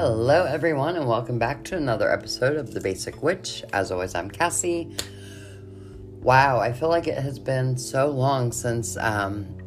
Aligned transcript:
Hello, 0.00 0.44
everyone, 0.44 0.94
and 0.94 1.08
welcome 1.08 1.40
back 1.40 1.64
to 1.64 1.76
another 1.76 2.08
episode 2.12 2.56
of 2.56 2.72
The 2.72 2.80
Basic 2.80 3.20
Witch. 3.20 3.64
As 3.72 3.90
always, 3.90 4.14
I'm 4.14 4.30
Cassie. 4.30 4.94
Wow, 6.22 6.60
I 6.60 6.72
feel 6.72 6.88
like 6.88 7.08
it 7.08 7.18
has 7.18 7.40
been 7.40 7.76
so 7.76 8.06
long 8.06 8.52
since 8.52 8.96
um, 8.96 9.58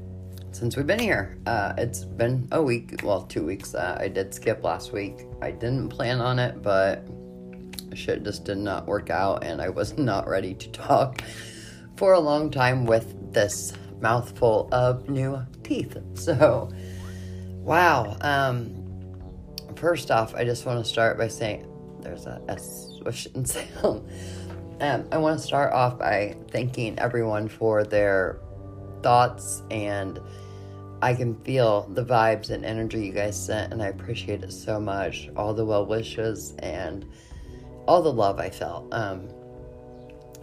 since 0.54 0.78
we've 0.78 0.88
been 0.88 1.00
here. 1.00 1.38
Uh, 1.46 1.74
it's 1.78 2.06
been 2.06 2.48
a 2.54 2.64
week, 2.64 3.02
well, 3.04 3.24
two 3.24 3.46
weeks. 3.46 3.76
Uh, 3.76 3.98
I 4.00 4.08
did 4.08 4.34
skip 4.34 4.64
last 4.64 4.94
week. 4.94 5.26
I 5.42 5.52
didn't 5.52 5.90
plan 5.90 6.22
on 6.22 6.40
it, 6.40 6.62
but 6.62 7.06
shit 7.94 8.24
just 8.24 8.46
did 8.46 8.58
not 8.58 8.88
work 8.88 9.10
out, 9.10 9.44
and 9.44 9.62
I 9.62 9.68
was 9.68 9.98
not 9.98 10.30
ready 10.30 10.54
to 10.54 10.70
talk 10.70 11.24
for 11.98 12.14
a 12.14 12.20
long 12.22 12.50
time 12.50 12.86
with 12.86 13.34
this 13.34 13.74
mouthful 14.00 14.70
of 14.72 15.10
new 15.10 15.46
teeth. 15.62 15.98
So, 16.14 16.70
wow. 17.66 18.16
Um, 18.22 18.81
first 19.76 20.12
off, 20.12 20.36
I 20.36 20.44
just 20.44 20.66
want 20.66 20.84
to 20.84 20.90
start 20.90 21.18
by 21.18 21.28
saying 21.28 21.68
there's 22.02 22.26
a 22.26 22.42
S 22.48 22.94
swishing 22.98 23.46
sound. 23.46 24.08
Um, 24.80 25.08
I 25.12 25.18
want 25.18 25.40
to 25.40 25.46
start 25.46 25.74
off 25.74 26.00
by 26.00 26.36
thanking 26.50 26.98
everyone 26.98 27.48
for 27.48 27.84
their 27.84 28.40
thoughts, 29.04 29.62
and 29.70 30.20
I 31.02 31.14
can 31.14 31.36
feel 31.44 31.88
the 31.94 32.04
vibes 32.04 32.50
and 32.50 32.66
energy 32.66 33.06
you 33.06 33.12
guys 33.12 33.44
sent, 33.44 33.74
and 33.74 33.82
I 33.82 33.88
appreciate 33.88 34.44
it 34.44 34.52
so 34.52 34.80
much. 34.80 35.30
All 35.36 35.54
the 35.54 35.66
well 35.66 35.86
wishes 35.86 36.54
and 36.60 37.06
all 37.88 38.02
the 38.02 38.14
love 38.14 38.40
I 38.40 38.50
felt. 38.50 38.92
Um, 38.94 39.30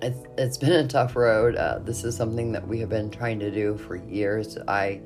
it's, 0.02 0.18
it's 0.36 0.56
been 0.56 0.72
a 0.72 0.86
tough 0.86 1.16
road. 1.16 1.56
Uh, 1.56 1.80
this 1.80 2.04
is 2.04 2.16
something 2.16 2.52
that 2.52 2.66
we 2.66 2.78
have 2.80 2.88
been 2.88 3.10
trying 3.10 3.40
to 3.40 3.50
do 3.50 3.76
for 3.76 3.96
years. 3.96 4.56
I 4.68 5.00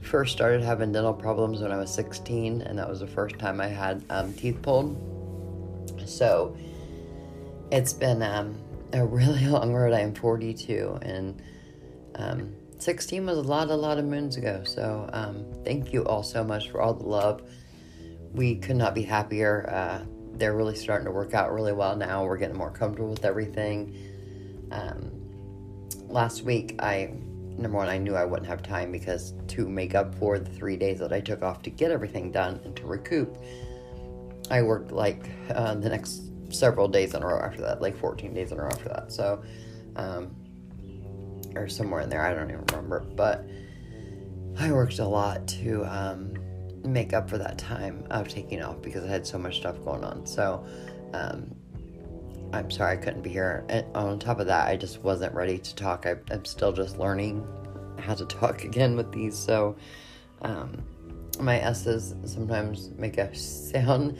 first 0.00 0.32
started 0.32 0.62
having 0.62 0.92
dental 0.92 1.14
problems 1.14 1.60
when 1.60 1.72
I 1.72 1.76
was 1.76 1.92
16, 1.92 2.62
and 2.62 2.78
that 2.78 2.88
was 2.88 3.00
the 3.00 3.06
first 3.06 3.38
time 3.38 3.60
I 3.60 3.68
had 3.68 4.04
um, 4.10 4.32
teeth 4.32 4.60
pulled. 4.62 4.96
So 6.06 6.56
it's 7.70 7.92
been 7.92 8.22
um, 8.22 8.56
a 8.92 9.04
really 9.04 9.46
long 9.46 9.72
road. 9.72 9.92
I 9.92 10.00
am 10.00 10.14
42, 10.14 10.98
and 11.02 11.42
um, 12.16 12.54
16 12.78 13.26
was 13.26 13.38
a 13.38 13.42
lot, 13.42 13.68
a 13.68 13.74
lot 13.74 13.98
of 13.98 14.04
moons 14.04 14.36
ago. 14.36 14.62
So 14.64 15.08
um, 15.12 15.44
thank 15.64 15.92
you 15.92 16.04
all 16.04 16.22
so 16.22 16.42
much 16.42 16.70
for 16.70 16.80
all 16.80 16.94
the 16.94 17.06
love. 17.06 17.42
We 18.32 18.56
could 18.56 18.76
not 18.76 18.94
be 18.94 19.02
happier. 19.02 19.68
Uh, 19.68 20.04
they're 20.32 20.54
really 20.54 20.76
starting 20.76 21.04
to 21.04 21.10
work 21.10 21.34
out 21.34 21.52
really 21.52 21.72
well 21.72 21.96
now. 21.96 22.24
We're 22.24 22.38
getting 22.38 22.56
more 22.56 22.70
comfortable 22.70 23.10
with 23.10 23.24
everything. 23.24 23.94
Um, 24.70 25.10
last 26.08 26.42
week, 26.42 26.76
I 26.80 27.12
number 27.58 27.78
one, 27.78 27.88
I 27.88 27.98
knew 27.98 28.14
I 28.14 28.24
wouldn't 28.24 28.48
have 28.48 28.62
time 28.62 28.92
because 28.92 29.34
to 29.48 29.68
make 29.68 29.94
up 29.94 30.14
for 30.14 30.38
the 30.38 30.50
three 30.50 30.76
days 30.76 30.98
that 31.00 31.12
I 31.12 31.20
took 31.20 31.42
off 31.42 31.62
to 31.62 31.70
get 31.70 31.90
everything 31.90 32.30
done 32.30 32.60
and 32.64 32.76
to 32.76 32.86
recoup, 32.86 33.36
I 34.50 34.62
worked 34.62 34.92
like 34.92 35.28
uh, 35.54 35.74
the 35.74 35.88
next 35.88 36.22
several 36.50 36.88
days 36.88 37.14
in 37.14 37.22
a 37.22 37.26
row 37.26 37.40
after 37.40 37.60
that, 37.62 37.80
like 37.80 37.96
14 37.96 38.34
days 38.34 38.52
in 38.52 38.58
a 38.58 38.62
row 38.62 38.68
after 38.68 38.88
that. 38.88 39.12
So, 39.12 39.42
um, 39.96 40.34
or 41.54 41.68
somewhere 41.68 42.00
in 42.00 42.08
there, 42.08 42.22
I 42.22 42.34
don't 42.34 42.50
even 42.50 42.64
remember. 42.66 43.00
But 43.00 43.46
I 44.58 44.72
worked 44.72 44.98
a 44.98 45.06
lot 45.06 45.46
to 45.48 45.84
um, 45.84 46.34
make 46.84 47.12
up 47.12 47.28
for 47.28 47.38
that 47.38 47.58
time 47.58 48.04
of 48.10 48.28
taking 48.28 48.62
off 48.62 48.80
because 48.82 49.04
I 49.04 49.08
had 49.08 49.26
so 49.26 49.38
much 49.38 49.58
stuff 49.58 49.82
going 49.84 50.04
on. 50.04 50.26
So, 50.26 50.66
um, 51.12 51.54
I'm 52.52 52.70
sorry 52.70 52.94
I 52.94 52.96
couldn't 52.96 53.22
be 53.22 53.30
here. 53.30 53.64
And 53.68 53.86
on 53.94 54.18
top 54.18 54.40
of 54.40 54.46
that, 54.46 54.68
I 54.68 54.76
just 54.76 55.02
wasn't 55.02 55.34
ready 55.34 55.58
to 55.58 55.74
talk. 55.74 56.06
I, 56.06 56.16
am 56.32 56.44
still 56.44 56.72
just 56.72 56.98
learning 56.98 57.46
how 57.98 58.14
to 58.14 58.24
talk 58.24 58.64
again 58.64 58.96
with 58.96 59.12
these. 59.12 59.38
So, 59.38 59.76
um, 60.42 60.82
my 61.38 61.60
S's 61.60 62.14
sometimes 62.24 62.90
make 62.98 63.18
a 63.18 63.34
sound, 63.34 64.18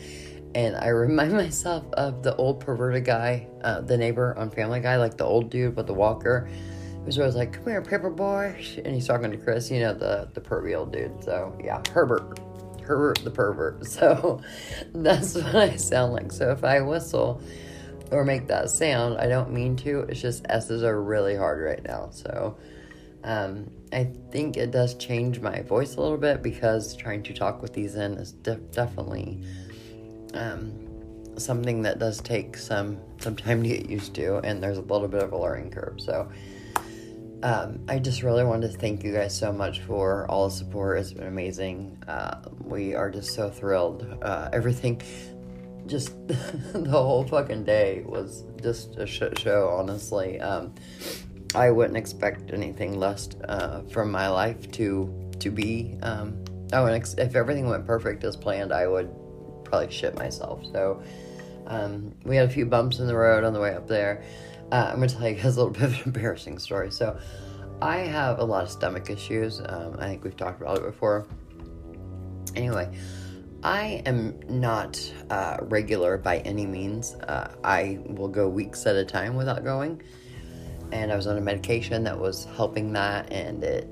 and 0.54 0.76
I 0.76 0.88
remind 0.88 1.32
myself 1.44 1.84
of 1.94 2.22
the 2.22 2.34
old 2.36 2.60
perverted 2.60 3.04
guy, 3.04 3.48
uh, 3.62 3.80
the 3.80 3.96
neighbor 3.96 4.36
on 4.38 4.50
Family 4.50 4.80
Guy, 4.80 4.96
like 4.96 5.16
the 5.16 5.24
old 5.24 5.50
dude 5.50 5.76
with 5.76 5.86
the 5.86 5.94
walker, 5.94 6.48
who's 7.04 7.18
always 7.18 7.34
like, 7.34 7.52
"Come 7.52 7.64
here, 7.64 7.82
paper 7.82 8.10
boy," 8.10 8.54
and 8.84 8.94
he's 8.94 9.06
talking 9.06 9.30
to 9.30 9.36
Chris, 9.36 9.70
you 9.70 9.80
know, 9.80 9.92
the 9.92 10.28
the 10.34 10.40
pervy 10.40 10.78
old 10.78 10.92
dude. 10.92 11.22
So 11.24 11.56
yeah, 11.62 11.82
Herbert, 11.92 12.38
Herbert 12.82 13.18
the 13.24 13.30
pervert. 13.30 13.86
So 13.86 14.40
that's 14.94 15.34
what 15.34 15.54
I 15.56 15.76
sound 15.76 16.12
like. 16.12 16.32
So 16.32 16.52
if 16.52 16.64
I 16.64 16.80
whistle 16.80 17.42
or 18.10 18.24
make 18.24 18.46
that 18.48 18.70
sound. 18.70 19.18
I 19.18 19.28
don't 19.28 19.52
mean 19.52 19.76
to. 19.76 20.00
It's 20.00 20.20
just 20.20 20.44
S's 20.48 20.82
are 20.82 21.00
really 21.00 21.36
hard 21.36 21.62
right 21.62 21.82
now. 21.82 22.10
So 22.10 22.56
um, 23.24 23.70
I 23.92 24.04
think 24.30 24.56
it 24.56 24.70
does 24.70 24.94
change 24.94 25.40
my 25.40 25.62
voice 25.62 25.96
a 25.96 26.00
little 26.00 26.18
bit 26.18 26.42
because 26.42 26.96
trying 26.96 27.22
to 27.24 27.34
talk 27.34 27.62
with 27.62 27.72
these 27.72 27.94
in 27.94 28.14
is 28.14 28.32
de- 28.32 28.56
definitely 28.56 29.42
um, 30.34 30.72
something 31.36 31.82
that 31.82 31.98
does 31.98 32.20
take 32.20 32.56
some 32.56 32.98
some 33.18 33.36
time 33.36 33.62
to 33.62 33.68
get 33.68 33.88
used 33.88 34.14
to, 34.14 34.38
and 34.38 34.62
there's 34.62 34.78
a 34.78 34.82
little 34.82 35.08
bit 35.08 35.22
of 35.22 35.32
a 35.32 35.38
learning 35.38 35.70
curve. 35.70 36.00
So. 36.00 36.30
Um, 37.42 37.80
I 37.88 37.98
just 37.98 38.22
really 38.22 38.44
wanted 38.44 38.70
to 38.70 38.76
thank 38.76 39.02
you 39.02 39.14
guys 39.14 39.34
so 39.34 39.50
much 39.50 39.80
for 39.80 40.30
all 40.30 40.50
the 40.50 40.54
support. 40.54 40.98
It's 40.98 41.14
been 41.14 41.26
amazing. 41.26 41.96
Uh, 42.06 42.42
we 42.62 42.94
are 42.94 43.10
just 43.10 43.34
so 43.34 43.48
thrilled. 43.48 44.06
Uh, 44.20 44.50
everything, 44.52 45.00
just 45.86 46.14
the 46.28 46.88
whole 46.90 47.26
fucking 47.26 47.64
day 47.64 48.02
was 48.06 48.44
just 48.62 48.96
a 48.96 49.06
shit 49.06 49.38
show, 49.38 49.68
honestly. 49.68 50.40
Um, 50.40 50.74
I 51.54 51.70
wouldn't 51.70 51.96
expect 51.96 52.52
anything 52.52 52.98
less 52.98 53.28
uh, 53.48 53.82
from 53.90 54.10
my 54.10 54.28
life 54.28 54.70
to 54.72 55.30
to 55.40 55.50
be. 55.50 55.96
Um, 56.02 56.44
oh, 56.72 56.86
and 56.86 56.94
ex- 56.94 57.14
if 57.14 57.34
everything 57.34 57.68
went 57.68 57.86
perfect 57.86 58.24
as 58.24 58.36
planned, 58.36 58.72
I 58.72 58.86
would 58.86 59.10
probably 59.64 59.90
shit 59.90 60.14
myself. 60.16 60.64
So 60.72 61.02
um, 61.66 62.14
we 62.24 62.36
had 62.36 62.48
a 62.48 62.52
few 62.52 62.66
bumps 62.66 62.98
in 62.98 63.06
the 63.06 63.16
road 63.16 63.44
on 63.44 63.52
the 63.52 63.60
way 63.60 63.74
up 63.74 63.88
there. 63.88 64.22
Uh, 64.70 64.90
I'm 64.92 64.96
gonna 64.96 65.08
tell 65.08 65.28
you 65.28 65.34
guys 65.34 65.56
a 65.56 65.64
little 65.64 65.70
bit 65.72 65.82
of 65.82 65.94
an 65.94 66.02
embarrassing 66.06 66.58
story. 66.58 66.90
So 66.90 67.18
I 67.82 67.98
have 67.98 68.38
a 68.38 68.44
lot 68.44 68.64
of 68.64 68.70
stomach 68.70 69.10
issues. 69.10 69.60
Um, 69.60 69.96
I 69.98 70.06
think 70.06 70.24
we've 70.24 70.36
talked 70.36 70.60
about 70.60 70.78
it 70.78 70.84
before. 70.84 71.26
Anyway, 72.54 72.96
I 73.62 74.02
am 74.06 74.38
not 74.48 74.98
uh, 75.28 75.58
regular 75.62 76.16
by 76.16 76.38
any 76.38 76.66
means. 76.66 77.14
Uh, 77.14 77.54
I 77.62 77.98
will 78.06 78.28
go 78.28 78.48
weeks 78.48 78.86
at 78.86 78.96
a 78.96 79.04
time 79.04 79.34
without 79.34 79.64
going. 79.64 80.02
And 80.92 81.12
I 81.12 81.16
was 81.16 81.26
on 81.26 81.36
a 81.36 81.40
medication 81.40 82.02
that 82.04 82.18
was 82.18 82.46
helping 82.56 82.92
that, 82.94 83.30
and 83.32 83.62
it 83.62 83.88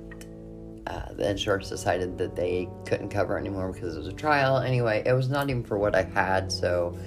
uh, 0.88 1.12
the 1.12 1.30
insurance 1.30 1.68
decided 1.68 2.16
that 2.16 2.34
they 2.34 2.66
couldn't 2.86 3.10
cover 3.10 3.38
anymore 3.38 3.72
because 3.72 3.94
it 3.94 3.98
was 3.98 4.08
a 4.08 4.12
trial. 4.12 4.56
Anyway, 4.56 5.02
it 5.04 5.12
was 5.12 5.28
not 5.28 5.50
even 5.50 5.62
for 5.62 5.76
what 5.76 5.94
I 5.94 6.02
had, 6.02 6.50
so 6.50 6.98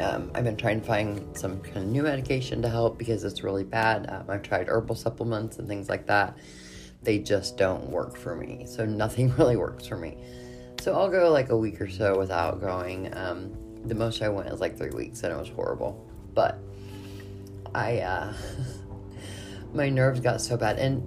um, 0.00 0.30
I've 0.34 0.42
been 0.42 0.56
trying 0.56 0.80
to 0.80 0.86
find 0.86 1.36
some 1.36 1.60
kind 1.60 1.78
of 1.78 1.86
new 1.86 2.02
medication 2.02 2.60
to 2.62 2.68
help 2.68 2.98
because 2.98 3.22
it's 3.22 3.44
really 3.44 3.62
bad. 3.62 4.10
Um, 4.10 4.24
I've 4.28 4.42
tried 4.42 4.68
herbal 4.68 4.96
supplements 4.96 5.58
and 5.58 5.68
things 5.68 5.88
like 5.88 6.06
that. 6.08 6.36
They 7.02 7.20
just 7.20 7.56
don't 7.56 7.88
work 7.90 8.16
for 8.16 8.34
me, 8.34 8.66
so 8.66 8.84
nothing 8.84 9.32
really 9.38 9.56
works 9.56 9.86
for 9.86 9.96
me. 9.96 10.18
So 10.80 10.94
I'll 10.94 11.10
go 11.10 11.30
like 11.30 11.50
a 11.50 11.56
week 11.56 11.80
or 11.80 11.88
so 11.88 12.18
without 12.18 12.60
going. 12.60 13.14
Um, 13.16 13.52
the 13.84 13.94
most 13.94 14.22
I 14.22 14.28
went 14.28 14.48
is 14.48 14.60
like 14.60 14.76
three 14.76 14.90
weeks, 14.90 15.22
and 15.22 15.32
it 15.32 15.36
was 15.36 15.48
horrible. 15.48 16.08
But 16.34 16.58
I, 17.74 17.98
uh, 18.00 18.34
my 19.74 19.88
nerves 19.88 20.20
got 20.20 20.40
so 20.40 20.56
bad. 20.56 20.78
And 20.78 21.02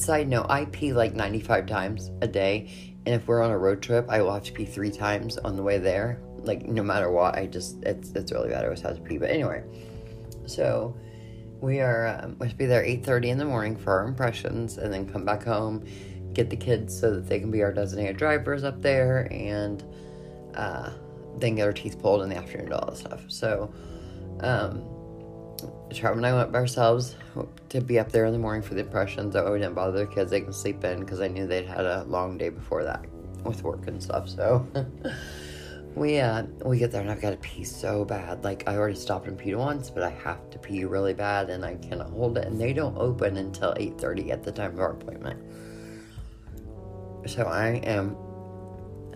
side 0.00 0.28
note, 0.28 0.46
I 0.48 0.66
pee 0.66 0.92
like 0.92 1.14
95 1.14 1.66
times 1.66 2.10
a 2.20 2.28
day. 2.28 2.94
And 3.06 3.14
if 3.14 3.28
we're 3.28 3.42
on 3.42 3.50
a 3.50 3.58
road 3.58 3.82
trip, 3.82 4.06
I 4.08 4.20
will 4.20 4.34
have 4.34 4.44
to 4.44 4.52
pee 4.52 4.64
three 4.64 4.90
times 4.90 5.38
on 5.38 5.56
the 5.56 5.62
way 5.62 5.78
there. 5.78 6.20
Like 6.38 6.66
no 6.66 6.82
matter 6.82 7.10
what, 7.10 7.36
I 7.36 7.46
just 7.46 7.82
it's 7.82 8.10
it's 8.12 8.32
really 8.32 8.50
bad. 8.50 8.62
I 8.62 8.64
always 8.64 8.80
have 8.80 8.96
to 8.96 9.02
pee. 9.02 9.18
But 9.18 9.30
anyway, 9.30 9.64
so 10.46 10.96
we 11.60 11.80
are 11.80 12.20
um, 12.22 12.36
we 12.38 12.46
have 12.46 12.52
to 12.52 12.58
be 12.58 12.66
there 12.66 12.84
8:30 12.84 13.28
in 13.28 13.38
the 13.38 13.44
morning 13.44 13.76
for 13.76 13.92
our 13.92 14.06
impressions, 14.06 14.78
and 14.78 14.92
then 14.92 15.08
come 15.08 15.24
back 15.24 15.44
home 15.44 15.84
get 16.36 16.50
the 16.50 16.56
kids 16.56 16.98
so 16.98 17.14
that 17.14 17.26
they 17.26 17.40
can 17.40 17.50
be 17.50 17.62
our 17.62 17.72
designated 17.72 18.18
drivers 18.18 18.62
up 18.62 18.82
there 18.82 19.26
and 19.32 19.82
uh, 20.54 20.90
then 21.38 21.54
get 21.54 21.66
our 21.66 21.72
teeth 21.72 21.98
pulled 22.00 22.22
in 22.22 22.28
the 22.28 22.36
afternoon, 22.36 22.72
all 22.72 22.86
that 22.86 22.96
stuff. 22.96 23.24
So, 23.28 23.72
um, 24.40 24.84
Charlie 25.90 26.18
and 26.18 26.26
I 26.26 26.34
went 26.34 26.52
by 26.52 26.58
ourselves 26.58 27.16
to 27.70 27.80
be 27.80 27.98
up 27.98 28.12
there 28.12 28.26
in 28.26 28.32
the 28.34 28.38
morning 28.38 28.60
for 28.60 28.74
the 28.74 28.80
impressions. 28.80 29.32
That 29.32 29.46
way 29.46 29.52
we 29.52 29.58
didn't 29.58 29.74
bother 29.74 30.04
the 30.04 30.06
kids; 30.06 30.30
they 30.30 30.42
can 30.42 30.52
sleep 30.52 30.84
in 30.84 31.00
because 31.00 31.20
I 31.20 31.28
knew 31.28 31.46
they'd 31.46 31.66
had 31.66 31.86
a 31.86 32.04
long 32.04 32.36
day 32.36 32.50
before 32.50 32.84
that 32.84 33.06
with 33.44 33.62
work 33.62 33.86
and 33.86 34.02
stuff. 34.02 34.28
So 34.28 34.66
we 35.94 36.18
uh, 36.18 36.42
we 36.64 36.78
get 36.78 36.92
there 36.92 37.00
and 37.00 37.10
I've 37.10 37.22
got 37.22 37.30
to 37.30 37.36
pee 37.38 37.64
so 37.64 38.04
bad. 38.04 38.44
Like 38.44 38.68
I 38.68 38.76
already 38.76 38.96
stopped 38.96 39.28
and 39.28 39.38
peed 39.38 39.56
once, 39.56 39.88
but 39.88 40.02
I 40.02 40.10
have 40.10 40.50
to 40.50 40.58
pee 40.58 40.84
really 40.84 41.14
bad 41.14 41.48
and 41.48 41.64
I 41.64 41.76
cannot 41.76 42.10
hold 42.10 42.36
it. 42.36 42.46
And 42.46 42.60
they 42.60 42.74
don't 42.74 42.98
open 42.98 43.38
until 43.38 43.72
eight 43.78 43.98
thirty 43.98 44.30
at 44.30 44.42
the 44.42 44.52
time 44.52 44.74
of 44.74 44.80
our 44.80 44.92
appointment. 44.92 45.40
So 47.26 47.44
I 47.44 47.80
am, 47.84 48.16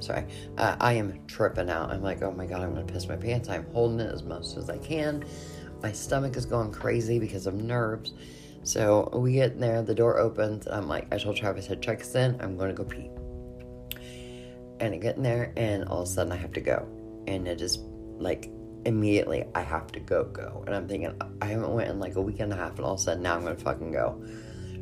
sorry, 0.01 0.27
uh, 0.59 0.77
I 0.81 0.95
am 0.95 1.27
tripping 1.27 1.71
out. 1.71 1.91
I'm 1.91 2.03
like, 2.03 2.23
oh 2.23 2.33
my 2.33 2.47
god, 2.47 2.63
I'm 2.63 2.75
gonna 2.75 2.85
piss 2.87 3.09
my 3.09 3.17
pants. 3.17 3.49
I'm 3.49 3.67
holding 3.73 4.01
it 4.01 4.13
as 4.13 4.23
much 4.23 4.57
as 4.57 4.71
I 4.71 4.79
can. 4.79 5.25
My 5.83 5.93
stomach 5.93 6.37
is 6.37 6.47
going 6.47 6.73
crazy 6.73 7.19
because 7.19 7.47
of 7.47 7.55
nerves. 7.55 8.13
So 8.65 9.11
we 9.15 9.35
get 9.35 9.53
in 9.53 9.61
there, 9.61 9.83
the 9.83 9.95
door 9.95 10.19
opens. 10.19 10.67
I'm 10.69 10.89
like, 10.89 11.13
I 11.13 11.19
told 11.19 11.37
Travis, 11.37 11.71
I 11.71 11.77
check 11.77 12.01
us 12.03 12.15
in. 12.15 12.41
I'm 12.41 12.57
gonna 12.57 12.75
go 12.75 12.85
pee. 12.85 13.11
and 14.81 14.95
I 14.95 14.99
get 14.99 15.17
in 15.17 15.23
there, 15.23 15.53
and 15.57 15.85
all 15.85 16.03
of 16.03 16.09
a 16.09 16.11
sudden 16.11 16.33
I 16.33 16.37
have 16.37 16.53
to 16.55 16.61
go. 16.61 16.89
And 17.27 17.47
it 17.47 17.61
is 17.61 17.79
like 18.19 18.51
immediately 18.87 19.45
I 19.55 19.61
have 19.63 19.93
to 19.93 20.01
go, 20.01 20.25
go. 20.25 20.65
And 20.67 20.75
I'm 20.75 20.89
thinking, 20.89 21.13
I 21.43 21.47
haven't 21.47 21.73
went 21.73 21.91
in 21.91 22.01
like 22.01 22.17
a 22.17 22.23
week 22.23 22.41
and 22.41 22.53
a 22.53 22.57
half, 22.57 22.77
and 22.77 22.85
all 22.85 22.95
of 22.95 23.01
a 23.01 23.03
sudden 23.03 23.23
now 23.23 23.37
I'm 23.37 23.43
gonna 23.45 23.57
fucking 23.57 23.93
go. 23.93 24.23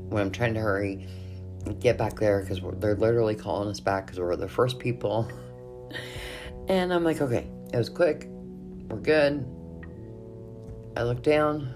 When 0.09 0.23
I'm 0.23 0.31
trying 0.31 0.55
to 0.55 0.61
hurry, 0.61 1.07
get 1.81 1.99
back 1.99 2.19
there 2.19 2.41
because 2.41 2.61
they're 2.81 2.97
literally 2.97 3.35
calling 3.35 3.69
us 3.69 3.81
back 3.81 4.07
because 4.07 4.19
we're 4.19 4.37
the 4.37 4.49
first 4.49 4.79
people. 4.79 5.31
and 6.69 6.93
I'm 6.93 7.05
like, 7.05 7.21
okay, 7.21 7.47
it 7.73 7.77
was 7.77 7.89
quick, 7.89 8.27
we're 8.89 9.01
good. 9.01 9.47
I 10.97 11.03
look 11.03 11.23
down, 11.23 11.75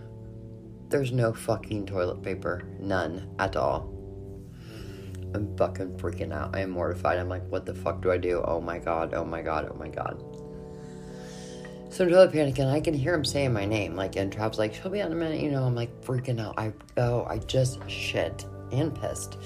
there's 0.89 1.13
no 1.13 1.33
fucking 1.33 1.87
toilet 1.87 2.23
paper, 2.23 2.63
none 2.81 3.35
at 3.39 3.57
all. 3.57 3.93
I'm 5.35 5.57
fucking 5.57 5.97
freaking 5.97 6.33
out. 6.33 6.55
I 6.55 6.61
am 6.61 6.71
mortified. 6.71 7.19
I'm 7.19 7.29
like, 7.29 7.47
what 7.49 7.65
the 7.65 7.75
fuck 7.75 8.03
do 8.03 8.11
I 8.11 8.19
do? 8.19 8.43
Oh 8.45 8.61
my 8.61 8.79
god, 8.79 9.15
oh 9.15 9.25
my 9.25 9.41
god, 9.41 9.69
oh 9.71 9.77
my 9.77 9.89
god. 9.89 10.23
So 11.91 12.05
I'm 12.05 12.11
totally 12.11 12.29
panicking. 12.29 12.71
I 12.71 12.81
can 12.81 12.95
hear 12.95 13.15
him 13.15 13.25
saying 13.25 13.53
my 13.53 13.65
name. 13.65 13.95
Like, 13.95 14.17
and 14.17 14.33
Trav's 14.33 14.59
like, 14.59 14.75
she'll 14.75 14.91
be 14.91 15.01
out 15.01 15.07
in 15.07 15.13
a 15.13 15.17
minute. 15.17 15.41
You 15.41 15.51
know, 15.51 15.65
I'm 15.65 15.75
like 15.75 16.03
freaking 16.03 16.41
out. 16.41 16.55
I, 16.59 16.73
oh, 16.97 17.25
I 17.29 17.39
just 17.39 17.79
shit 17.89 18.47
and 18.73 18.95
pissed. 18.95 19.39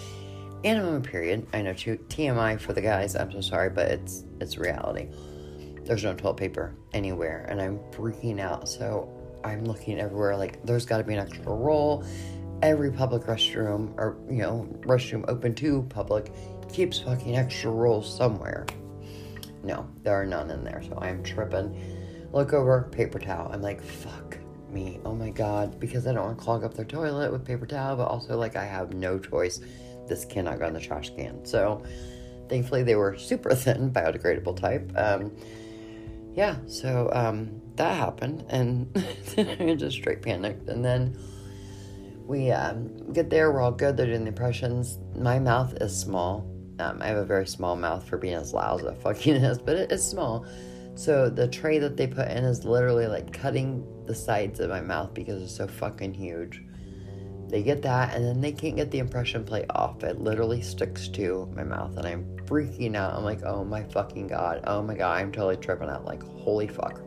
And 0.66 0.80
I'm 0.80 0.88
on 0.88 0.96
a 0.96 1.00
period. 1.00 1.46
I 1.52 1.62
know 1.62 1.74
too 1.74 1.96
TMI 2.08 2.58
for 2.60 2.72
the 2.72 2.80
guys. 2.80 3.14
I'm 3.14 3.30
so 3.30 3.40
sorry, 3.40 3.70
but 3.70 3.88
it's 3.88 4.24
it's 4.40 4.58
reality. 4.58 5.06
There's 5.84 6.02
no 6.02 6.12
toilet 6.12 6.38
paper 6.38 6.74
anywhere, 6.92 7.46
and 7.48 7.62
I'm 7.62 7.78
freaking 7.92 8.40
out. 8.40 8.68
So 8.68 9.08
I'm 9.44 9.64
looking 9.64 10.00
everywhere. 10.00 10.36
Like, 10.36 10.66
there's 10.66 10.84
got 10.84 10.98
to 10.98 11.04
be 11.04 11.14
an 11.14 11.20
extra 11.20 11.54
roll 11.54 12.04
every 12.62 12.90
public 12.90 13.24
restroom 13.24 13.94
or 13.96 14.16
you 14.28 14.38
know 14.38 14.66
restroom 14.80 15.24
open 15.28 15.54
to 15.54 15.82
public 15.90 16.32
keeps 16.72 16.98
fucking 16.98 17.36
extra 17.36 17.70
rolls 17.70 18.12
somewhere. 18.12 18.66
No, 19.62 19.88
there 20.02 20.20
are 20.20 20.26
none 20.26 20.50
in 20.50 20.64
there, 20.64 20.82
so 20.82 20.98
I'm 21.00 21.22
tripping. 21.22 22.28
Look 22.32 22.52
over 22.52 22.88
paper 22.90 23.20
towel. 23.20 23.52
I'm 23.52 23.62
like, 23.62 23.80
fuck 23.80 24.36
me. 24.68 24.98
Oh 25.04 25.14
my 25.14 25.30
god, 25.30 25.78
because 25.78 26.08
I 26.08 26.12
don't 26.12 26.24
want 26.24 26.38
to 26.38 26.44
clog 26.44 26.64
up 26.64 26.74
their 26.74 26.84
toilet 26.84 27.30
with 27.30 27.44
paper 27.44 27.66
towel, 27.66 27.96
but 27.96 28.08
also 28.08 28.36
like 28.36 28.56
I 28.56 28.64
have 28.64 28.94
no 28.94 29.20
choice. 29.20 29.60
This 30.06 30.24
cannot 30.24 30.58
go 30.58 30.66
in 30.66 30.74
the 30.74 30.80
trash 30.80 31.10
can. 31.10 31.44
So 31.44 31.82
thankfully 32.48 32.82
they 32.82 32.96
were 32.96 33.16
super 33.16 33.54
thin, 33.54 33.90
biodegradable 33.90 34.58
type. 34.58 34.90
Um, 34.96 35.32
yeah, 36.34 36.56
so 36.66 37.08
um, 37.12 37.62
that 37.76 37.96
happened, 37.96 38.44
and 38.50 38.90
I 39.38 39.74
just 39.74 39.96
straight 39.96 40.20
panicked, 40.20 40.68
and 40.68 40.84
then 40.84 41.16
we 42.26 42.50
um, 42.50 43.12
get 43.12 43.30
there, 43.30 43.50
we're 43.52 43.62
all 43.62 43.72
good. 43.72 43.96
They're 43.96 44.06
doing 44.06 44.24
the 44.24 44.28
impressions. 44.28 44.98
My 45.14 45.38
mouth 45.38 45.74
is 45.80 45.98
small. 45.98 46.46
Um, 46.78 47.00
I 47.00 47.06
have 47.06 47.16
a 47.16 47.24
very 47.24 47.46
small 47.46 47.74
mouth 47.76 48.06
for 48.06 48.18
being 48.18 48.34
as 48.34 48.52
loud 48.52 48.80
as 48.82 48.86
it 48.88 48.98
fucking 48.98 49.34
is, 49.36 49.58
but 49.58 49.76
it 49.76 49.92
is 49.92 50.06
small. 50.06 50.44
So 50.94 51.28
the 51.28 51.46
tray 51.46 51.78
that 51.78 51.96
they 51.96 52.06
put 52.06 52.28
in 52.28 52.44
is 52.44 52.64
literally 52.64 53.06
like 53.06 53.32
cutting 53.32 53.86
the 54.06 54.14
sides 54.14 54.60
of 54.60 54.70
my 54.70 54.80
mouth 54.80 55.14
because 55.14 55.42
it's 55.42 55.54
so 55.54 55.66
fucking 55.66 56.14
huge. 56.14 56.62
They 57.48 57.62
get 57.62 57.82
that, 57.82 58.14
and 58.14 58.24
then 58.24 58.40
they 58.40 58.52
can't 58.52 58.76
get 58.76 58.90
the 58.90 58.98
impression 58.98 59.44
plate 59.44 59.66
off. 59.70 60.02
It 60.02 60.20
literally 60.20 60.62
sticks 60.62 61.08
to 61.08 61.48
my 61.54 61.62
mouth, 61.62 61.96
and 61.96 62.06
I'm 62.06 62.36
freaking 62.46 62.96
out. 62.96 63.14
I'm 63.14 63.24
like, 63.24 63.42
oh 63.44 63.64
my 63.64 63.84
fucking 63.84 64.28
god, 64.28 64.62
oh 64.66 64.82
my 64.82 64.94
god, 64.94 65.20
I'm 65.20 65.32
totally 65.32 65.56
tripping 65.56 65.88
out. 65.88 66.04
Like, 66.04 66.22
holy 66.22 66.66
fuck. 66.66 67.00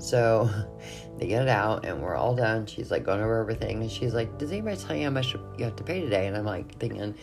So 0.00 0.48
they 1.18 1.26
get 1.26 1.42
it 1.42 1.48
out 1.48 1.84
and 1.84 2.00
we're 2.00 2.16
all 2.16 2.34
done. 2.34 2.66
She's 2.66 2.90
like 2.90 3.04
going 3.04 3.20
over 3.20 3.40
everything 3.40 3.82
and 3.82 3.90
she's 3.90 4.14
like, 4.14 4.38
Does 4.38 4.50
anybody 4.50 4.76
tell 4.76 4.96
you 4.96 5.04
how 5.04 5.10
much 5.10 5.34
you 5.34 5.64
have 5.64 5.76
to 5.76 5.84
pay 5.84 6.00
today? 6.00 6.26
And 6.26 6.36
I'm 6.36 6.46
like 6.46 6.78
thinking, 6.78 7.14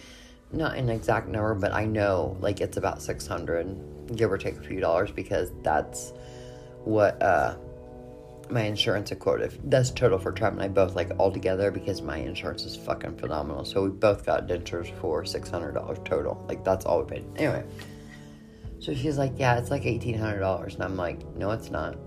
not 0.51 0.77
an 0.77 0.89
exact 0.89 1.27
number, 1.27 1.55
but 1.55 1.73
I 1.73 1.85
know 1.85 2.37
like 2.39 2.61
it's 2.61 2.77
about 2.77 3.01
600, 3.01 4.15
give 4.15 4.31
or 4.31 4.37
take 4.37 4.57
a 4.57 4.61
few 4.61 4.79
dollars 4.79 5.11
because 5.11 5.51
that's 5.63 6.13
what 6.83 7.21
uh, 7.21 7.57
my 8.49 8.63
insurance 8.63 9.09
had 9.09 9.19
quoted. 9.19 9.59
That's 9.69 9.91
total 9.91 10.17
for 10.19 10.31
Trev 10.31 10.53
and 10.53 10.61
I 10.61 10.67
both 10.67 10.95
like 10.95 11.11
all 11.17 11.31
together 11.31 11.71
because 11.71 12.01
my 12.01 12.17
insurance 12.17 12.63
is 12.63 12.75
fucking 12.75 13.17
phenomenal. 13.17 13.65
So 13.65 13.83
we 13.83 13.89
both 13.89 14.25
got 14.25 14.47
dentures 14.47 14.93
for 14.99 15.23
$600 15.23 16.05
total. 16.05 16.45
Like 16.47 16.63
that's 16.63 16.85
all 16.85 17.03
we 17.03 17.09
paid. 17.09 17.25
Anyway. 17.35 17.63
So 18.79 18.93
she's 18.93 19.17
like, 19.17 19.33
yeah, 19.37 19.57
it's 19.57 19.71
like 19.71 19.83
$1,800. 19.83 20.73
And 20.73 20.83
I'm 20.83 20.95
like, 20.95 21.25
no, 21.35 21.51
it's 21.51 21.71
not. 21.71 21.97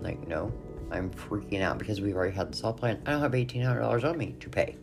Like, 0.00 0.26
no, 0.28 0.52
I'm 0.90 1.10
freaking 1.10 1.62
out 1.62 1.78
because 1.78 2.00
we've 2.00 2.14
already 2.14 2.34
had 2.34 2.52
this 2.52 2.62
all 2.62 2.72
planned. 2.72 3.02
I 3.06 3.12
don't 3.12 3.20
have 3.20 3.32
$1,800 3.32 4.04
on 4.04 4.16
me 4.16 4.36
to 4.40 4.48
pay. 4.48 4.76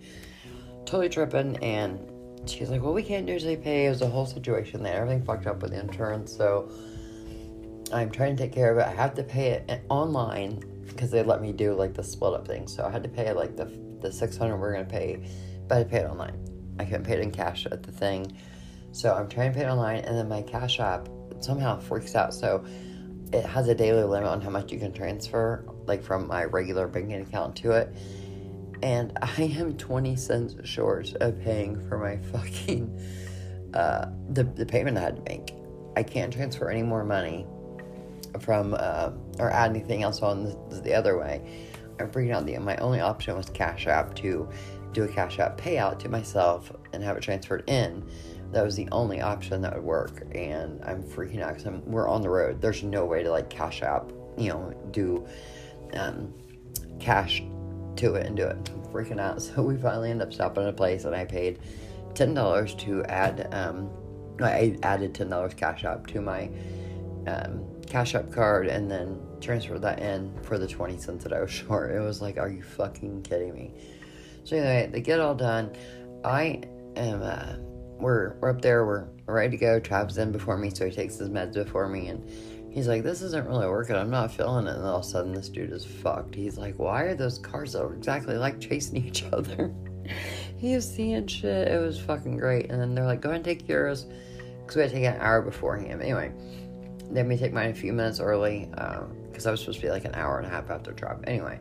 Totally 0.85 1.09
tripping. 1.09 1.57
And 1.63 2.49
she's 2.49 2.69
like, 2.69 2.81
well, 2.81 2.93
we 2.93 3.03
can't 3.03 3.25
do 3.25 3.33
usually 3.33 3.55
pay. 3.55 3.85
It 3.85 3.89
was 3.89 4.01
a 4.01 4.07
whole 4.07 4.25
situation 4.25 4.83
there. 4.83 5.01
Everything 5.01 5.23
fucked 5.23 5.47
up 5.47 5.61
with 5.61 5.71
the 5.71 5.79
insurance. 5.79 6.35
So 6.35 6.69
I'm 7.93 8.11
trying 8.11 8.35
to 8.35 8.43
take 8.43 8.51
care 8.51 8.71
of 8.71 8.77
it. 8.79 8.85
I 8.85 8.93
have 8.93 9.13
to 9.15 9.23
pay 9.23 9.51
it 9.51 9.81
online 9.89 10.61
because 11.03 11.11
they 11.11 11.21
let 11.21 11.41
me 11.41 11.51
do 11.51 11.73
like 11.73 11.93
the 11.93 12.01
split 12.01 12.33
up 12.33 12.47
thing. 12.47 12.65
So 12.65 12.85
I 12.85 12.89
had 12.89 13.03
to 13.03 13.09
pay 13.09 13.33
like 13.33 13.57
the, 13.57 13.65
the 13.99 14.09
600 14.09 14.55
we're 14.55 14.71
going 14.71 14.85
to 14.85 14.89
pay, 14.89 15.29
but 15.67 15.79
I 15.79 15.83
paid 15.83 16.03
it 16.03 16.09
online. 16.09 16.33
I 16.79 16.85
couldn't 16.85 17.03
pay 17.03 17.15
it 17.15 17.19
in 17.19 17.29
cash 17.29 17.65
at 17.65 17.83
the 17.83 17.91
thing. 17.91 18.37
So 18.93 19.13
I'm 19.13 19.27
trying 19.27 19.51
to 19.51 19.59
pay 19.59 19.65
it 19.65 19.69
online. 19.69 19.97
And 20.05 20.17
then 20.17 20.29
my 20.29 20.41
Cash 20.43 20.79
App 20.79 21.09
somehow 21.41 21.77
freaks 21.77 22.15
out. 22.15 22.33
So 22.33 22.63
it 23.33 23.45
has 23.45 23.67
a 23.67 23.75
daily 23.75 24.03
limit 24.03 24.29
on 24.29 24.39
how 24.39 24.49
much 24.49 24.71
you 24.71 24.79
can 24.79 24.93
transfer, 24.93 25.65
like 25.87 26.01
from 26.01 26.25
my 26.25 26.45
regular 26.45 26.87
banking 26.87 27.19
account 27.19 27.57
to 27.57 27.71
it. 27.71 27.93
And 28.81 29.11
I 29.21 29.53
am 29.57 29.75
20 29.75 30.15
cents 30.15 30.55
short 30.63 31.11
of 31.15 31.37
paying 31.41 31.85
for 31.89 31.97
my 31.97 32.15
fucking, 32.31 32.97
uh, 33.73 34.05
the, 34.29 34.45
the 34.45 34.65
payment 34.65 34.97
I 34.97 35.01
had 35.01 35.17
to 35.17 35.21
make. 35.23 35.53
I 35.97 36.03
can't 36.03 36.31
transfer 36.31 36.69
any 36.69 36.81
more 36.81 37.03
money 37.03 37.45
from, 38.39 38.75
uh, 38.77 39.11
or 39.39 39.49
add 39.51 39.69
anything 39.69 40.03
else 40.03 40.21
on 40.21 40.45
the, 40.69 40.81
the 40.83 40.93
other 40.93 41.17
way. 41.17 41.69
I'm 41.99 42.09
freaking 42.11 42.33
out. 42.33 42.45
The, 42.45 42.57
my 42.57 42.75
only 42.77 42.99
option 42.99 43.35
was 43.37 43.49
Cash 43.49 43.87
App 43.87 44.15
to 44.15 44.49
do 44.93 45.03
a 45.03 45.07
Cash 45.07 45.39
App 45.39 45.59
payout 45.59 45.99
to 45.99 46.09
myself 46.09 46.71
and 46.91 47.03
have 47.03 47.17
it 47.17 47.21
transferred 47.21 47.63
in 47.67 48.03
that 48.53 48.63
was 48.63 48.75
the 48.75 48.87
only 48.91 49.19
option 49.19 49.61
that 49.61 49.73
would 49.73 49.83
work 49.83 50.23
and 50.33 50.81
i'm 50.85 51.03
freaking 51.03 51.41
out 51.41 51.57
because 51.57 51.81
we're 51.85 52.07
on 52.07 52.21
the 52.21 52.29
road 52.29 52.61
there's 52.61 52.83
no 52.83 53.03
way 53.03 53.23
to 53.23 53.31
like 53.31 53.49
cash 53.49 53.81
app 53.81 54.11
you 54.37 54.49
know 54.49 54.73
do 54.91 55.25
um, 55.95 56.33
cash 56.99 57.43
to 57.95 58.15
it 58.15 58.25
and 58.25 58.37
do 58.37 58.43
it 58.43 58.69
I'm 58.73 58.83
freaking 58.93 59.19
out 59.19 59.41
so 59.41 59.61
we 59.61 59.75
finally 59.75 60.11
end 60.11 60.21
up 60.21 60.31
stopping 60.33 60.63
at 60.63 60.69
a 60.69 60.73
place 60.73 61.05
and 61.05 61.15
i 61.15 61.25
paid 61.25 61.59
$10 62.13 62.77
to 62.79 63.03
add 63.05 63.49
um, 63.53 63.89
i 64.39 64.77
added 64.83 65.13
$10 65.13 65.57
cash 65.57 65.83
app 65.83 66.07
to 66.07 66.21
my 66.21 66.49
um, 67.25 67.65
cash 67.93 68.15
app 68.15 68.31
card 68.31 68.67
and 68.67 68.89
then 68.89 69.21
transferred 69.39 69.81
that 69.81 69.99
in 69.99 70.33
for 70.41 70.57
the 70.57 70.67
20 70.67 70.97
cents 70.97 71.23
that 71.23 71.31
i 71.31 71.39
was 71.39 71.51
short 71.61 71.91
it 71.91 71.99
was 71.99 72.21
like 72.21 72.37
are 72.37 72.49
you 72.49 72.63
fucking 72.63 73.21
kidding 73.21 73.53
me 73.53 73.71
so 74.43 74.57
anyway 74.57 74.89
they 74.91 74.99
get 74.99 75.19
all 75.19 75.35
done 75.35 75.71
i 76.25 76.59
am 76.95 77.21
uh, 77.21 77.53
we're, 78.03 78.35
we're 78.39 78.49
up 78.49 78.61
there, 78.61 78.85
we're 78.85 79.07
ready 79.25 79.51
to 79.51 79.57
go. 79.57 79.79
Trav's 79.79 80.17
in 80.17 80.31
before 80.31 80.57
me, 80.57 80.69
so 80.69 80.85
he 80.85 80.91
takes 80.91 81.17
his 81.17 81.29
meds 81.29 81.53
before 81.53 81.87
me, 81.87 82.07
and 82.07 82.29
he's 82.71 82.87
like, 82.87 83.03
This 83.03 83.21
isn't 83.21 83.47
really 83.47 83.67
working, 83.67 83.95
I'm 83.95 84.09
not 84.09 84.31
feeling 84.31 84.67
it. 84.67 84.75
And 84.75 84.85
all 84.85 84.97
of 84.97 85.05
a 85.05 85.07
sudden, 85.07 85.31
this 85.31 85.49
dude 85.49 85.71
is 85.71 85.85
fucked. 85.85 86.35
He's 86.35 86.57
like, 86.57 86.77
Why 86.77 87.03
are 87.03 87.15
those 87.15 87.39
cars 87.39 87.73
that 87.73 87.87
exactly 87.87 88.35
like 88.35 88.59
chasing 88.59 88.97
each 89.07 89.23
other? 89.31 89.73
he 90.57 90.75
was 90.75 90.87
seeing 90.89 91.25
shit. 91.27 91.69
It 91.69 91.81
was 91.81 91.99
fucking 91.99 92.37
great. 92.37 92.69
And 92.69 92.79
then 92.79 92.93
they're 92.93 93.05
like, 93.05 93.21
Go 93.21 93.29
ahead 93.29 93.37
and 93.37 93.45
take 93.45 93.67
yours, 93.67 94.05
because 94.61 94.75
we 94.75 94.81
had 94.81 94.91
to 94.91 94.95
take 94.97 95.05
an 95.05 95.21
hour 95.21 95.41
before 95.41 95.77
him. 95.77 96.01
Anyway, 96.01 96.33
they 97.13 97.19
had 97.19 97.27
me 97.27 97.37
take 97.37 97.53
mine 97.53 97.69
a 97.69 97.73
few 97.73 97.93
minutes 97.93 98.19
early, 98.19 98.67
because 98.71 99.45
um, 99.45 99.49
I 99.49 99.51
was 99.51 99.59
supposed 99.61 99.79
to 99.79 99.85
be 99.85 99.91
like 99.91 100.05
an 100.05 100.15
hour 100.15 100.37
and 100.37 100.47
a 100.47 100.49
half 100.49 100.69
after 100.69 100.91
drop. 100.91 101.23
Anyway, 101.27 101.59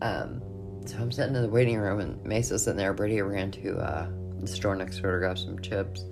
um, 0.00 0.40
so 0.86 0.96
I'm 0.98 1.12
sitting 1.12 1.34
in 1.34 1.42
the 1.42 1.48
waiting 1.48 1.78
room, 1.78 2.00
and 2.00 2.24
Mason's 2.24 2.62
sitting 2.64 2.78
there. 2.78 2.92
Brady 2.92 3.20
ran 3.20 3.50
to, 3.52 3.76
uh, 3.76 4.08
the 4.40 4.46
store 4.46 4.76
next 4.76 5.00
door 5.00 5.12
to 5.12 5.18
grab 5.18 5.38
some 5.38 5.58
chips. 5.60 6.04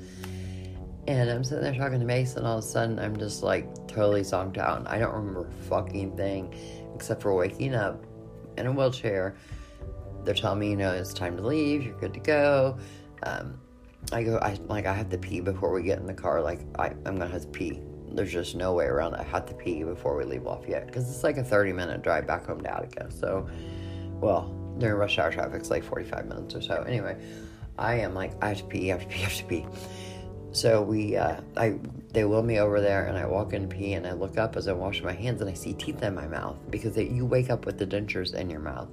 And 1.07 1.29
I'm 1.31 1.45
sitting 1.45 1.63
there 1.63 1.75
talking 1.75 2.01
to 2.01 2.07
Mason, 2.07 2.47
all 2.47 2.59
of 2.59 2.65
a 2.65 2.67
sudden 2.67 2.99
I'm 2.99 3.17
just 3.17 3.43
like 3.43 3.67
totally 3.87 4.23
zonked 4.23 4.57
out. 4.57 4.87
I 4.89 4.99
don't 4.99 5.15
remember 5.15 5.47
a 5.47 5.65
fucking 5.65 6.17
thing 6.17 6.55
except 6.95 7.21
for 7.21 7.35
waking 7.35 7.75
up 7.75 8.03
in 8.57 8.67
a 8.67 8.73
wheelchair. 8.73 9.37
They're 10.25 10.35
telling 10.35 10.61
me, 10.61 10.71
you 10.71 10.77
know, 10.77 10.93
it's 10.93 11.13
time 11.13 11.37
to 11.37 11.47
leave, 11.47 11.83
you're 11.83 11.99
good 11.99 12.15
to 12.15 12.21
go. 12.21 12.79
Um, 13.25 13.61
I 14.13 14.23
go, 14.23 14.39
I 14.39 14.57
like, 14.67 14.87
I 14.87 14.95
have 14.95 15.11
to 15.11 15.19
pee 15.19 15.41
before 15.41 15.73
we 15.73 15.83
get 15.83 15.99
in 15.99 16.07
the 16.07 16.15
car. 16.15 16.41
Like, 16.41 16.61
I, 16.79 16.87
I'm 17.05 17.19
gonna 17.19 17.29
have 17.29 17.43
to 17.43 17.49
pee. 17.49 17.83
There's 18.15 18.33
just 18.33 18.55
no 18.55 18.73
way 18.75 18.87
around 18.87 19.15
it. 19.15 19.21
I 19.21 19.25
have 19.25 19.47
to 19.47 19.55
pee 19.55 19.83
before 19.83 20.17
we 20.17 20.25
leave 20.25 20.45
Lafayette 20.45 20.87
because 20.87 21.09
it's 21.11 21.25
like 21.25 21.37
a 21.37 21.45
30 21.45 21.73
minute 21.73 22.03
drive 22.03 22.27
back 22.27 22.47
home 22.47 22.63
to 22.63 22.75
Attica. 22.75 23.11
So, 23.11 23.49
well, 24.21 24.55
during 24.79 24.97
rush 24.97 25.19
hour 25.19 25.33
traffic, 25.33 25.61
it's 25.61 25.71
like 25.71 25.85
45 25.85 26.27
minutes 26.27 26.55
or 26.55 26.63
so. 26.63 26.83
Anyway, 26.87 27.17
I 27.79 27.97
am 27.97 28.15
like, 28.15 28.33
I 28.43 28.49
have 28.49 28.59
to 28.59 28.65
pee, 28.65 28.93
I 28.93 28.99
have 28.99 29.03
to 29.03 29.09
pee, 29.09 29.21
I 29.21 29.25
have 29.25 29.37
to 29.37 29.45
pee. 29.45 29.67
So 30.53 30.83
we, 30.83 31.17
uh, 31.17 31.41
I, 31.57 31.79
they 32.13 32.25
wheel 32.25 32.45
me 32.45 32.61
over 32.61 32.81
there, 32.81 33.07
and 33.07 33.19
I 33.19 33.27
walk 33.27 33.53
in 33.53 33.69
to 33.69 33.77
pee, 33.77 33.95
and 33.95 34.07
I 34.07 34.13
look 34.13 34.39
up 34.39 34.57
as 34.57 34.69
I 34.69 34.73
wash 34.73 35.03
my 35.03 35.13
hands, 35.13 35.41
and 35.41 35.51
I 35.51 35.55
see 35.55 35.75
teeth 35.75 36.01
in 36.01 36.15
my 36.15 36.29
mouth 36.29 36.57
because 36.71 36.95
they, 36.95 37.09
you 37.09 37.27
wake 37.27 37.51
up 37.51 37.67
with 37.67 37.77
the 37.77 37.87
dentures 37.87 38.35
in 38.35 38.49
your 38.49 38.61
mouth. 38.61 38.89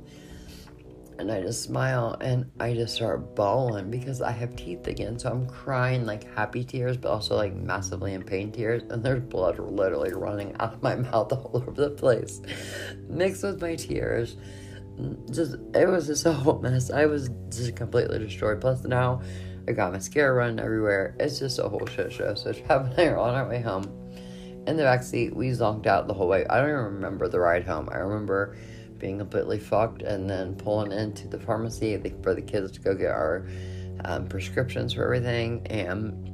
And 1.22 1.32
I 1.32 1.40
just 1.40 1.62
smile 1.62 2.18
and 2.20 2.50
I 2.60 2.74
just 2.74 2.96
start 2.96 3.36
bawling 3.36 3.92
because 3.92 4.22
I 4.24 4.32
have 4.32 4.56
teeth 4.56 4.88
again. 4.88 5.20
So 5.20 5.30
I'm 5.30 5.46
crying 5.48 6.06
like 6.06 6.24
happy 6.36 6.64
tears, 6.64 6.98
but 6.98 7.12
also 7.12 7.36
like 7.36 7.54
massively 7.54 8.14
in 8.16 8.24
pain 8.24 8.52
tears. 8.52 8.82
And 8.90 9.04
there's 9.04 9.22
blood 9.22 9.60
literally 9.60 10.14
running 10.14 10.56
out 10.60 10.74
of 10.74 10.84
my 10.84 10.96
mouth 10.96 11.32
all 11.32 11.52
over 11.54 11.72
the 11.72 11.92
place, 11.92 12.42
mixed 13.08 13.44
with 13.44 13.62
my 13.62 13.76
tears. 13.76 14.36
Just, 15.32 15.58
it 15.76 15.88
was 15.88 16.08
just 16.08 16.26
a 16.26 16.34
whole 16.34 16.60
mess. 16.60 16.90
I 16.90 17.06
was 17.06 17.30
just 17.50 17.76
completely 17.76 18.18
destroyed. 18.18 18.60
Plus, 18.60 18.84
now 18.84 19.22
I 19.68 19.74
got 19.74 19.92
my 19.92 19.98
mascara 19.98 20.34
running 20.34 20.60
everywhere. 20.60 21.16
It's 21.20 21.38
just 21.38 21.60
a 21.60 21.70
whole 21.70 21.86
shit 21.86 22.12
show. 22.12 22.34
So 22.34 22.52
Trav 22.54 22.90
and 22.90 23.00
I 23.00 23.06
are 23.06 23.20
on 23.20 23.36
our 23.36 23.48
way 23.48 23.62
home. 23.62 23.84
In 24.66 24.76
the 24.76 24.84
back 24.84 25.04
seat, 25.04 25.36
we 25.36 25.50
zonked 25.50 25.86
out 25.86 26.08
the 26.08 26.14
whole 26.16 26.28
way. 26.28 26.46
I 26.48 26.58
don't 26.58 26.70
even 26.70 26.84
remember 26.96 27.28
the 27.28 27.40
ride 27.40 27.66
home. 27.66 27.90
I 27.92 27.98
remember 27.98 28.58
being 29.02 29.18
completely 29.18 29.60
fucked 29.60 30.04
and 30.04 30.30
then 30.30 30.56
pulling 30.56 30.92
into 30.92 31.28
the 31.28 31.40
pharmacy 31.40 32.02
for 32.22 32.34
the 32.36 32.42
kids 32.42 32.72
to 32.72 32.80
go 32.80 32.94
get 32.94 33.10
our 33.10 33.48
um, 34.06 34.28
prescriptions 34.28 34.94
for 34.94 35.04
everything. 35.04 35.66
And 35.68 36.32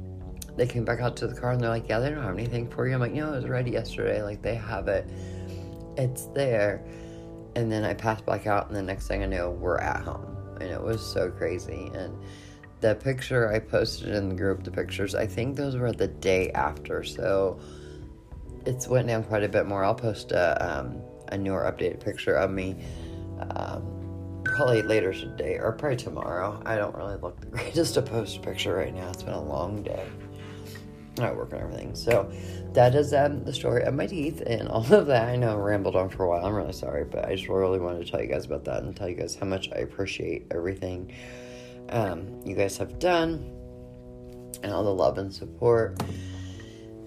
they 0.56 0.66
came 0.66 0.84
back 0.84 1.00
out 1.00 1.16
to 1.16 1.26
the 1.26 1.34
car 1.34 1.52
and 1.52 1.60
they're 1.60 1.70
like, 1.70 1.88
Yeah, 1.88 1.98
they 1.98 2.10
don't 2.10 2.22
have 2.22 2.34
anything 2.34 2.68
for 2.68 2.86
you. 2.86 2.94
I'm 2.94 3.00
like, 3.00 3.12
No, 3.12 3.32
it 3.32 3.36
was 3.36 3.48
ready 3.48 3.72
yesterday. 3.72 4.22
Like, 4.22 4.42
they 4.42 4.54
have 4.54 4.86
it. 4.86 5.08
It's 5.96 6.26
there. 6.26 6.84
And 7.56 7.72
then 7.72 7.82
I 7.82 7.94
passed 7.94 8.24
back 8.24 8.46
out, 8.46 8.68
and 8.68 8.76
the 8.76 8.82
next 8.82 9.08
thing 9.08 9.22
I 9.22 9.26
know, 9.26 9.50
we're 9.50 9.78
at 9.78 10.02
home. 10.02 10.36
And 10.60 10.70
it 10.70 10.80
was 10.80 11.04
so 11.04 11.30
crazy. 11.30 11.90
And 11.94 12.16
the 12.80 12.94
picture 12.94 13.52
I 13.52 13.58
posted 13.58 14.14
in 14.14 14.28
the 14.28 14.34
group, 14.34 14.62
the 14.62 14.70
pictures, 14.70 15.14
I 15.14 15.26
think 15.26 15.56
those 15.56 15.74
were 15.76 15.90
the 15.90 16.06
day 16.06 16.50
after. 16.52 17.02
So 17.02 17.58
it's 18.66 18.86
went 18.86 19.08
down 19.08 19.24
quite 19.24 19.42
a 19.42 19.48
bit 19.48 19.66
more. 19.66 19.82
I'll 19.82 19.94
post 19.94 20.30
a, 20.30 20.78
um, 20.78 21.00
a 21.28 21.38
newer 21.38 21.62
updated 21.62 22.00
picture 22.00 22.34
of 22.34 22.50
me 22.50 22.76
um, 23.40 24.42
probably 24.44 24.82
later 24.82 25.12
today 25.12 25.58
or 25.58 25.72
probably 25.72 25.96
tomorrow. 25.96 26.60
I 26.64 26.76
don't 26.76 26.94
really 26.94 27.16
look 27.16 27.40
the 27.40 27.46
greatest 27.50 27.94
to 27.94 28.02
post 28.02 28.38
a 28.38 28.40
picture 28.40 28.74
right 28.74 28.94
now. 28.94 29.08
It's 29.10 29.22
been 29.22 29.34
a 29.34 29.42
long 29.42 29.82
day. 29.82 30.06
I 31.20 31.32
work 31.32 31.52
on 31.52 31.60
everything. 31.60 31.94
So 31.94 32.30
that 32.74 32.94
is 32.94 33.12
um, 33.12 33.44
the 33.44 33.52
story 33.52 33.82
of 33.82 33.94
my 33.94 34.06
teeth 34.06 34.40
and 34.46 34.68
all 34.68 34.92
of 34.92 35.06
that. 35.06 35.28
I 35.28 35.36
know 35.36 35.52
I 35.52 35.60
rambled 35.60 35.96
on 35.96 36.08
for 36.08 36.24
a 36.24 36.28
while. 36.28 36.44
I'm 36.44 36.54
really 36.54 36.72
sorry, 36.72 37.04
but 37.04 37.24
I 37.24 37.34
just 37.34 37.48
really 37.48 37.80
wanted 37.80 38.04
to 38.04 38.10
tell 38.10 38.22
you 38.22 38.28
guys 38.28 38.46
about 38.46 38.64
that 38.64 38.82
and 38.82 38.94
tell 38.94 39.08
you 39.08 39.16
guys 39.16 39.34
how 39.34 39.46
much 39.46 39.68
I 39.72 39.78
appreciate 39.78 40.46
everything 40.50 41.12
um, 41.90 42.40
you 42.44 42.54
guys 42.54 42.76
have 42.76 42.98
done 42.98 43.54
and 44.62 44.72
all 44.72 44.84
the 44.84 44.94
love 44.94 45.18
and 45.18 45.32
support. 45.32 46.00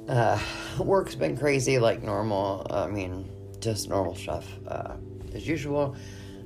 Uh, 0.08 0.40
work's 0.80 1.16
been 1.16 1.38
crazy 1.38 1.80
like 1.80 2.02
normal. 2.02 2.66
I 2.70 2.88
mean, 2.88 3.30
just 3.62 3.90
normal 3.90 4.16
stuff 4.16 4.48
uh, 4.68 4.96
as 5.34 5.48
usual. 5.48 5.96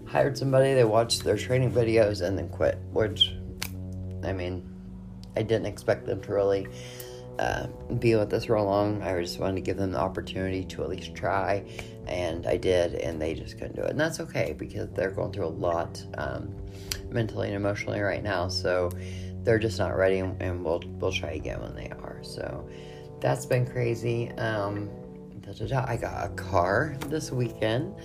Hired 0.06 0.38
somebody, 0.38 0.74
they 0.74 0.84
watched 0.84 1.24
their 1.24 1.38
training 1.38 1.72
videos 1.72 2.22
and 2.22 2.38
then 2.38 2.50
quit, 2.50 2.78
which, 2.92 3.34
I 4.24 4.34
mean, 4.34 4.70
I 5.36 5.42
didn't 5.42 5.66
expect 5.66 6.06
them 6.06 6.22
to 6.22 6.34
really 6.34 6.68
uh, 7.40 7.68
be 8.00 8.16
with 8.16 8.32
us 8.34 8.46
for 8.46 8.62
long. 8.62 9.02
I 9.02 9.20
just 9.22 9.40
wanted 9.40 9.56
to 9.56 9.62
give 9.62 9.78
them 9.78 9.92
the 9.92 10.00
opportunity 10.00 10.64
to 10.66 10.84
at 10.84 10.90
least 10.90 11.16
try, 11.16 11.64
and 12.08 12.46
I 12.46 12.58
did, 12.58 12.96
and 12.96 13.22
they 13.22 13.34
just 13.34 13.58
couldn't 13.58 13.76
do 13.76 13.82
it. 13.82 13.90
And 13.90 14.00
that's 14.00 14.20
okay 14.22 14.56
because 14.58 14.90
they're 14.92 15.12
going 15.12 15.34
through 15.34 15.48
a 15.48 15.48
lot 15.48 16.04
um, 16.18 16.56
mentally 17.10 17.48
and 17.48 17.56
emotionally 17.56 18.00
right 18.00 18.24
now, 18.24 18.48
so 18.48 18.90
they're 19.44 19.60
just 19.60 19.80
not 19.80 19.98
ready, 19.98 20.20
and 20.20 20.64
we'll 20.64 20.84
we'll 21.00 21.12
try 21.12 21.32
again 21.32 21.62
when 21.62 21.76
they 21.76 21.90
are. 21.90 22.20
So 22.22 22.70
that's 23.20 23.46
been 23.46 23.66
crazy. 23.66 24.32
Um, 24.34 24.90
I 25.48 25.98
got 25.98 26.26
a 26.26 26.30
car 26.36 26.98
this 27.08 27.32
weekend. 27.32 27.96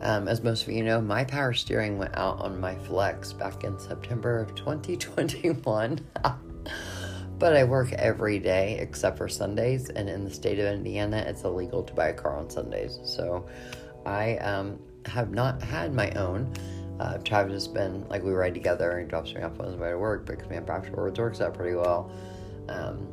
Um, 0.00 0.28
as 0.28 0.42
most 0.42 0.62
of 0.62 0.72
you 0.72 0.82
know, 0.82 1.00
my 1.00 1.24
power 1.24 1.52
steering 1.52 1.98
went 1.98 2.16
out 2.16 2.40
on 2.40 2.58
my 2.58 2.74
Flex 2.74 3.32
back 3.32 3.64
in 3.64 3.78
September 3.78 4.40
of 4.40 4.54
2021. 4.54 6.00
but 7.38 7.56
I 7.56 7.64
work 7.64 7.92
every 7.92 8.38
day 8.38 8.78
except 8.80 9.18
for 9.18 9.28
Sundays, 9.28 9.90
and 9.90 10.08
in 10.08 10.24
the 10.24 10.30
state 10.30 10.58
of 10.58 10.66
Indiana, 10.66 11.24
it's 11.26 11.44
illegal 11.44 11.82
to 11.82 11.92
buy 11.92 12.08
a 12.08 12.14
car 12.14 12.36
on 12.36 12.48
Sundays. 12.48 12.98
So 13.04 13.46
I 14.06 14.36
um, 14.38 14.78
have 15.04 15.30
not 15.32 15.62
had 15.62 15.92
my 15.92 16.10
own. 16.12 16.52
Uh, 16.98 17.18
Travis 17.18 17.52
has 17.52 17.68
been 17.68 18.08
like 18.08 18.22
we 18.22 18.32
ride 18.32 18.54
together 18.54 18.98
and 18.98 19.08
drops 19.08 19.34
me 19.34 19.42
off 19.42 19.60
on 19.60 19.66
his 19.66 19.76
way 19.76 19.90
to 19.90 19.98
work, 19.98 20.26
picks 20.26 20.48
me 20.48 20.56
up 20.56 20.70
afterwards, 20.70 21.18
works 21.18 21.42
out 21.42 21.52
pretty 21.52 21.76
well. 21.76 22.10
Um, 22.68 23.06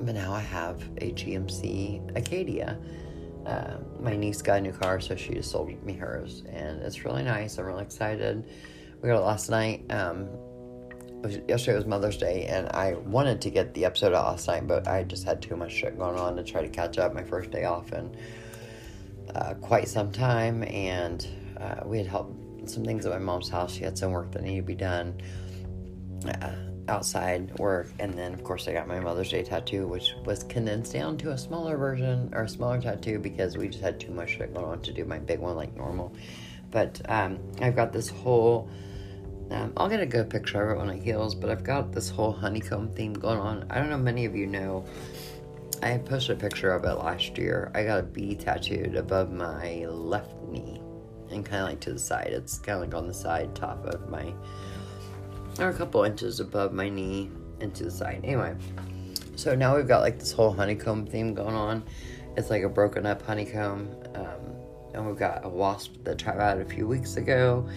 but 0.00 0.14
now 0.14 0.32
I 0.32 0.40
have 0.40 0.80
a 0.98 1.12
GMC 1.12 2.16
Acadia. 2.16 2.78
Uh, 3.46 3.78
my 3.98 4.16
niece 4.16 4.42
got 4.42 4.58
a 4.58 4.60
new 4.60 4.72
car, 4.72 5.00
so 5.00 5.16
she 5.16 5.34
just 5.34 5.50
sold 5.50 5.70
me 5.84 5.94
hers, 5.94 6.42
and 6.50 6.82
it's 6.82 7.04
really 7.04 7.22
nice. 7.22 7.58
I'm 7.58 7.64
really 7.64 7.82
excited. 7.82 8.48
We 9.00 9.08
got 9.08 9.16
it 9.16 9.24
last 9.24 9.48
night. 9.50 9.90
Um, 9.90 10.28
was, 11.22 11.38
yesterday 11.48 11.76
was 11.76 11.86
Mother's 11.86 12.16
Day, 12.16 12.46
and 12.46 12.68
I 12.68 12.94
wanted 12.94 13.40
to 13.42 13.50
get 13.50 13.74
the 13.74 13.84
episode 13.84 14.12
out 14.12 14.26
last 14.26 14.46
night, 14.46 14.66
but 14.66 14.86
I 14.86 15.04
just 15.04 15.24
had 15.24 15.40
too 15.42 15.56
much 15.56 15.72
shit 15.72 15.98
going 15.98 16.18
on 16.18 16.36
to 16.36 16.44
try 16.44 16.62
to 16.62 16.68
catch 16.68 16.98
up. 16.98 17.14
My 17.14 17.24
first 17.24 17.50
day 17.50 17.64
off 17.64 17.92
in 17.92 18.14
uh, 19.34 19.54
quite 19.54 19.88
some 19.88 20.12
time, 20.12 20.62
and 20.64 21.26
uh, 21.58 21.80
we 21.84 21.98
had 21.98 22.06
helped 22.06 22.68
some 22.68 22.84
things 22.84 23.06
at 23.06 23.12
my 23.12 23.18
mom's 23.18 23.48
house. 23.48 23.72
She 23.72 23.84
had 23.84 23.96
some 23.96 24.12
work 24.12 24.32
that 24.32 24.42
needed 24.42 24.60
to 24.60 24.66
be 24.66 24.74
done. 24.74 25.20
Outside 26.90 27.56
work 27.60 27.92
and 28.00 28.12
then 28.14 28.34
of 28.34 28.42
course 28.42 28.66
I 28.66 28.72
got 28.72 28.88
my 28.88 28.98
Mother's 28.98 29.30
Day 29.30 29.44
tattoo 29.44 29.86
which 29.86 30.14
was 30.24 30.42
condensed 30.42 30.92
down 30.92 31.16
to 31.18 31.30
a 31.30 31.38
smaller 31.38 31.76
version 31.76 32.30
or 32.34 32.42
a 32.42 32.48
smaller 32.48 32.80
tattoo 32.80 33.20
because 33.20 33.56
we 33.56 33.68
just 33.68 33.80
had 33.80 34.00
too 34.00 34.10
much 34.10 34.30
shit 34.30 34.52
going 34.52 34.66
on 34.66 34.80
to 34.82 34.92
do 34.92 35.04
my 35.04 35.20
big 35.20 35.38
one 35.38 35.54
like 35.54 35.76
normal. 35.76 36.12
But 36.72 37.00
um, 37.08 37.38
I've 37.60 37.76
got 37.76 37.92
this 37.92 38.08
whole 38.08 38.68
um, 39.52 39.72
I'll 39.76 39.88
get 39.88 40.00
a 40.00 40.06
good 40.06 40.28
picture 40.28 40.68
of 40.68 40.76
it 40.76 40.80
when 40.80 40.90
it 40.90 41.00
heals 41.00 41.36
but 41.36 41.48
I've 41.48 41.62
got 41.62 41.92
this 41.92 42.10
whole 42.10 42.32
honeycomb 42.32 42.90
theme 42.90 43.14
going 43.14 43.38
on. 43.38 43.66
I 43.70 43.78
don't 43.78 43.88
know 43.88 43.96
many 43.96 44.24
of 44.24 44.34
you 44.34 44.48
know 44.48 44.84
I 45.82 45.96
posted 45.98 46.36
a 46.36 46.40
picture 46.40 46.72
of 46.72 46.84
it 46.84 46.94
last 46.94 47.38
year. 47.38 47.70
I 47.72 47.84
got 47.84 48.00
a 48.00 48.02
bee 48.02 48.34
tattooed 48.34 48.96
above 48.96 49.30
my 49.30 49.86
left 49.86 50.34
knee 50.48 50.82
and 51.30 51.46
kind 51.46 51.62
of 51.62 51.68
like 51.68 51.80
to 51.80 51.92
the 51.92 51.98
side. 51.98 52.30
It's 52.32 52.58
kind 52.58 52.82
of 52.82 52.88
like 52.88 52.94
on 52.94 53.06
the 53.06 53.14
side 53.14 53.54
top 53.54 53.86
of 53.86 54.10
my 54.10 54.34
or 55.58 55.68
a 55.68 55.74
couple 55.74 56.04
inches 56.04 56.40
above 56.40 56.72
my 56.72 56.88
knee 56.88 57.30
and 57.60 57.74
to 57.74 57.84
the 57.84 57.90
side. 57.90 58.20
Anyway, 58.24 58.54
so 59.36 59.54
now 59.54 59.76
we've 59.76 59.88
got 59.88 60.00
like 60.00 60.18
this 60.18 60.32
whole 60.32 60.52
honeycomb 60.52 61.06
theme 61.06 61.34
going 61.34 61.54
on. 61.54 61.82
It's 62.36 62.50
like 62.50 62.62
a 62.62 62.68
broken 62.68 63.06
up 63.06 63.22
honeycomb. 63.22 63.94
Um, 64.14 64.60
and 64.94 65.06
we've 65.06 65.16
got 65.16 65.44
a 65.44 65.48
wasp 65.48 65.92
that 66.04 66.18
tried 66.18 66.38
out 66.38 66.60
a 66.60 66.64
few 66.64 66.86
weeks 66.86 67.16
ago. 67.16 67.68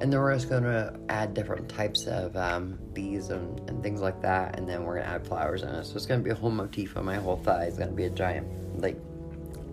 And 0.00 0.10
then 0.10 0.20
we're 0.20 0.34
just 0.34 0.48
going 0.48 0.62
to 0.62 0.98
add 1.08 1.34
different 1.34 1.68
types 1.68 2.06
of 2.06 2.34
um, 2.36 2.78
bees 2.94 3.28
and, 3.28 3.60
and, 3.68 3.82
things 3.82 4.00
like 4.00 4.22
that. 4.22 4.58
And 4.58 4.66
then 4.66 4.84
we're 4.84 4.94
going 4.94 5.06
to 5.06 5.12
add 5.12 5.26
flowers 5.26 5.62
in 5.62 5.68
it. 5.68 5.84
So 5.84 5.96
it's 5.96 6.06
going 6.06 6.20
to 6.20 6.24
be 6.24 6.30
a 6.30 6.34
whole 6.34 6.50
motif 6.50 6.96
on 6.96 7.04
my 7.04 7.16
whole 7.16 7.36
thigh. 7.36 7.64
It's 7.64 7.76
going 7.76 7.90
to 7.90 7.94
be 7.94 8.04
a 8.04 8.10
giant, 8.10 8.80
like, 8.80 8.98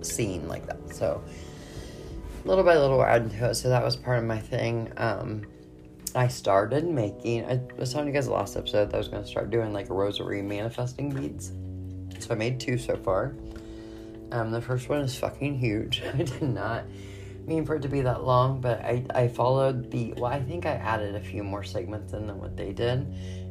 scene 0.02 0.48
like 0.48 0.66
that. 0.68 0.94
So 0.94 1.24
little 2.44 2.64
by 2.64 2.76
little, 2.78 2.98
we're 2.98 3.08
adding 3.08 3.30
to 3.30 3.52
it. 3.52 3.56
So 3.56 3.70
that 3.70 3.84
was 3.84 3.96
part 3.96 4.18
of 4.18 4.26
my 4.26 4.40
thing. 4.40 4.92
Um, 4.98 5.44
I 6.18 6.28
started 6.28 6.84
making, 6.84 7.46
I 7.46 7.62
was 7.78 7.94
telling 7.94 8.08
you 8.08 8.14
guys 8.14 8.26
the 8.26 8.34
last 8.34 8.58
episode 8.58 8.90
that 8.90 8.96
I 8.96 8.98
was 8.98 9.08
going 9.08 9.22
to 9.22 9.30
start 9.30 9.52
doing 9.52 9.72
like 9.72 9.88
rosary 9.88 10.42
manifesting 10.42 11.12
beads. 11.12 11.52
So 12.18 12.34
I 12.34 12.36
made 12.36 12.60
two 12.60 12.80
so 12.80 12.98
far. 12.98 13.36
Um, 14.32 14.50
the 14.50 14.60
first 14.60 14.90
one 14.90 15.02
is 15.02 15.16
fucking 15.16 15.60
huge. 15.60 16.02
I 16.16 16.24
did 16.24 16.42
not 16.42 16.86
mean 17.46 17.68
for 17.68 17.76
it 17.76 17.84
to 17.84 17.88
be 17.88 18.02
that 18.02 18.24
long, 18.24 18.60
but 18.60 18.80
I, 18.82 19.06
I 19.14 19.28
followed 19.28 19.92
the, 19.92 20.16
well, 20.18 20.32
I 20.32 20.42
think 20.42 20.66
I 20.66 20.72
added 20.72 21.14
a 21.14 21.22
few 21.22 21.44
more 21.44 21.64
segments 21.64 22.14
in 22.14 22.26
than 22.26 22.40
what 22.40 22.58
they 22.58 22.74
did. 22.74 23.02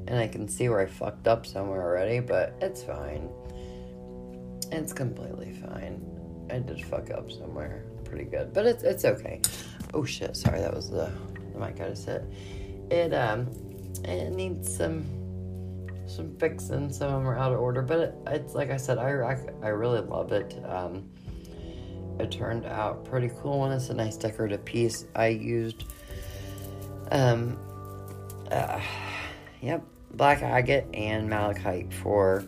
And 0.08 0.18
I 0.18 0.26
can 0.26 0.48
see 0.48 0.68
where 0.68 0.80
I 0.80 0.86
fucked 0.86 1.28
up 1.28 1.46
somewhere 1.46 1.82
already, 1.82 2.18
but 2.18 2.56
it's 2.60 2.82
fine. 2.82 3.28
It's 4.72 4.92
completely 4.92 5.52
fine. 5.52 6.04
I 6.50 6.58
did 6.58 6.84
fuck 6.84 7.12
up 7.12 7.30
somewhere 7.30 7.84
pretty 8.04 8.24
good, 8.24 8.52
but 8.52 8.66
it's, 8.66 8.82
it's 8.82 9.04
okay. 9.04 9.40
Oh 9.94 10.04
shit, 10.04 10.36
sorry, 10.36 10.60
that 10.60 10.74
was 10.74 10.90
the 10.90 11.12
the 11.56 11.64
mic 11.64 11.76
got 11.76 11.86
to 11.86 11.96
sit. 11.96 12.24
It 12.90 13.12
um 13.12 13.48
it 14.04 14.32
needs 14.32 14.74
some 14.74 15.04
some 16.06 16.36
fixing. 16.36 16.92
Some 16.92 17.08
of 17.08 17.20
them 17.20 17.28
are 17.28 17.38
out 17.38 17.52
of 17.52 17.60
order, 17.60 17.82
but 17.82 17.98
it, 17.98 18.14
it's 18.28 18.54
like 18.54 18.70
I 18.70 18.76
said, 18.76 18.98
I, 18.98 19.36
I, 19.62 19.68
really 19.68 20.00
love 20.00 20.32
it. 20.32 20.56
Um, 20.64 21.10
it 22.20 22.30
turned 22.30 22.64
out 22.64 23.04
pretty 23.04 23.30
cool, 23.42 23.64
and 23.64 23.74
it's 23.74 23.90
a 23.90 23.94
nice 23.94 24.16
decorative 24.16 24.64
piece. 24.64 25.06
I 25.14 25.28
used 25.28 25.84
um 27.10 27.58
uh, 28.50 28.80
yep 29.60 29.84
black 30.12 30.42
agate 30.42 30.86
and 30.94 31.28
malachite 31.28 31.92
for 31.92 32.44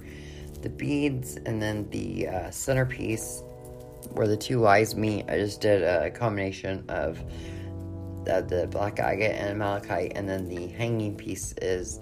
the 0.62 0.68
beads, 0.68 1.36
and 1.36 1.60
then 1.60 1.88
the 1.90 2.28
uh, 2.28 2.50
centerpiece 2.50 3.42
where 4.12 4.26
the 4.26 4.36
two 4.36 4.66
eyes 4.66 4.94
meet. 4.96 5.28
I 5.28 5.38
just 5.38 5.60
did 5.60 5.82
a 5.82 6.10
combination 6.10 6.84
of 6.88 7.22
the, 8.28 8.42
the 8.46 8.66
black 8.66 9.00
agate 9.00 9.34
and 9.34 9.58
malachite, 9.58 10.12
and 10.14 10.28
then 10.28 10.48
the 10.48 10.68
hanging 10.68 11.16
piece 11.16 11.54
is 11.62 12.00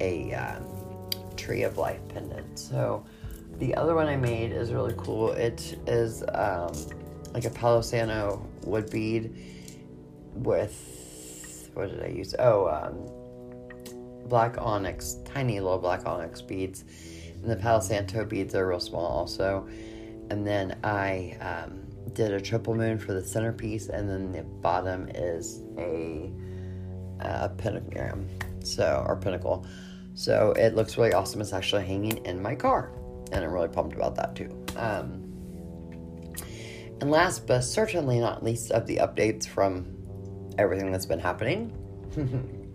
a 0.00 0.32
um, 0.34 0.64
tree 1.36 1.62
of 1.62 1.78
life 1.78 2.00
pendant. 2.08 2.58
So 2.58 3.04
the 3.58 3.74
other 3.74 3.94
one 3.94 4.06
I 4.06 4.16
made 4.16 4.52
is 4.52 4.72
really 4.72 4.94
cool. 4.98 5.32
It 5.32 5.78
is 5.86 6.22
um, 6.34 6.72
like 7.32 7.46
a 7.46 7.50
Palo 7.50 7.80
Santo 7.80 8.46
wood 8.64 8.90
bead 8.90 9.34
with 10.34 11.70
what 11.72 11.90
did 11.90 12.02
I 12.02 12.08
use? 12.08 12.34
Oh, 12.38 12.68
um, 12.68 14.28
black 14.28 14.56
onyx, 14.58 15.18
tiny 15.24 15.60
little 15.60 15.78
black 15.78 16.06
onyx 16.06 16.40
beads. 16.40 16.84
And 17.42 17.50
the 17.50 17.56
Palo 17.56 17.80
Santo 17.80 18.24
beads 18.24 18.54
are 18.54 18.66
real 18.66 18.80
small 18.80 19.06
also. 19.06 19.68
And 20.30 20.46
then 20.46 20.78
I 20.82 21.36
um, 21.40 21.85
did 22.14 22.32
a 22.32 22.40
triple 22.40 22.74
moon 22.74 22.98
for 22.98 23.12
the 23.12 23.24
centerpiece, 23.24 23.88
and 23.88 24.08
then 24.08 24.32
the 24.32 24.42
bottom 24.42 25.08
is 25.14 25.62
a, 25.78 26.30
a 27.20 27.48
pentagram, 27.50 28.28
so 28.62 29.04
or 29.06 29.16
pentacle. 29.16 29.66
So 30.14 30.52
it 30.52 30.74
looks 30.74 30.96
really 30.96 31.12
awesome. 31.12 31.40
It's 31.40 31.52
actually 31.52 31.84
hanging 31.84 32.24
in 32.24 32.40
my 32.40 32.54
car, 32.54 32.90
and 33.32 33.44
I'm 33.44 33.52
really 33.52 33.68
pumped 33.68 33.94
about 33.94 34.14
that 34.16 34.34
too. 34.34 34.50
Um, 34.76 35.26
and 37.00 37.10
last 37.10 37.46
but 37.46 37.60
certainly 37.62 38.18
not 38.18 38.42
least 38.42 38.70
of 38.70 38.86
the 38.86 38.96
updates 38.96 39.46
from 39.46 39.86
everything 40.58 40.90
that's 40.90 41.06
been 41.06 41.18
happening. 41.18 41.72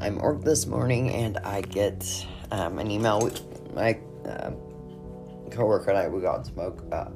I'm 0.00 0.20
org 0.20 0.42
this 0.42 0.66
morning 0.66 1.10
and 1.10 1.38
I 1.38 1.60
get 1.62 2.26
um, 2.50 2.78
an 2.78 2.90
email. 2.90 3.30
My 3.74 3.98
uh, 4.26 4.50
coworker 5.50 5.90
and 5.90 5.98
I 5.98 6.08
we 6.08 6.20
go 6.20 6.30
out 6.30 6.36
and 6.38 6.46
smoke 6.46 6.84
uh, 6.92 7.06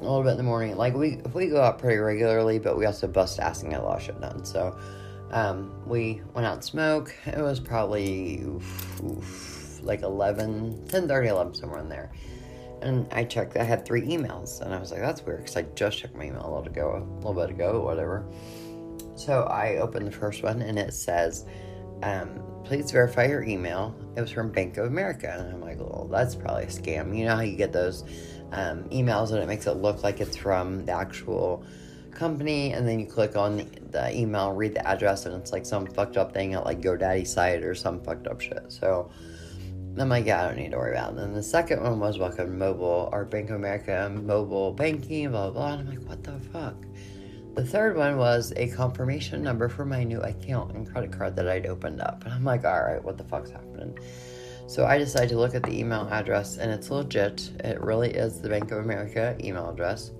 a 0.00 0.04
little 0.04 0.22
bit 0.22 0.32
in 0.32 0.36
the 0.36 0.42
morning. 0.42 0.76
Like 0.76 0.94
we 0.94 1.18
we 1.34 1.48
go 1.48 1.60
out 1.60 1.78
pretty 1.78 1.98
regularly, 1.98 2.58
but 2.58 2.76
we 2.76 2.86
also 2.86 3.06
bust 3.06 3.38
asking 3.38 3.74
a 3.74 3.82
lot 3.82 3.98
of 3.98 4.02
shit 4.02 4.20
done. 4.20 4.44
So 4.44 4.78
um, 5.30 5.72
we 5.86 6.22
went 6.34 6.46
out 6.46 6.54
and 6.54 6.64
smoke. 6.64 7.14
It 7.26 7.38
was 7.38 7.60
probably 7.60 8.40
oof, 8.40 9.02
oof, 9.02 9.80
like 9.82 10.02
11, 10.02 10.86
10 10.88 11.08
30, 11.08 11.28
11, 11.28 11.54
somewhere 11.54 11.80
in 11.80 11.88
there. 11.88 12.12
And 12.82 13.06
I 13.12 13.24
checked, 13.24 13.56
I 13.58 13.62
had 13.62 13.84
three 13.84 14.02
emails, 14.02 14.62
and 14.62 14.72
I 14.72 14.78
was 14.78 14.90
like, 14.90 15.00
that's 15.00 15.22
weird 15.22 15.40
because 15.40 15.56
I 15.56 15.62
just 15.74 15.98
checked 15.98 16.16
my 16.16 16.24
email 16.24 16.40
a 16.40 16.48
little 16.48 16.66
ago, 16.66 17.06
a 17.06 17.16
little 17.16 17.34
bit 17.34 17.50
ago, 17.50 17.80
whatever. 17.82 18.26
So 19.16 19.42
I 19.42 19.76
opened 19.76 20.06
the 20.06 20.12
first 20.12 20.42
one, 20.42 20.62
and 20.62 20.78
it 20.78 20.94
says, 20.94 21.44
um, 22.02 22.42
please 22.64 22.90
verify 22.90 23.26
your 23.26 23.42
email. 23.42 23.94
It 24.16 24.20
was 24.22 24.30
from 24.30 24.50
Bank 24.50 24.78
of 24.78 24.86
America. 24.86 25.34
And 25.38 25.54
I'm 25.54 25.60
like, 25.60 25.78
well, 25.78 26.08
that's 26.10 26.34
probably 26.34 26.64
a 26.64 26.68
scam. 26.68 27.16
You 27.16 27.26
know 27.26 27.36
how 27.36 27.42
you 27.42 27.56
get 27.56 27.72
those 27.72 28.04
um, 28.52 28.84
emails 28.84 29.30
and 29.30 29.38
it 29.38 29.46
makes 29.46 29.66
it 29.66 29.76
look 29.76 30.02
like 30.02 30.20
it's 30.20 30.36
from 30.36 30.84
the 30.86 30.92
actual 30.92 31.64
company, 32.12 32.72
and 32.72 32.86
then 32.86 33.00
you 33.00 33.06
click 33.06 33.36
on 33.36 33.56
the, 33.56 33.64
the, 33.90 34.16
email, 34.16 34.52
read 34.52 34.74
the 34.74 34.86
address, 34.86 35.26
and 35.26 35.34
it's 35.34 35.52
like 35.52 35.64
some 35.64 35.86
fucked 35.86 36.16
up 36.16 36.32
thing 36.32 36.54
at 36.54 36.64
like 36.64 36.80
GoDaddy 36.80 37.26
site 37.26 37.62
or 37.62 37.74
some 37.74 38.00
fucked 38.02 38.26
up 38.26 38.40
shit. 38.40 38.64
So 38.68 39.10
I'm 39.98 40.08
like, 40.08 40.26
yeah, 40.26 40.44
I 40.44 40.46
don't 40.48 40.56
need 40.56 40.70
to 40.70 40.76
worry 40.76 40.92
about 40.92 41.08
it. 41.08 41.10
And 41.10 41.18
then 41.18 41.32
the 41.32 41.42
second 41.42 41.82
one 41.82 41.98
was 41.98 42.18
welcome 42.18 42.58
mobile 42.58 43.08
or 43.12 43.24
Bank 43.24 43.50
of 43.50 43.56
America 43.56 44.10
mobile 44.22 44.72
banking, 44.72 45.30
blah, 45.30 45.50
blah, 45.50 45.52
blah. 45.52 45.72
And 45.78 45.88
I'm 45.88 45.96
like, 45.96 46.08
what 46.08 46.22
the 46.22 46.38
fuck? 46.52 46.76
The 47.54 47.64
third 47.64 47.96
one 47.96 48.16
was 48.16 48.52
a 48.56 48.68
confirmation 48.68 49.42
number 49.42 49.68
for 49.68 49.84
my 49.84 50.04
new 50.04 50.20
account 50.20 50.74
and 50.76 50.90
credit 50.90 51.12
card 51.12 51.34
that 51.36 51.48
I'd 51.48 51.66
opened 51.66 52.00
up. 52.00 52.24
And 52.24 52.32
I'm 52.32 52.44
like, 52.44 52.64
all 52.64 52.82
right, 52.82 53.02
what 53.02 53.18
the 53.18 53.24
fuck's 53.24 53.50
happening? 53.50 53.98
So 54.70 54.86
I 54.86 54.98
decided 54.98 55.30
to 55.30 55.36
look 55.36 55.56
at 55.56 55.64
the 55.64 55.76
email 55.76 56.06
address, 56.12 56.56
and 56.56 56.70
it's 56.70 56.92
legit. 56.92 57.50
It 57.64 57.80
really 57.80 58.10
is 58.10 58.40
the 58.40 58.48
Bank 58.48 58.70
of 58.70 58.78
America 58.78 59.36
email 59.42 59.68
address. 59.68 60.12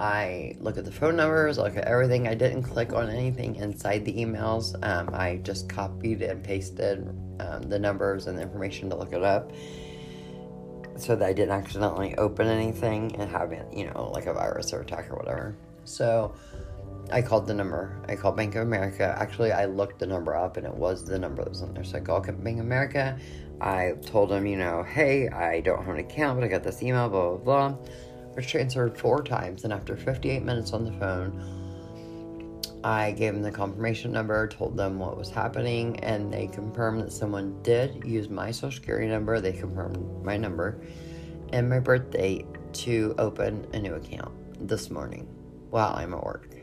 I 0.00 0.56
look 0.58 0.76
at 0.78 0.84
the 0.84 0.90
phone 0.90 1.14
numbers, 1.14 1.56
I 1.56 1.62
look 1.62 1.76
at 1.76 1.84
everything. 1.84 2.26
I 2.26 2.34
didn't 2.34 2.64
click 2.64 2.92
on 2.92 3.08
anything 3.08 3.54
inside 3.54 4.04
the 4.04 4.12
emails. 4.14 4.74
Um, 4.84 5.10
I 5.14 5.36
just 5.44 5.68
copied 5.68 6.22
and 6.22 6.42
pasted 6.42 7.08
um, 7.38 7.62
the 7.62 7.78
numbers 7.78 8.26
and 8.26 8.36
the 8.36 8.42
information 8.42 8.90
to 8.90 8.96
look 8.96 9.12
it 9.12 9.22
up 9.22 9.52
so 10.96 11.14
that 11.14 11.24
I 11.24 11.32
didn't 11.32 11.52
accidentally 11.52 12.16
open 12.16 12.48
anything 12.48 13.14
and 13.14 13.30
have 13.30 13.52
it, 13.52 13.72
you 13.72 13.86
know, 13.86 14.10
like 14.12 14.26
a 14.26 14.34
virus 14.34 14.72
or 14.72 14.80
attack 14.80 15.08
or 15.08 15.18
whatever. 15.18 15.56
So 15.84 16.34
I 17.10 17.22
called 17.22 17.46
the 17.46 17.54
number. 17.54 18.02
I 18.08 18.16
called 18.16 18.36
Bank 18.36 18.54
of 18.56 18.62
America. 18.62 19.14
Actually, 19.18 19.52
I 19.52 19.66
looked 19.66 20.00
the 20.00 20.06
number 20.06 20.34
up 20.34 20.56
and 20.56 20.66
it 20.66 20.74
was 20.74 21.04
the 21.04 21.18
number 21.18 21.42
that 21.44 21.50
was 21.50 21.62
on 21.62 21.72
there. 21.74 21.84
So 21.84 21.98
I 21.98 22.00
called 22.00 22.26
Bank 22.42 22.58
of 22.58 22.64
America. 22.64 23.18
I 23.60 23.94
told 24.04 24.30
them, 24.30 24.46
you 24.46 24.56
know, 24.56 24.82
hey, 24.82 25.28
I 25.28 25.60
don't 25.60 25.84
have 25.84 25.94
an 25.94 26.00
account, 26.00 26.38
but 26.38 26.44
I 26.44 26.48
got 26.48 26.62
this 26.62 26.82
email, 26.82 27.08
blah, 27.08 27.36
blah, 27.36 27.68
blah. 27.68 27.78
I 28.32 28.34
was 28.34 28.46
transferred 28.46 28.98
four 28.98 29.22
times, 29.22 29.64
and 29.64 29.72
after 29.72 29.96
58 29.96 30.42
minutes 30.42 30.72
on 30.72 30.84
the 30.84 30.92
phone, 30.92 31.66
I 32.84 33.12
gave 33.12 33.32
them 33.32 33.42
the 33.42 33.50
confirmation 33.50 34.12
number, 34.12 34.46
told 34.46 34.76
them 34.76 34.98
what 34.98 35.16
was 35.16 35.30
happening, 35.30 35.98
and 36.00 36.32
they 36.32 36.46
confirmed 36.46 37.00
that 37.00 37.12
someone 37.12 37.60
did 37.62 38.04
use 38.04 38.28
my 38.28 38.50
social 38.50 38.72
security 38.72 39.08
number. 39.08 39.40
They 39.40 39.52
confirmed 39.52 40.22
my 40.24 40.36
number 40.36 40.80
and 41.52 41.68
my 41.68 41.80
birthday 41.80 42.44
to 42.74 43.14
open 43.18 43.66
a 43.72 43.78
new 43.78 43.94
account 43.94 44.32
this 44.68 44.90
morning 44.90 45.26
while 45.70 45.94
I'm 45.94 46.14
at 46.14 46.22
work. 46.22 46.55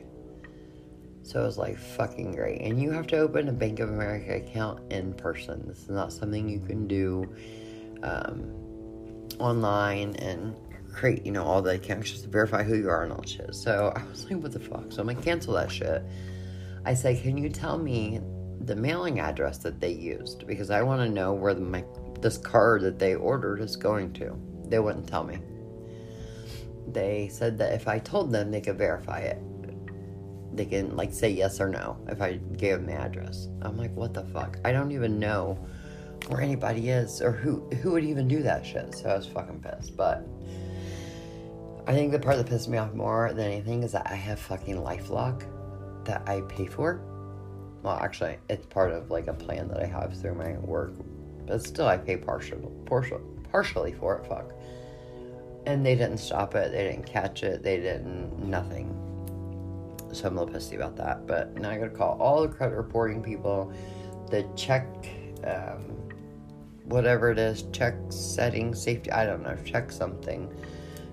So 1.24 1.42
it 1.42 1.46
was 1.46 1.58
like 1.58 1.78
fucking 1.78 2.34
great. 2.34 2.62
And 2.62 2.82
you 2.82 2.92
have 2.92 3.08
to 3.08 3.18
open 3.18 3.48
a 3.48 3.54
Bank 3.54 3.80
of 3.80 3.90
America 3.90 4.36
account 4.36 4.92
in 4.92 5.14
person. 5.14 5.64
This 5.66 5.80
is 5.84 5.90
not 5.90 6.12
something 6.12 6.50
you 6.50 6.60
can 6.60 6.86
do 6.86 7.34
um, 8.04 8.54
online 9.40 10.16
and 10.18 10.54
create, 10.94 11.26
you 11.26 11.32
know, 11.32 11.44
all 11.44 11.62
the 11.62 11.76
accounts 11.76 12.12
just 12.12 12.24
to 12.26 12.30
verify 12.30 12.62
who 12.62 12.76
you 12.76 12.90
are 12.90 13.04
and 13.04 13.14
all 13.14 13.24
shit. 13.24 13.56
So 13.56 13.94
I 13.96 14.04
was 14.10 14.26
like, 14.26 14.44
what 14.44 14.52
the 14.52 14.60
fuck? 14.60 14.92
So 14.92 15.02
I'm 15.02 15.08
gonna 15.08 15.22
cancel 15.22 15.54
that 15.54 15.72
shit. 15.72 16.04
I 16.86 16.94
say, 16.94 17.20
can 17.20 17.38
you 17.38 17.50
tell 17.50 17.78
me 17.78 18.20
the 18.60 18.76
mailing 18.76 19.22
address 19.22 19.60
that 19.60 19.80
they 19.80 19.92
used? 19.92 20.46
Because 20.46 20.70
I 20.70 20.82
want 20.82 21.02
to 21.02 21.10
know 21.10 21.32
where 21.32 21.54
the, 21.54 21.62
my, 21.62 21.86
this 22.20 22.38
card 22.38 22.82
that 22.82 23.00
they 23.00 23.16
ordered 23.16 23.62
is 23.62 23.78
going 23.78 24.12
to. 24.14 24.38
They 24.68 24.80
wouldn't 24.80 25.08
tell 25.08 25.24
me. 25.24 25.40
They 26.92 27.30
said 27.32 27.58
that 27.60 27.74
if 27.74 27.88
I 27.88 28.00
told 28.00 28.34
them, 28.34 28.52
they 28.52 28.60
could 28.60 28.78
verify 28.78 29.20
it 29.20 29.42
they 30.56 30.66
can 30.66 30.96
like 30.96 31.12
say 31.12 31.30
yes 31.30 31.60
or 31.60 31.68
no 31.68 31.98
if 32.08 32.22
I 32.22 32.34
gave 32.58 32.78
them 32.78 32.86
the 32.86 32.94
address. 32.94 33.48
I'm 33.62 33.78
like, 33.78 33.94
what 33.96 34.14
the 34.14 34.24
fuck? 34.24 34.58
I 34.64 34.72
don't 34.72 34.92
even 34.92 35.20
know 35.20 35.58
where 36.28 36.42
anybody 36.42 36.90
is 36.90 37.22
or 37.22 37.32
who 37.32 37.68
who 37.82 37.92
would 37.92 38.04
even 38.04 38.28
do 38.28 38.44
that 38.44 38.66
shit. 38.66 38.96
So 38.96 39.10
I 39.10 39.16
was 39.16 39.26
fucking 39.26 39.62
pissed. 39.62 39.98
But 39.98 40.28
I 41.88 41.94
think 41.94 42.12
the 42.12 42.20
part 42.20 42.38
that 42.38 42.48
pissed 42.48 42.70
me 42.70 42.78
off 42.78 42.94
more 42.94 43.34
than 43.34 43.52
anything 43.52 43.84
is 43.84 43.92
that 43.92 44.08
I 44.10 44.16
have 44.16 44.40
fucking 44.40 44.78
LifeLock 44.78 46.06
that 46.06 46.28
I 46.28 46.42
pay 46.42 46.66
for. 46.66 47.02
Well, 47.82 47.98
actually, 48.02 48.38
it's 48.50 48.66
part 48.66 48.92
of 48.92 49.12
like 49.12 49.28
a 49.28 49.34
plan 49.34 49.68
that 49.70 49.82
I 49.82 49.86
have 49.86 50.20
through 50.20 50.36
my 50.36 50.54
work, 50.60 50.94
but 51.46 51.62
still, 51.62 51.88
I 51.88 51.98
pay 51.98 52.16
partial, 52.16 52.60
partial, 52.86 53.20
partially 53.52 53.92
for 53.92 54.18
it. 54.20 54.28
Fuck. 54.28 54.54
And 55.66 55.86
they 55.86 55.96
didn't 55.96 56.18
stop 56.18 56.56
it. 56.56 56.72
They 56.72 56.84
didn't 56.84 57.06
catch 57.06 57.44
it. 57.44 57.64
They 57.64 57.78
didn't 57.78 58.38
nothing 58.40 59.13
so 60.14 60.28
I'm 60.28 60.38
a 60.38 60.44
little 60.44 60.60
pissy 60.60 60.76
about 60.76 60.96
that. 60.98 61.28
But 61.28 61.54
now 61.56 61.70
I 61.70 61.78
gotta 61.78 61.90
call 61.90 62.18
all 62.22 62.42
the 62.42 62.48
credit 62.48 62.76
reporting 62.76 63.22
people, 63.22 63.74
the 64.30 64.48
check, 64.56 64.86
um, 65.44 65.82
whatever 66.86 67.32
it 67.32 67.40
is, 67.40 67.64
check 67.72 67.96
setting 68.10 68.74
safety. 68.74 69.12
I 69.12 69.26
don't 69.26 69.44
know, 69.44 69.58
check 69.66 69.92
something 69.92 70.52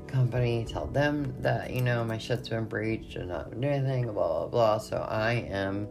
company, 0.07 0.67
tell 0.69 0.87
them 0.87 1.35
that 1.41 1.73
you 1.73 1.83
know 1.83 2.05
my 2.05 2.19
shit's 2.19 2.49
been 2.49 2.65
breached 2.65 3.17
and 3.17 3.29
not 3.29 3.51
doing 3.53 3.65
anything, 3.65 4.05
blah 4.05 4.13
blah 4.13 4.47
blah. 4.49 4.79
So 4.79 4.99
I 5.09 5.33
am 5.51 5.89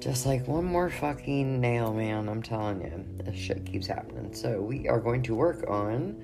just 0.00 0.24
like 0.24 0.48
one 0.48 0.64
more 0.64 0.88
fucking 0.88 1.60
nail, 1.60 1.92
man. 1.92 2.28
I'm 2.28 2.42
telling 2.42 2.80
you, 2.80 3.04
this 3.22 3.36
shit 3.36 3.66
keeps 3.66 3.86
happening. 3.86 4.32
So 4.34 4.60
we 4.60 4.88
are 4.88 4.98
going 4.98 5.22
to 5.24 5.34
work 5.34 5.68
on 5.68 6.22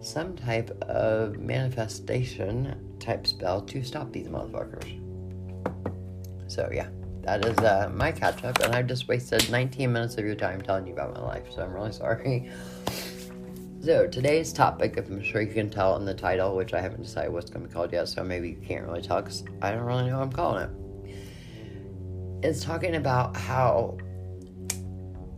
some 0.00 0.34
type 0.36 0.70
of 0.82 1.38
manifestation 1.38 2.96
type 2.98 3.26
spell 3.26 3.60
to 3.62 3.82
stop 3.82 4.12
these 4.12 4.28
motherfuckers. 4.28 4.98
So 6.50 6.68
yeah, 6.72 6.88
that 7.22 7.44
is 7.44 7.58
uh, 7.58 7.90
my 7.94 8.10
catch 8.12 8.44
up, 8.44 8.58
and 8.60 8.74
I've 8.74 8.86
just 8.86 9.08
wasted 9.08 9.50
19 9.50 9.92
minutes 9.92 10.16
of 10.16 10.24
your 10.24 10.34
time 10.34 10.60
telling 10.62 10.86
you 10.86 10.92
about 10.92 11.14
my 11.14 11.20
life. 11.20 11.52
So 11.52 11.62
I'm 11.62 11.72
really 11.72 11.92
sorry. 11.92 12.50
So 13.82 14.06
today's 14.06 14.52
topic, 14.52 14.98
I'm 14.98 15.22
sure 15.22 15.40
you 15.40 15.54
can 15.54 15.70
tell 15.70 15.96
in 15.96 16.04
the 16.04 16.12
title, 16.12 16.54
which 16.54 16.74
I 16.74 16.82
haven't 16.82 17.02
decided 17.02 17.32
what's 17.32 17.48
going 17.48 17.62
to 17.62 17.68
be 17.68 17.72
called 17.72 17.94
yet, 17.94 18.08
so 18.08 18.22
maybe 18.22 18.50
you 18.50 18.56
can't 18.56 18.86
really 18.86 19.00
tell 19.00 19.22
because 19.22 19.42
I 19.62 19.70
don't 19.70 19.84
really 19.84 20.04
know 20.10 20.18
what 20.18 20.24
I'm 20.24 20.32
calling 20.32 20.64
it. 20.64 22.44
It's 22.44 22.62
talking 22.62 22.96
about 22.96 23.34
how 23.38 23.96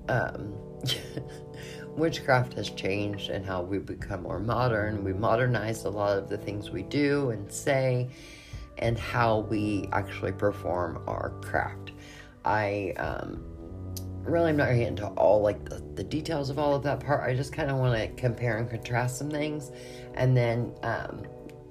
um, 0.08 0.54
witchcraft 1.96 2.54
has 2.54 2.70
changed 2.70 3.30
and 3.30 3.44
how 3.44 3.62
we've 3.62 3.86
become 3.86 4.22
more 4.22 4.38
modern. 4.38 5.04
We 5.04 5.12
modernized 5.12 5.84
a 5.84 5.90
lot 5.90 6.16
of 6.16 6.28
the 6.28 6.38
things 6.38 6.70
we 6.70 6.82
do 6.82 7.30
and 7.30 7.50
say, 7.50 8.08
and 8.78 8.98
how 8.98 9.40
we 9.40 9.88
actually 9.92 10.32
perform 10.32 11.02
our 11.06 11.30
craft. 11.42 11.92
I 12.44 12.94
um, 12.96 13.44
really 14.22 14.50
am 14.50 14.56
not 14.56 14.66
going 14.66 14.78
to 14.78 14.84
get 14.84 14.88
into 14.88 15.06
all 15.08 15.42
like 15.42 15.64
the, 15.68 15.82
the, 15.94 16.04
details 16.04 16.50
of 16.50 16.58
all 16.58 16.74
of 16.74 16.82
that 16.84 17.00
part. 17.00 17.28
I 17.28 17.34
just 17.34 17.52
kind 17.52 17.70
of 17.70 17.76
want 17.76 17.96
to 17.96 18.08
compare 18.20 18.58
and 18.58 18.68
contrast 18.68 19.18
some 19.18 19.30
things, 19.30 19.70
and 20.14 20.36
then 20.36 20.74
um, 20.82 21.22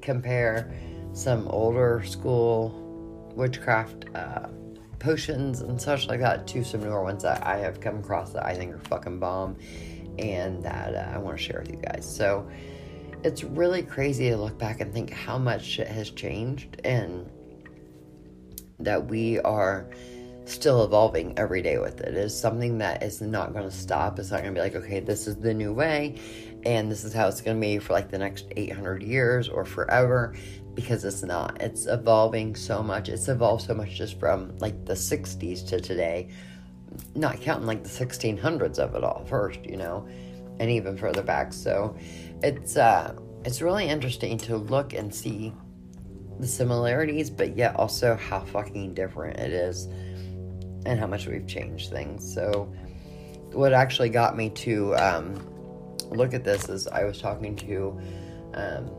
compare 0.01 0.71
some 1.13 1.47
older 1.47 2.03
school 2.05 3.31
witchcraft. 3.35 4.05
Uh, 4.15 4.47
potions 4.99 5.61
and 5.61 5.81
such 5.81 6.07
like 6.07 6.19
that 6.19 6.45
to 6.45 6.63
some 6.63 6.83
newer 6.83 7.03
ones 7.03 7.23
that 7.23 7.43
I 7.43 7.57
have 7.57 7.81
come 7.81 7.97
across 7.97 8.33
that 8.33 8.45
I 8.45 8.53
think 8.53 8.75
are 8.75 8.79
fucking 8.81 9.19
bomb 9.19 9.57
and 10.19 10.63
that 10.63 10.95
uh, 10.95 11.15
I 11.15 11.17
want 11.17 11.37
to 11.37 11.43
share 11.43 11.61
with 11.61 11.71
you 11.71 11.77
guys. 11.77 12.05
So 12.05 12.49
it's 13.23 13.43
really 13.43 13.83
crazy 13.83 14.29
to 14.29 14.37
look 14.37 14.57
back 14.57 14.81
and 14.81 14.93
think 14.93 15.11
how 15.11 15.37
much 15.37 15.63
shit 15.63 15.87
has 15.87 16.09
changed 16.09 16.81
and 16.83 17.29
that 18.79 19.07
we 19.07 19.39
are 19.39 19.89
still 20.45 20.83
evolving 20.83 21.37
every 21.37 21.61
day 21.61 21.77
with 21.77 22.01
it. 22.01 22.09
It 22.09 22.15
is 22.15 22.37
something 22.37 22.79
that 22.79 23.03
is 23.03 23.21
not 23.21 23.53
going 23.53 23.69
to 23.69 23.75
stop. 23.75 24.17
It's 24.17 24.31
not 24.31 24.41
going 24.41 24.55
to 24.55 24.59
be 24.59 24.63
like, 24.63 24.75
okay, 24.75 24.99
this 24.99 25.27
is 25.27 25.35
the 25.35 25.53
new 25.53 25.73
way 25.73 26.19
and 26.65 26.91
this 26.91 27.03
is 27.03 27.13
how 27.13 27.27
it's 27.27 27.41
going 27.41 27.57
to 27.57 27.61
be 27.61 27.79
for 27.79 27.93
like 27.93 28.09
the 28.09 28.17
next 28.17 28.47
800 28.55 29.03
years 29.03 29.49
or 29.49 29.65
forever 29.65 30.35
because 30.73 31.03
it's 31.03 31.23
not. 31.23 31.61
It's 31.61 31.85
evolving 31.85 32.55
so 32.55 32.81
much. 32.81 33.09
It's 33.09 33.27
evolved 33.27 33.65
so 33.65 33.73
much 33.73 33.91
just 33.91 34.19
from 34.19 34.57
like 34.59 34.85
the 34.85 34.93
60s 34.93 35.67
to 35.67 35.79
today, 35.79 36.29
not 37.15 37.41
counting 37.41 37.67
like 37.67 37.83
the 37.83 37.89
1600s 37.89 38.79
of 38.79 38.95
it 38.95 39.03
all 39.03 39.25
first, 39.25 39.59
you 39.65 39.77
know, 39.77 40.07
and 40.59 40.69
even 40.69 40.97
further 40.97 41.23
back. 41.23 41.53
So 41.53 41.95
it's 42.43 42.77
uh 42.77 43.15
it's 43.43 43.61
really 43.61 43.87
interesting 43.87 44.37
to 44.39 44.57
look 44.57 44.93
and 44.93 45.13
see 45.13 45.53
the 46.39 46.47
similarities, 46.47 47.29
but 47.29 47.55
yet 47.55 47.75
also 47.75 48.15
how 48.15 48.41
fucking 48.41 48.93
different 48.93 49.39
it 49.39 49.51
is 49.51 49.85
and 50.85 50.99
how 50.99 51.07
much 51.07 51.27
we've 51.27 51.47
changed 51.47 51.89
things. 51.91 52.33
So 52.33 52.71
what 53.53 53.73
actually 53.73 54.09
got 54.09 54.35
me 54.35 54.49
to 54.49 54.95
um, 54.95 55.47
look 56.09 56.33
at 56.33 56.43
this 56.43 56.69
is 56.69 56.87
I 56.87 57.03
was 57.03 57.19
talking 57.19 57.55
to 57.57 57.99
um, 58.53 58.91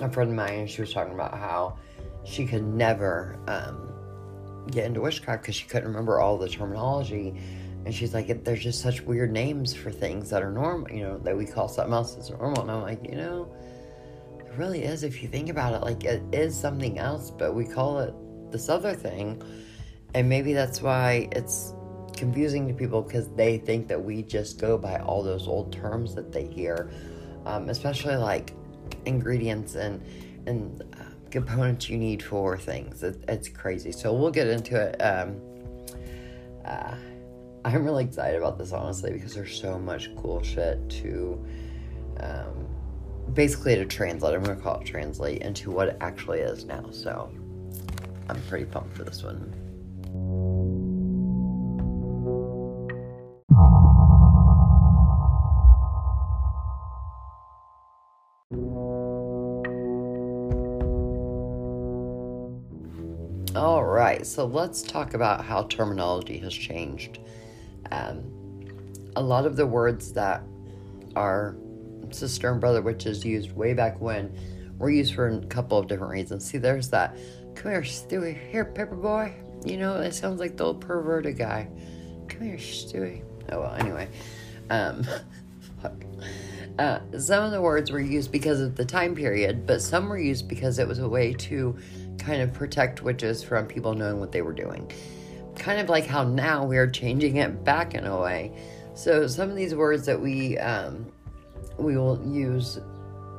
a 0.00 0.10
friend 0.10 0.30
of 0.30 0.36
mine, 0.36 0.60
and 0.60 0.70
she 0.70 0.80
was 0.80 0.92
talking 0.92 1.14
about 1.14 1.36
how 1.36 1.78
she 2.24 2.46
could 2.46 2.64
never 2.64 3.38
um, 3.46 3.92
get 4.70 4.84
into 4.84 5.00
witchcraft 5.00 5.42
because 5.42 5.54
she 5.54 5.66
couldn't 5.66 5.88
remember 5.88 6.20
all 6.20 6.38
the 6.38 6.48
terminology. 6.48 7.34
And 7.84 7.94
she's 7.94 8.14
like, 8.14 8.44
there's 8.44 8.62
just 8.62 8.80
such 8.80 9.02
weird 9.02 9.30
names 9.30 9.72
for 9.72 9.92
things 9.92 10.30
that 10.30 10.42
are 10.42 10.50
normal, 10.50 10.90
you 10.90 11.02
know, 11.02 11.18
that 11.18 11.36
we 11.36 11.46
call 11.46 11.68
something 11.68 11.94
else 11.94 12.16
as 12.18 12.30
normal. 12.30 12.62
And 12.62 12.70
I'm 12.70 12.82
like, 12.82 13.08
you 13.08 13.14
know, 13.14 13.54
it 14.40 14.52
really 14.56 14.82
is 14.82 15.04
if 15.04 15.22
you 15.22 15.28
think 15.28 15.48
about 15.48 15.74
it. 15.74 15.82
Like, 15.82 16.02
it 16.02 16.22
is 16.32 16.58
something 16.58 16.98
else, 16.98 17.30
but 17.30 17.54
we 17.54 17.64
call 17.64 18.00
it 18.00 18.12
this 18.50 18.68
other 18.68 18.92
thing. 18.92 19.40
And 20.14 20.28
maybe 20.28 20.52
that's 20.52 20.82
why 20.82 21.28
it's 21.30 21.74
confusing 22.16 22.66
to 22.66 22.74
people 22.74 23.02
because 23.02 23.28
they 23.34 23.58
think 23.58 23.86
that 23.88 24.02
we 24.02 24.22
just 24.22 24.58
go 24.60 24.76
by 24.76 24.98
all 24.98 25.22
those 25.22 25.46
old 25.46 25.72
terms 25.72 26.14
that 26.14 26.32
they 26.32 26.46
hear, 26.46 26.90
um, 27.44 27.68
especially 27.68 28.16
like 28.16 28.52
ingredients 29.04 29.74
and 29.74 30.02
and 30.46 30.82
components 31.36 31.90
you 31.90 31.98
need 31.98 32.22
for 32.22 32.56
things. 32.56 33.02
It, 33.02 33.22
it's 33.28 33.50
crazy. 33.50 33.92
So 33.92 34.14
we'll 34.14 34.30
get 34.30 34.46
into 34.46 34.80
it. 34.80 34.96
Um, 35.02 35.38
uh, 36.64 36.94
I'm 37.62 37.84
really 37.84 38.04
excited 38.04 38.38
about 38.38 38.56
this 38.56 38.72
honestly 38.72 39.12
because 39.12 39.34
there's 39.34 39.60
so 39.60 39.78
much 39.78 40.14
cool 40.16 40.42
shit 40.42 40.88
to 41.02 41.46
um, 42.20 42.66
basically 43.34 43.74
to 43.76 43.84
translate. 43.84 44.34
I'm 44.34 44.42
gonna 44.44 44.56
call 44.56 44.80
it 44.80 44.86
translate 44.86 45.42
into 45.42 45.70
what 45.70 45.88
it 45.88 45.98
actually 46.00 46.38
is 46.38 46.64
now. 46.64 46.86
So 46.90 47.30
I'm 48.30 48.40
pretty 48.48 48.64
pumped 48.64 48.96
for 48.96 49.04
this 49.04 49.22
one. 49.22 49.52
Right, 64.16 64.26
so 64.26 64.46
let's 64.46 64.82
talk 64.82 65.14
about 65.14 65.44
how 65.44 65.64
terminology 65.64 66.38
has 66.38 66.54
changed. 66.54 67.18
Um, 67.90 68.24
a 69.14 69.22
lot 69.22 69.46
of 69.46 69.56
the 69.56 69.66
words 69.66 70.12
that 70.14 70.42
our 71.14 71.56
sister 72.10 72.50
and 72.50 72.60
brother 72.60 72.82
witches 72.82 73.24
used 73.24 73.52
way 73.52 73.74
back 73.74 74.00
when 74.00 74.34
were 74.78 74.90
used 74.90 75.14
for 75.14 75.28
a 75.28 75.46
couple 75.46 75.78
of 75.78 75.86
different 75.86 76.12
reasons. 76.12 76.44
See, 76.44 76.58
there's 76.58 76.88
that, 76.90 77.16
come 77.54 77.72
here, 77.72 77.82
Stewie, 77.82 78.50
here, 78.50 78.64
paper 78.64 78.96
boy. 78.96 79.34
You 79.64 79.78
know, 79.78 79.96
it 79.96 80.12
sounds 80.12 80.40
like 80.40 80.56
the 80.56 80.64
old 80.64 80.80
perverted 80.80 81.38
guy. 81.38 81.68
Come 82.28 82.42
here, 82.42 82.56
Stewie. 82.56 83.22
Oh, 83.50 83.60
well, 83.60 83.74
anyway. 83.74 84.08
Um, 84.70 85.06
uh, 86.78 87.00
some 87.18 87.44
of 87.44 87.52
the 87.52 87.60
words 87.60 87.90
were 87.90 88.00
used 88.00 88.32
because 88.32 88.60
of 88.60 88.76
the 88.76 88.84
time 88.84 89.14
period, 89.14 89.66
but 89.66 89.80
some 89.80 90.08
were 90.08 90.18
used 90.18 90.48
because 90.48 90.78
it 90.78 90.86
was 90.86 90.98
a 90.98 91.08
way 91.08 91.32
to 91.34 91.76
kind 92.26 92.42
of 92.42 92.52
protect 92.52 93.02
witches 93.02 93.44
from 93.44 93.66
people 93.66 93.94
knowing 93.94 94.18
what 94.18 94.32
they 94.32 94.42
were 94.42 94.52
doing. 94.52 94.90
Kind 95.54 95.80
of 95.80 95.88
like 95.88 96.06
how 96.06 96.24
now 96.24 96.64
we're 96.64 96.90
changing 96.90 97.36
it 97.36 97.64
back 97.64 97.94
in 97.94 98.04
a 98.04 98.20
way. 98.20 98.52
So 98.94 99.26
some 99.28 99.48
of 99.48 99.56
these 99.56 99.74
words 99.74 100.04
that 100.06 100.20
we 100.20 100.58
um, 100.58 101.06
we 101.78 101.96
will 101.96 102.20
use 102.26 102.80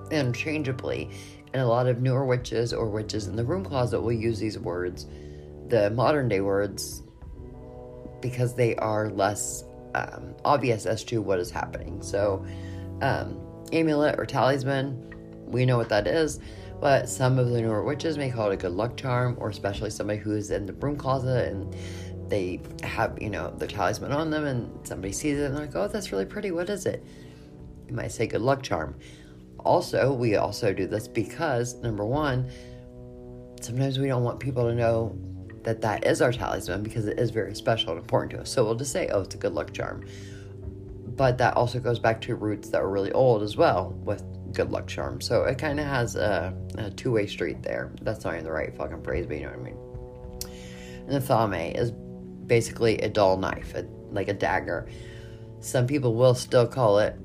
interchangeably, 0.09 1.09
and 1.53 1.61
a 1.61 1.67
lot 1.67 1.87
of 1.87 2.01
newer 2.01 2.25
witches 2.25 2.73
or 2.73 2.87
witches 2.87 3.27
in 3.27 3.35
the 3.35 3.43
broom 3.43 3.63
closet 3.63 3.99
will 4.01 4.13
use 4.13 4.39
these 4.39 4.57
words, 4.57 5.05
the 5.67 5.89
modern 5.91 6.29
day 6.29 6.39
words, 6.39 7.03
because 8.21 8.55
they 8.55 8.75
are 8.77 9.09
less 9.09 9.63
um, 9.95 10.33
obvious 10.45 10.85
as 10.85 11.03
to 11.05 11.21
what 11.21 11.39
is 11.39 11.51
happening. 11.51 12.01
So, 12.01 12.45
um, 13.01 13.39
amulet 13.73 14.17
or 14.17 14.25
talisman, 14.25 15.13
we 15.47 15.65
know 15.65 15.77
what 15.77 15.89
that 15.89 16.07
is 16.07 16.39
but 16.79 17.09
some 17.09 17.39
of 17.39 17.49
the 17.49 17.61
newer 17.61 17.83
witches 17.83 18.17
may 18.17 18.29
call 18.29 18.51
it 18.51 18.53
a 18.53 18.57
good 18.57 18.71
luck 18.71 18.95
charm, 18.97 19.35
or 19.39 19.49
especially 19.49 19.89
somebody 19.89 20.19
who's 20.19 20.51
in 20.51 20.65
the 20.65 20.73
broom 20.73 20.95
closet 20.95 21.51
and 21.51 21.75
they 22.29 22.61
have, 22.83 23.17
you 23.21 23.29
know, 23.29 23.51
their 23.57 23.67
talisman 23.67 24.11
on 24.11 24.29
them 24.29 24.45
and 24.45 24.87
somebody 24.87 25.13
sees 25.13 25.39
it 25.39 25.45
and 25.45 25.55
they're 25.55 25.65
like, 25.65 25.75
oh, 25.75 25.87
that's 25.87 26.11
really 26.11 26.25
pretty. 26.25 26.51
What 26.51 26.69
is 26.69 26.85
it? 26.85 27.03
You 27.87 27.95
might 27.95 28.11
say 28.11 28.27
good 28.27 28.41
luck 28.41 28.61
charm. 28.61 28.95
Also, 29.59 30.13
we 30.13 30.35
also 30.35 30.73
do 30.73 30.87
this 30.87 31.07
because, 31.07 31.75
number 31.75 32.05
one, 32.05 32.49
sometimes 33.61 33.97
we 33.97 34.07
don't 34.07 34.23
want 34.23 34.39
people 34.39 34.63
to 34.63 34.75
know 34.75 35.17
that 35.63 35.81
that 35.81 36.05
is 36.05 36.21
our 36.21 36.31
talisman 36.31 36.83
because 36.83 37.07
it 37.07 37.19
is 37.19 37.31
very 37.31 37.55
special 37.55 37.91
and 37.91 37.99
important 37.99 38.31
to 38.31 38.39
us. 38.41 38.49
So 38.51 38.63
we'll 38.63 38.75
just 38.75 38.91
say, 38.91 39.07
oh, 39.07 39.21
it's 39.21 39.35
a 39.35 39.37
good 39.37 39.53
luck 39.53 39.73
charm. 39.73 40.05
But 41.05 41.37
that 41.39 41.55
also 41.55 41.79
goes 41.79 41.97
back 41.97 42.21
to 42.21 42.35
roots 42.35 42.69
that 42.69 42.81
are 42.81 42.89
really 42.89 43.11
old 43.11 43.41
as 43.41 43.57
well 43.57 43.91
with 44.03 44.23
good 44.57 44.71
luck 44.71 44.87
charm. 44.87 45.21
So 45.21 45.43
it 45.43 45.59
kind 45.59 45.79
of 45.79 45.85
has 45.85 46.15
a, 46.15 46.53
a 46.77 46.89
two 46.89 47.11
way 47.11 47.27
street 47.27 47.61
there. 47.61 47.93
That's 48.01 48.25
not 48.25 48.33
even 48.33 48.43
the 48.43 48.51
right 48.51 48.75
fucking 48.75 49.03
phrase, 49.03 49.27
but 49.27 49.37
you 49.37 49.43
know 49.43 49.51
what 49.51 49.59
I 49.59 49.61
mean. 49.61 49.77
And 51.07 51.11
the 51.11 51.19
athame 51.19 51.77
is 51.77 51.91
basically 51.91 52.97
a 52.97 53.09
dull 53.09 53.37
knife, 53.37 53.75
a, 53.75 53.85
like 54.11 54.27
a 54.27 54.33
dagger. 54.33 54.89
Some 55.59 55.85
people 55.85 56.15
will 56.15 56.33
still 56.33 56.67
call 56.67 56.97
it 56.97 57.15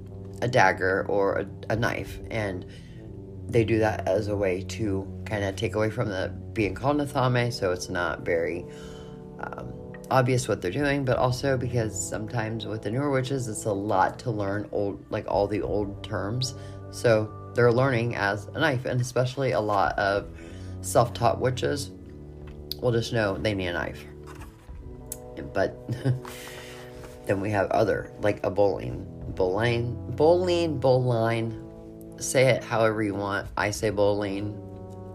a 0.43 0.49
dagger 0.49 1.07
or 1.09 1.39
a, 1.39 1.49
a 1.71 1.77
knife, 1.77 2.21
and 2.31 2.67
they 3.49 3.65
do 3.65 3.79
that 3.79 4.07
as 4.07 4.29
a 4.29 4.37
way 4.37 4.63
to 4.63 5.07
kind 5.25 5.43
of 5.45 5.57
take 5.57 5.75
away 5.75 5.91
from 5.91 6.09
the 6.09 6.29
being 6.53 6.75
called 6.75 6.99
athame, 6.99 7.53
so 7.53 7.73
it's 7.73 7.89
not 7.89 8.25
very 8.25 8.67
um, 9.41 9.73
obvious 10.11 10.49
what 10.49 10.61
they're 10.61 10.71
doing, 10.71 11.05
but 11.05 11.17
also 11.17 11.57
because 11.57 12.09
sometimes 12.09 12.67
with 12.67 12.83
the 12.83 12.91
newer 12.91 13.11
witches, 13.11 13.49
it's 13.49 13.65
a 13.65 13.73
lot 13.73 14.19
to 14.19 14.31
learn 14.31 14.69
old, 14.71 15.05
like 15.11 15.27
all 15.27 15.47
the 15.49 15.63
old 15.63 16.05
terms. 16.05 16.55
So 16.93 17.33
they're 17.55 17.73
learning 17.73 18.15
as 18.15 18.47
a 18.55 18.61
knife, 18.61 18.85
and 18.85 19.01
especially 19.01 19.53
a 19.53 19.61
lot 19.61 19.99
of 19.99 20.29
self 20.83 21.13
taught 21.13 21.41
witches 21.41 21.91
will 22.81 22.93
just 22.93 23.13
know 23.13 23.37
they 23.37 23.55
need 23.55 23.69
a 23.69 23.73
knife. 23.73 24.05
But 25.53 25.77
then 27.27 27.41
we 27.41 27.51
have 27.51 27.71
other, 27.71 28.13
like 28.21 28.45
a 28.45 28.51
bowling, 28.51 29.07
bowling, 29.35 30.15
bowling, 30.15 30.79
bowline. 30.79 31.59
Say 32.19 32.47
it 32.47 32.63
however 32.63 33.03
you 33.03 33.15
want. 33.15 33.49
I 33.57 33.71
say 33.71 33.91
bowling. 33.91 34.59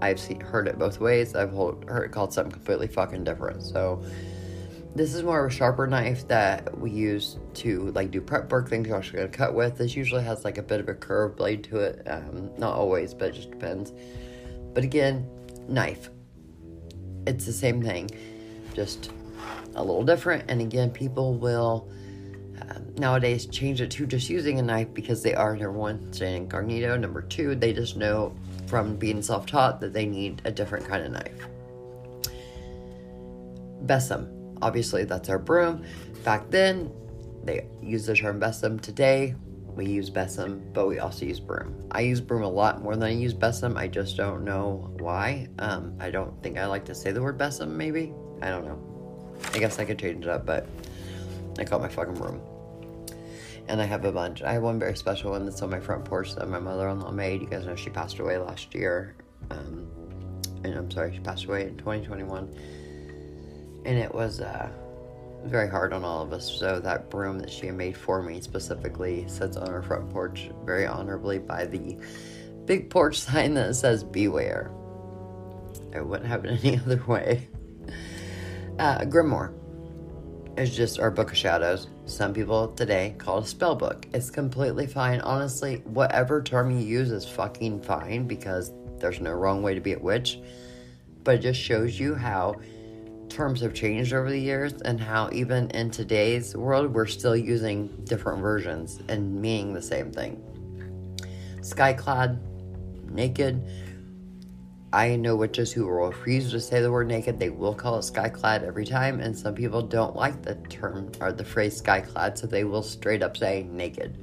I've 0.02 0.20
heard 0.42 0.68
it 0.68 0.78
both 0.78 1.00
ways. 1.00 1.36
I've 1.36 1.52
heard 1.52 2.06
it 2.06 2.12
called 2.12 2.34
something 2.34 2.52
completely 2.52 2.88
fucking 2.88 3.24
different. 3.24 3.64
So 3.64 4.04
this 4.98 5.14
is 5.14 5.22
more 5.22 5.46
of 5.46 5.52
a 5.52 5.56
sharper 5.56 5.86
knife 5.86 6.28
that 6.28 6.78
we 6.78 6.90
use 6.90 7.38
to 7.54 7.92
like 7.92 8.10
do 8.10 8.20
prep 8.20 8.52
work 8.52 8.68
things 8.68 8.88
you're 8.88 8.98
actually 8.98 9.22
to 9.22 9.28
cut 9.28 9.54
with. 9.54 9.78
This 9.78 9.96
usually 9.96 10.24
has 10.24 10.44
like 10.44 10.58
a 10.58 10.64
bit 10.64 10.80
of 10.80 10.90
a 10.90 10.96
curved 10.96 11.38
blade 11.38 11.64
to 11.66 11.78
it. 11.78 12.02
Um, 12.08 12.50
not 12.58 12.74
always, 12.74 13.14
but 13.14 13.30
it 13.30 13.36
just 13.36 13.52
depends. 13.52 13.94
But 14.74 14.84
again, 14.84 15.30
knife. 15.68 16.10
It's 17.28 17.46
the 17.46 17.54
same 17.54 17.82
thing, 17.84 18.10
just 18.74 19.12
a 19.76 19.84
little 19.84 20.04
different. 20.04 20.46
And 20.50 20.62
again, 20.62 20.90
people 20.90 21.36
will 21.36 21.90
um, 22.62 22.96
nowadays 22.98 23.46
change 23.46 23.82
it 23.82 23.92
to 23.92 24.08
just 24.08 24.30
using 24.30 24.60
a 24.60 24.64
knife 24.64 24.94
because 24.94 25.22
they 25.22 25.36
are 25.36 25.56
number 25.56 25.72
one, 25.74 26.12
staying 26.12 26.44
incognito. 26.44 26.98
Number 26.98 27.22
two, 27.22 27.54
they 27.54 27.74
just 27.74 27.98
know 27.98 28.36
from 28.66 28.96
being 28.96 29.22
self 29.22 29.46
taught 29.46 29.80
that 29.82 29.94
they 29.94 30.06
need 30.06 30.42
a 30.46 30.52
different 30.52 30.88
kind 30.88 31.04
of 31.04 31.12
knife. 31.12 31.48
Besom 33.86 34.37
Obviously, 34.62 35.06
that's 35.06 35.30
our 35.30 35.40
broom. 35.40 35.84
Back 36.24 36.50
then, 36.50 36.92
they 37.44 37.68
used 37.82 38.08
the 38.08 38.16
term 38.16 38.40
besom. 38.40 38.80
Today, 38.80 39.36
we 39.78 39.86
use 39.86 40.10
besom, 40.10 40.64
but 40.74 40.88
we 40.88 41.00
also 41.00 41.26
use 41.26 41.40
broom. 41.40 41.88
I 41.92 42.02
use 42.02 42.20
broom 42.20 42.44
a 42.44 42.50
lot 42.50 42.82
more 42.82 42.96
than 42.96 43.04
I 43.04 43.12
use 43.12 43.34
besom. 43.34 43.78
I 43.78 43.88
just 43.88 44.18
don't 44.18 44.44
know 44.44 44.92
why. 45.00 45.48
Um, 45.60 45.96
I 46.00 46.10
don't 46.10 46.42
think 46.42 46.58
I 46.58 46.66
like 46.66 46.86
to 46.86 46.96
say 46.96 47.12
the 47.12 47.22
word 47.22 47.38
besom, 47.38 47.78
maybe. 47.78 48.14
I 48.42 48.50
don't 48.50 48.66
know. 48.66 48.84
I 49.54 49.60
guess 49.60 49.80
I 49.80 49.86
could 49.86 50.00
change 50.00 50.26
it 50.26 50.30
up, 50.30 50.46
but 50.46 50.68
I 51.60 51.64
call 51.64 51.80
my 51.80 51.88
fucking 51.88 52.16
broom. 52.16 52.42
And 53.68 53.82
I 53.82 53.86
have 53.86 54.04
a 54.06 54.12
bunch. 54.12 54.42
I 54.42 54.54
have 54.54 54.64
one 54.64 54.80
very 54.80 54.96
special 54.98 55.32
one 55.32 55.46
that's 55.46 55.62
on 55.62 55.70
my 55.70 55.80
front 55.80 56.06
porch 56.06 56.36
that 56.36 56.48
my 56.50 56.60
mother 56.60 56.88
in 56.90 57.00
law 57.00 57.12
made. 57.12 57.42
You 57.42 57.48
guys 57.48 57.66
know 57.66 57.76
she 57.76 57.90
passed 57.90 58.18
away 58.20 58.38
last 58.38 58.74
year. 58.74 59.16
Um, 59.52 59.88
and 60.64 60.74
I'm 60.74 60.90
sorry, 60.90 61.14
she 61.14 61.20
passed 61.20 61.46
away 61.46 61.68
in 61.68 61.78
2021 61.78 62.54
and 63.88 63.98
it 63.98 64.14
was 64.14 64.42
uh, 64.42 64.70
very 65.46 65.70
hard 65.70 65.94
on 65.94 66.04
all 66.04 66.22
of 66.22 66.34
us. 66.34 66.52
So 66.52 66.80
that 66.82 67.10
broom 67.10 67.40
that 67.40 67.50
she 67.50 67.72
made 67.72 67.96
for 67.96 68.22
me 68.22 68.42
specifically 68.42 69.26
sits 69.28 69.56
on 69.56 69.70
her 69.70 69.82
front 69.82 70.10
porch 70.10 70.52
very 70.66 70.86
honorably 70.86 71.40
by 71.40 71.66
the 71.66 71.98
big 72.66 72.90
porch 72.90 73.18
sign 73.20 73.56
that 73.56 73.76
says 73.76 74.04
"Beware." 74.04 74.72
It 75.96 76.06
wouldn't 76.06 76.28
happen 76.28 76.58
any 76.58 76.78
other 76.86 77.02
way. 77.08 77.48
Uh, 78.78 79.00
Grimoire 79.06 79.54
is 80.58 80.76
just 80.76 81.00
our 81.00 81.10
book 81.10 81.32
of 81.32 81.38
shadows. 81.38 81.88
Some 82.06 82.34
people 82.34 82.74
today 82.74 83.16
call 83.18 83.40
it 83.40 83.46
a 83.46 83.48
spell 83.48 83.76
book. 83.76 84.06
It's 84.14 84.30
completely 84.30 84.86
fine. 84.86 85.22
Honestly, 85.22 85.78
whatever 85.86 86.44
term 86.44 86.72
you 86.72 86.86
use 86.86 87.12
is 87.12 87.26
fucking 87.26 87.82
fine 87.84 88.28
because 88.28 88.74
there's 89.00 89.22
no 89.22 89.32
wrong 89.32 89.64
way 89.64 89.76
to 89.76 89.82
be 89.82 89.94
a 89.94 90.00
witch. 90.00 90.40
But 91.24 91.36
it 91.36 91.42
just 91.42 91.60
shows 91.60 92.00
you 92.00 92.16
how 92.16 92.56
terms 93.30 93.62
have 93.62 93.74
changed 93.74 94.14
over 94.14 94.30
the 94.30 94.40
years 94.40 94.74
and 94.84 95.00
how 95.00 95.30
even 95.32 95.70
in 95.72 95.90
today's 95.92 96.56
world 96.56 96.94
we're 96.94 97.06
still 97.06 97.36
using 97.36 97.88
different 98.06 98.42
versions 98.42 99.00
and 99.08 99.42
meaning 99.42 99.74
the 99.74 99.82
same 99.82 100.12
thing. 100.12 100.42
Skyclad, 101.62 102.40
naked. 103.12 103.64
I 104.94 105.16
know 105.18 105.36
witches 105.36 105.72
who 105.74 105.86
will 105.86 106.08
refuse 106.08 106.50
to 106.52 106.62
say 106.62 106.82
the 106.82 106.92
word 106.92 107.08
naked. 107.08 107.40
They 107.40 107.50
will 107.50 107.74
call 107.74 107.98
it 108.00 108.04
skyclad 108.04 108.64
every 108.64 108.86
time, 108.86 109.20
and 109.20 109.38
some 109.38 109.54
people 109.54 109.82
don't 109.82 110.16
like 110.16 110.42
the 110.42 110.56
term 110.70 111.12
or 111.20 111.34
the 111.34 111.44
phrase 111.44 111.82
skyclad, 111.82 112.38
so 112.38 112.48
they 112.48 112.64
will 112.64 112.84
straight 112.84 113.22
up 113.22 113.36
say 113.36 113.68
naked. 113.70 114.18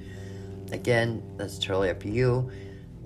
Again, 0.73 1.23
that's 1.37 1.59
totally 1.59 1.90
up 1.90 2.01
to 2.01 2.09
you, 2.09 2.51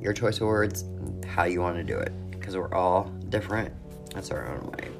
your 0.01 0.13
choice 0.13 0.37
of 0.37 0.47
words, 0.47 0.85
how 1.27 1.45
you 1.45 1.61
want 1.61 1.77
to 1.77 1.83
do 1.85 1.99
it, 1.99 2.13
because 2.31 2.57
we're 2.57 2.73
all 2.73 3.11
different. 3.29 3.75
That's 4.15 4.31
our 4.31 4.49
own 4.55 4.71
way. 4.71 4.98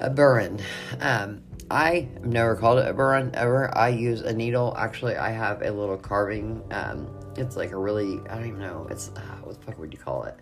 A 0.00 0.10
burin. 0.10 0.60
Um, 1.00 1.42
I 1.70 2.08
never 2.22 2.56
called 2.56 2.78
it 2.78 2.88
a 2.88 2.92
burin 2.92 3.30
ever. 3.34 3.76
I 3.76 3.88
use 3.88 4.22
a 4.22 4.32
needle. 4.32 4.74
Actually, 4.76 5.16
I 5.16 5.30
have 5.30 5.62
a 5.62 5.70
little 5.70 5.96
carving. 5.96 6.62
Um, 6.72 7.08
it's 7.36 7.56
like 7.56 7.70
a 7.70 7.76
really, 7.76 8.18
I 8.28 8.36
don't 8.36 8.46
even 8.46 8.58
know. 8.58 8.88
It's, 8.90 9.10
uh, 9.10 9.20
what 9.42 9.60
the 9.60 9.66
fuck 9.66 9.78
would 9.78 9.92
you 9.92 9.98
call 9.98 10.24
it? 10.24 10.36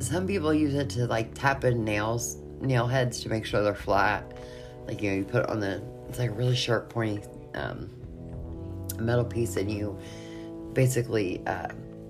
some 0.00 0.26
people 0.26 0.52
use 0.52 0.74
it 0.74 0.88
to 0.90 1.06
like 1.06 1.34
tap 1.34 1.64
in 1.64 1.84
nails, 1.84 2.38
nail 2.60 2.86
heads 2.86 3.20
to 3.20 3.28
make 3.28 3.44
sure 3.44 3.62
they're 3.62 3.74
flat. 3.74 4.38
Like 4.86 5.02
you 5.02 5.10
know, 5.10 5.16
you 5.18 5.24
put 5.24 5.44
it 5.44 5.50
on 5.50 5.60
the 5.60 5.82
it's 6.08 6.18
like 6.18 6.30
a 6.30 6.32
really 6.34 6.56
sharp, 6.56 6.88
pointy 6.88 7.22
um, 7.54 7.88
metal 8.98 9.24
piece, 9.24 9.56
and 9.56 9.70
you 9.70 9.98
basically 10.72 11.42
uh, 11.46 11.68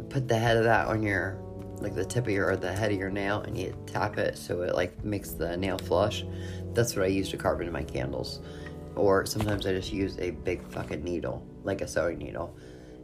put 0.09 0.29
the 0.29 0.38
head 0.38 0.57
of 0.57 0.64
that 0.64 0.87
on 0.87 1.03
your 1.03 1.38
like 1.81 1.95
the 1.95 2.05
tip 2.05 2.27
of 2.27 2.33
your 2.33 2.51
or 2.51 2.57
the 2.57 2.73
head 2.73 2.93
of 2.93 2.99
your 2.99 3.11
nail, 3.11 3.40
and 3.40 3.57
you 3.57 3.77
tap 3.87 4.19
it 4.19 4.38
so 4.38 4.62
it 4.62 4.75
like 4.75 5.05
makes 5.05 5.31
the 5.31 5.57
nail 5.57 5.79
flush. 5.79 6.25
That's 6.73 6.95
what 6.95 7.05
I 7.05 7.09
use 7.09 7.31
to 7.31 7.37
carve 7.37 7.61
into 7.61 7.73
my 7.73 7.83
candles. 7.83 8.40
Or 8.97 9.25
sometimes 9.27 9.66
I 9.66 9.73
just 9.73 9.93
use 9.93 10.19
a 10.19 10.31
big 10.31 10.62
fucking 10.69 11.03
needle, 11.03 11.47
like 11.64 11.81
a 11.81 11.88
sewing 11.88 12.19
needle, 12.19 12.57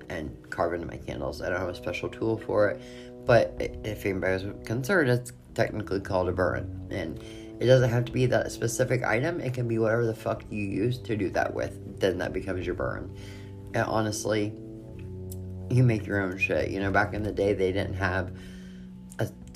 and 0.09 0.37
carve 0.51 0.75
into 0.75 0.87
my 0.87 0.97
candles. 0.97 1.41
I 1.41 1.49
don't 1.49 1.61
have 1.61 1.69
a 1.69 1.75
special 1.75 2.09
tool 2.09 2.37
for 2.37 2.69
it 2.71 2.81
but 3.27 3.57
if 3.59 4.07
anybody's 4.07 4.47
concerned, 4.65 5.11
it's 5.11 5.33
technically 5.55 6.01
called 6.01 6.29
a 6.29 6.33
burin. 6.33 6.87
And 6.91 7.21
it 7.61 7.67
doesn't 7.67 7.91
have 7.91 8.05
to 8.07 8.13
be 8.13 8.27
that 8.27 8.53
specific 8.53 9.03
item, 9.03 9.41
it 9.41 9.53
can 9.53 9.67
be 9.67 9.79
whatever 9.79 10.07
the 10.07 10.15
fuck 10.15 10.45
you 10.49 10.63
use 10.63 10.99
to 10.99 11.17
do 11.17 11.29
that 11.31 11.53
with. 11.53 12.01
Then 12.01 12.19
that 12.19 12.33
becomes 12.33 12.65
your 12.65 12.77
burin. 12.77 13.15
And 13.75 13.85
honestly, 13.85 14.53
you 15.69 15.83
make 15.83 16.07
your 16.07 16.23
own 16.23 16.39
shit. 16.39 16.71
You 16.71 16.81
know, 16.81 16.93
back 16.93 17.15
in 17.15 17.25
the 17.25 17.33
day, 17.33 17.53
they 17.53 17.73
didn't 17.73 17.95
have 17.95 18.31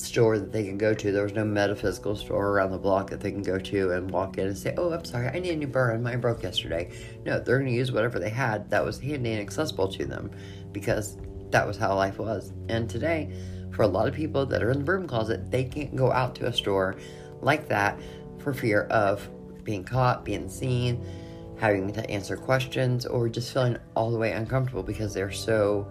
store 0.04 0.38
that 0.38 0.52
they 0.52 0.64
can 0.64 0.78
go 0.78 0.94
to. 0.94 1.12
There 1.12 1.22
was 1.22 1.34
no 1.34 1.44
metaphysical 1.44 2.16
store 2.16 2.48
around 2.48 2.70
the 2.70 2.78
block 2.78 3.10
that 3.10 3.20
they 3.20 3.30
can 3.30 3.42
go 3.42 3.58
to 3.58 3.92
and 3.92 4.10
walk 4.10 4.38
in 4.38 4.46
and 4.46 4.56
say, 4.56 4.74
Oh, 4.76 4.92
I'm 4.92 5.04
sorry, 5.04 5.28
I 5.28 5.38
need 5.38 5.50
a 5.50 5.56
new 5.56 5.66
burin. 5.66 6.02
Mine 6.02 6.20
broke 6.20 6.42
yesterday. 6.42 6.90
No, 7.24 7.38
they're 7.38 7.58
going 7.58 7.70
to 7.70 7.76
use 7.76 7.92
whatever 7.92 8.18
they 8.18 8.30
had 8.30 8.70
that 8.70 8.84
was 8.84 8.98
handy 8.98 9.32
and 9.32 9.40
accessible 9.40 9.88
to 9.88 10.04
them 10.04 10.30
because 10.72 11.16
that 11.50 11.66
was 11.66 11.76
how 11.76 11.94
life 11.94 12.18
was. 12.18 12.52
And 12.68 12.88
today, 12.88 13.32
for 13.72 13.82
a 13.82 13.88
lot 13.88 14.08
of 14.08 14.14
people 14.14 14.46
that 14.46 14.62
are 14.62 14.70
in 14.70 14.78
the 14.78 14.84
broom 14.84 15.06
closet, 15.06 15.50
they 15.50 15.64
can't 15.64 15.94
go 15.96 16.10
out 16.10 16.34
to 16.36 16.46
a 16.46 16.52
store 16.52 16.96
like 17.40 17.68
that 17.68 17.98
for 18.38 18.52
fear 18.52 18.82
of 18.84 19.28
being 19.64 19.84
caught, 19.84 20.24
being 20.24 20.48
seen, 20.48 21.04
having 21.58 21.92
to 21.92 22.10
answer 22.10 22.36
questions, 22.36 23.06
or 23.06 23.28
just 23.28 23.52
feeling 23.52 23.76
all 23.94 24.10
the 24.10 24.18
way 24.18 24.32
uncomfortable 24.32 24.82
because 24.82 25.12
they're 25.12 25.32
so 25.32 25.90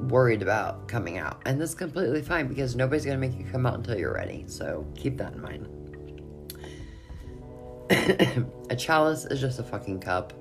worried 0.00 0.42
about 0.42 0.88
coming 0.88 1.18
out. 1.18 1.42
And 1.46 1.60
that's 1.60 1.74
completely 1.74 2.22
fine 2.22 2.48
because 2.48 2.76
nobody's 2.76 3.04
going 3.04 3.20
to 3.20 3.26
make 3.26 3.38
you 3.38 3.44
come 3.50 3.66
out 3.66 3.74
until 3.74 3.98
you're 3.98 4.14
ready. 4.14 4.44
So 4.46 4.86
keep 4.96 5.16
that 5.18 5.34
in 5.34 5.42
mind. 5.42 5.68
a 8.70 8.76
chalice 8.76 9.24
is 9.26 9.40
just 9.40 9.58
a 9.58 9.62
fucking 9.62 10.00
cup. 10.00 10.32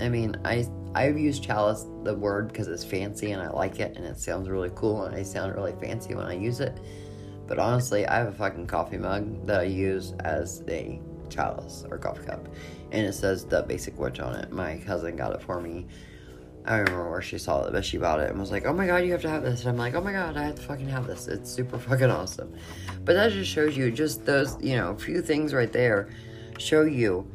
I 0.00 0.08
mean, 0.08 0.36
I 0.44 0.66
I've 0.94 1.18
used 1.18 1.42
chalice 1.42 1.86
the 2.04 2.14
word 2.14 2.48
because 2.48 2.68
it's 2.68 2.84
fancy 2.84 3.32
and 3.32 3.42
I 3.42 3.50
like 3.50 3.80
it 3.80 3.96
and 3.96 4.04
it 4.04 4.18
sounds 4.18 4.48
really 4.48 4.70
cool 4.76 5.04
and 5.04 5.14
I 5.14 5.22
sound 5.22 5.54
really 5.54 5.74
fancy 5.80 6.14
when 6.14 6.26
I 6.26 6.34
use 6.34 6.60
it. 6.60 6.78
But 7.46 7.58
honestly, 7.58 8.06
I 8.06 8.18
have 8.18 8.28
a 8.28 8.32
fucking 8.32 8.68
coffee 8.68 8.96
mug 8.96 9.46
that 9.46 9.60
I 9.60 9.64
use 9.64 10.14
as 10.20 10.62
a 10.68 11.00
chalice 11.28 11.84
or 11.90 11.98
coffee 11.98 12.24
cup, 12.24 12.48
and 12.92 13.06
it 13.06 13.12
says 13.12 13.44
the 13.44 13.62
basic 13.62 13.98
witch 13.98 14.20
on 14.20 14.34
it. 14.36 14.52
My 14.52 14.78
cousin 14.78 15.16
got 15.16 15.34
it 15.34 15.42
for 15.42 15.60
me. 15.60 15.86
I 16.66 16.76
don't 16.76 16.86
remember 16.86 17.10
where 17.10 17.22
she 17.22 17.36
saw 17.36 17.64
it, 17.64 17.72
but 17.72 17.84
she 17.84 17.98
bought 17.98 18.20
it 18.20 18.30
and 18.30 18.40
was 18.40 18.50
like, 18.50 18.64
"Oh 18.64 18.72
my 18.72 18.86
god, 18.86 19.04
you 19.04 19.12
have 19.12 19.22
to 19.22 19.28
have 19.28 19.42
this." 19.42 19.60
And 19.60 19.70
I'm 19.70 19.76
like, 19.76 19.94
"Oh 19.94 20.00
my 20.00 20.12
god, 20.12 20.36
I 20.36 20.44
have 20.44 20.54
to 20.54 20.62
fucking 20.62 20.88
have 20.88 21.06
this. 21.06 21.28
It's 21.28 21.50
super 21.50 21.78
fucking 21.78 22.10
awesome." 22.10 22.54
But 23.04 23.14
that 23.14 23.32
just 23.32 23.50
shows 23.50 23.76
you 23.76 23.90
just 23.90 24.24
those, 24.24 24.56
you 24.62 24.76
know, 24.76 24.96
few 24.96 25.20
things 25.20 25.52
right 25.52 25.72
there 25.72 26.08
show 26.58 26.82
you 26.82 27.30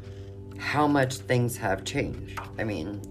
how 0.58 0.88
much 0.88 1.16
things 1.18 1.56
have 1.58 1.84
changed. 1.84 2.40
I 2.58 2.64
mean, 2.64 3.02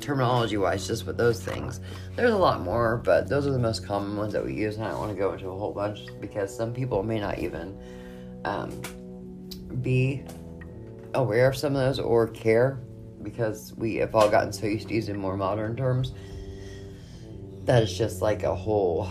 terminology 0.00 0.56
wise, 0.56 0.86
just 0.86 1.04
with 1.06 1.16
those 1.16 1.42
things. 1.42 1.80
There's 2.14 2.32
a 2.32 2.38
lot 2.38 2.60
more, 2.60 2.98
but 2.98 3.28
those 3.28 3.46
are 3.46 3.52
the 3.52 3.58
most 3.58 3.84
common 3.84 4.16
ones 4.16 4.32
that 4.32 4.44
we 4.44 4.54
use, 4.54 4.76
and 4.76 4.84
I 4.84 4.90
don't 4.90 5.00
want 5.00 5.12
to 5.12 5.18
go 5.18 5.32
into 5.32 5.48
a 5.48 5.56
whole 5.56 5.72
bunch 5.72 6.00
because 6.20 6.54
some 6.54 6.72
people 6.72 7.02
may 7.02 7.18
not 7.18 7.38
even 7.38 7.76
um, 8.44 8.70
be 9.82 10.22
aware 11.14 11.48
of 11.48 11.56
some 11.56 11.74
of 11.74 11.82
those 11.82 11.98
or 11.98 12.28
care 12.28 12.80
because 13.22 13.74
we 13.76 13.96
have 13.96 14.14
all 14.14 14.28
gotten 14.28 14.52
so 14.52 14.66
used 14.66 14.88
to 14.88 14.94
using 14.94 15.16
more 15.16 15.36
modern 15.36 15.76
terms 15.76 16.12
that 17.64 17.82
it's 17.82 17.96
just 17.96 18.22
like 18.22 18.42
a 18.42 18.54
whole 18.54 19.08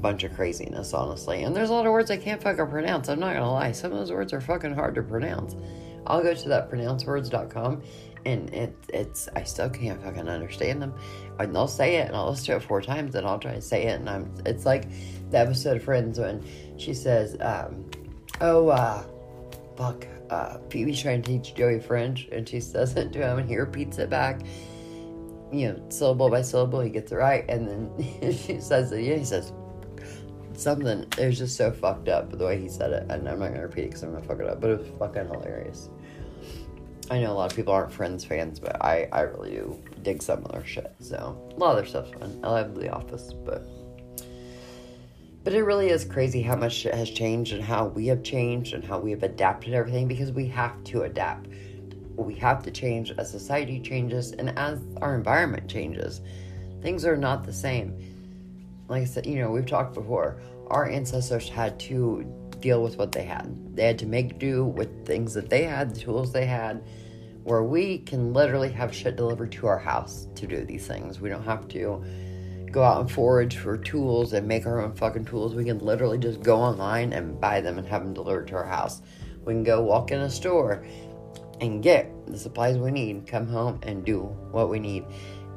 bunch 0.00 0.24
of 0.24 0.34
craziness, 0.34 0.92
honestly. 0.92 1.42
And 1.44 1.54
there's 1.54 1.70
a 1.70 1.72
lot 1.72 1.86
of 1.86 1.92
words 1.92 2.10
I 2.10 2.16
can't 2.16 2.42
fucking 2.42 2.66
pronounce. 2.68 3.08
I'm 3.08 3.20
not 3.20 3.34
gonna 3.34 3.50
lie. 3.50 3.72
Some 3.72 3.92
of 3.92 3.98
those 3.98 4.12
words 4.12 4.32
are 4.32 4.40
fucking 4.40 4.74
hard 4.74 4.94
to 4.96 5.02
pronounce. 5.02 5.56
I'll 6.06 6.22
go 6.22 6.34
to 6.34 6.48
that 6.48 6.70
pronouncewords.com 6.70 7.82
and 8.26 8.52
it, 8.54 8.76
it's 8.88 9.28
I 9.34 9.42
still 9.42 9.70
can't 9.70 10.02
fucking 10.02 10.28
understand 10.28 10.80
them. 10.80 10.94
And 11.38 11.54
they'll 11.54 11.68
say 11.68 11.96
it, 11.96 12.08
and 12.08 12.16
I'll 12.16 12.30
listen 12.30 12.46
to 12.46 12.56
it 12.56 12.62
four 12.62 12.80
times, 12.80 13.14
and 13.14 13.26
I'll 13.26 13.38
try 13.38 13.54
to 13.54 13.60
say 13.60 13.84
it, 13.84 14.00
and 14.00 14.08
I'm. 14.08 14.34
It's 14.46 14.64
like 14.64 14.86
the 15.30 15.38
episode 15.38 15.76
of 15.76 15.84
Friends 15.84 16.18
when 16.18 16.44
she 16.76 16.94
says, 16.94 17.36
um, 17.40 17.90
"Oh, 18.40 18.68
uh, 18.68 19.04
fuck, 19.76 20.06
uh, 20.30 20.58
Phoebe's 20.70 21.00
trying 21.00 21.22
to 21.22 21.28
teach 21.28 21.54
Joey 21.54 21.80
French, 21.80 22.28
and 22.32 22.48
she 22.48 22.60
says 22.60 22.94
it 22.96 23.12
to 23.12 23.18
him, 23.20 23.38
and 23.38 23.48
he 23.48 23.56
repeats 23.56 23.98
it 23.98 24.10
back." 24.10 24.40
You 25.52 25.72
know, 25.72 25.82
syllable 25.88 26.30
by 26.30 26.42
syllable, 26.42 26.80
he 26.80 26.90
gets 26.90 27.12
it 27.12 27.16
right, 27.16 27.44
and 27.48 27.68
then 27.68 28.32
she 28.32 28.60
says 28.60 28.90
it. 28.92 29.02
Yeah, 29.02 29.16
he 29.16 29.24
says 29.24 29.52
something. 30.54 31.06
It 31.18 31.26
was 31.26 31.38
just 31.38 31.56
so 31.56 31.70
fucked 31.70 32.08
up 32.08 32.36
the 32.36 32.44
way 32.44 32.60
he 32.60 32.68
said 32.68 32.92
it, 32.92 33.06
and 33.10 33.28
I'm 33.28 33.38
not 33.38 33.48
gonna 33.48 33.62
repeat 33.62 33.82
it 33.82 33.88
because 33.88 34.02
I'm 34.02 34.12
gonna 34.12 34.24
fuck 34.24 34.40
it 34.40 34.46
up. 34.46 34.60
But 34.60 34.70
it 34.70 34.78
was 34.80 34.88
fucking 34.98 35.26
hilarious. 35.26 35.90
I 37.10 37.20
know 37.20 37.32
a 37.32 37.34
lot 37.34 37.50
of 37.50 37.56
people 37.56 37.74
aren't 37.74 37.92
Friends 37.92 38.24
fans, 38.24 38.58
but 38.58 38.82
I, 38.82 39.08
I 39.12 39.20
really 39.22 39.50
do 39.50 39.78
dig 40.02 40.22
some 40.22 40.44
of 40.44 40.52
their 40.52 40.64
shit. 40.64 40.94
So 41.00 41.50
a 41.54 41.58
lot 41.58 41.72
of 41.72 41.76
their 41.76 41.86
stuff's 41.86 42.18
fun. 42.18 42.40
I 42.42 42.48
love 42.48 42.74
The 42.74 42.88
Office, 42.88 43.32
but 43.32 43.68
but 45.44 45.52
it 45.52 45.62
really 45.62 45.90
is 45.90 46.06
crazy 46.06 46.40
how 46.40 46.56
much 46.56 46.84
has 46.84 47.10
changed 47.10 47.52
and 47.52 47.62
how 47.62 47.86
we 47.88 48.06
have 48.06 48.22
changed 48.22 48.72
and 48.72 48.82
how 48.82 48.98
we 48.98 49.10
have 49.10 49.22
adapted 49.22 49.74
everything 49.74 50.08
because 50.08 50.32
we 50.32 50.48
have 50.48 50.82
to 50.84 51.02
adapt. 51.02 51.48
We 52.16 52.34
have 52.36 52.62
to 52.62 52.70
change 52.70 53.12
as 53.18 53.30
society 53.30 53.78
changes 53.78 54.32
and 54.32 54.58
as 54.58 54.80
our 55.02 55.14
environment 55.14 55.68
changes. 55.68 56.22
Things 56.80 57.04
are 57.04 57.16
not 57.16 57.44
the 57.44 57.52
same. 57.52 57.94
Like 58.88 59.02
I 59.02 59.04
said, 59.04 59.26
you 59.26 59.36
know, 59.36 59.50
we've 59.50 59.66
talked 59.66 59.94
before. 59.94 60.40
Our 60.68 60.88
ancestors 60.88 61.48
had 61.48 61.78
to 61.80 62.24
deal 62.60 62.82
with 62.82 62.96
what 62.96 63.12
they 63.12 63.24
had. 63.24 63.76
They 63.76 63.84
had 63.84 63.98
to 63.98 64.06
make 64.06 64.38
do 64.38 64.64
with 64.64 65.06
things 65.06 65.34
that 65.34 65.50
they 65.50 65.64
had, 65.64 65.94
the 65.94 66.00
tools 66.00 66.32
they 66.32 66.46
had, 66.46 66.82
where 67.42 67.62
we 67.62 67.98
can 67.98 68.32
literally 68.32 68.70
have 68.72 68.94
shit 68.94 69.16
delivered 69.16 69.52
to 69.52 69.66
our 69.66 69.78
house 69.78 70.26
to 70.36 70.46
do 70.46 70.64
these 70.64 70.86
things. 70.86 71.20
We 71.20 71.28
don't 71.28 71.44
have 71.44 71.68
to 71.68 72.02
go 72.74 72.82
out 72.82 73.00
and 73.00 73.10
forage 73.10 73.56
for 73.56 73.78
tools 73.78 74.32
and 74.32 74.48
make 74.48 74.66
our 74.66 74.80
own 74.80 74.92
fucking 74.96 75.24
tools. 75.24 75.54
We 75.54 75.64
can 75.64 75.78
literally 75.78 76.18
just 76.18 76.42
go 76.42 76.56
online 76.56 77.12
and 77.12 77.40
buy 77.40 77.60
them 77.60 77.78
and 77.78 77.86
have 77.86 78.02
them 78.02 78.12
delivered 78.12 78.48
to 78.48 78.56
our 78.56 78.66
house. 78.66 79.00
We 79.44 79.52
can 79.52 79.62
go 79.62 79.80
walk 79.80 80.10
in 80.10 80.20
a 80.20 80.28
store 80.28 80.84
and 81.60 81.84
get 81.84 82.10
the 82.26 82.36
supplies 82.36 82.76
we 82.76 82.90
need, 82.90 83.28
come 83.28 83.46
home 83.46 83.78
and 83.84 84.04
do 84.04 84.22
what 84.50 84.70
we 84.70 84.80
need. 84.80 85.04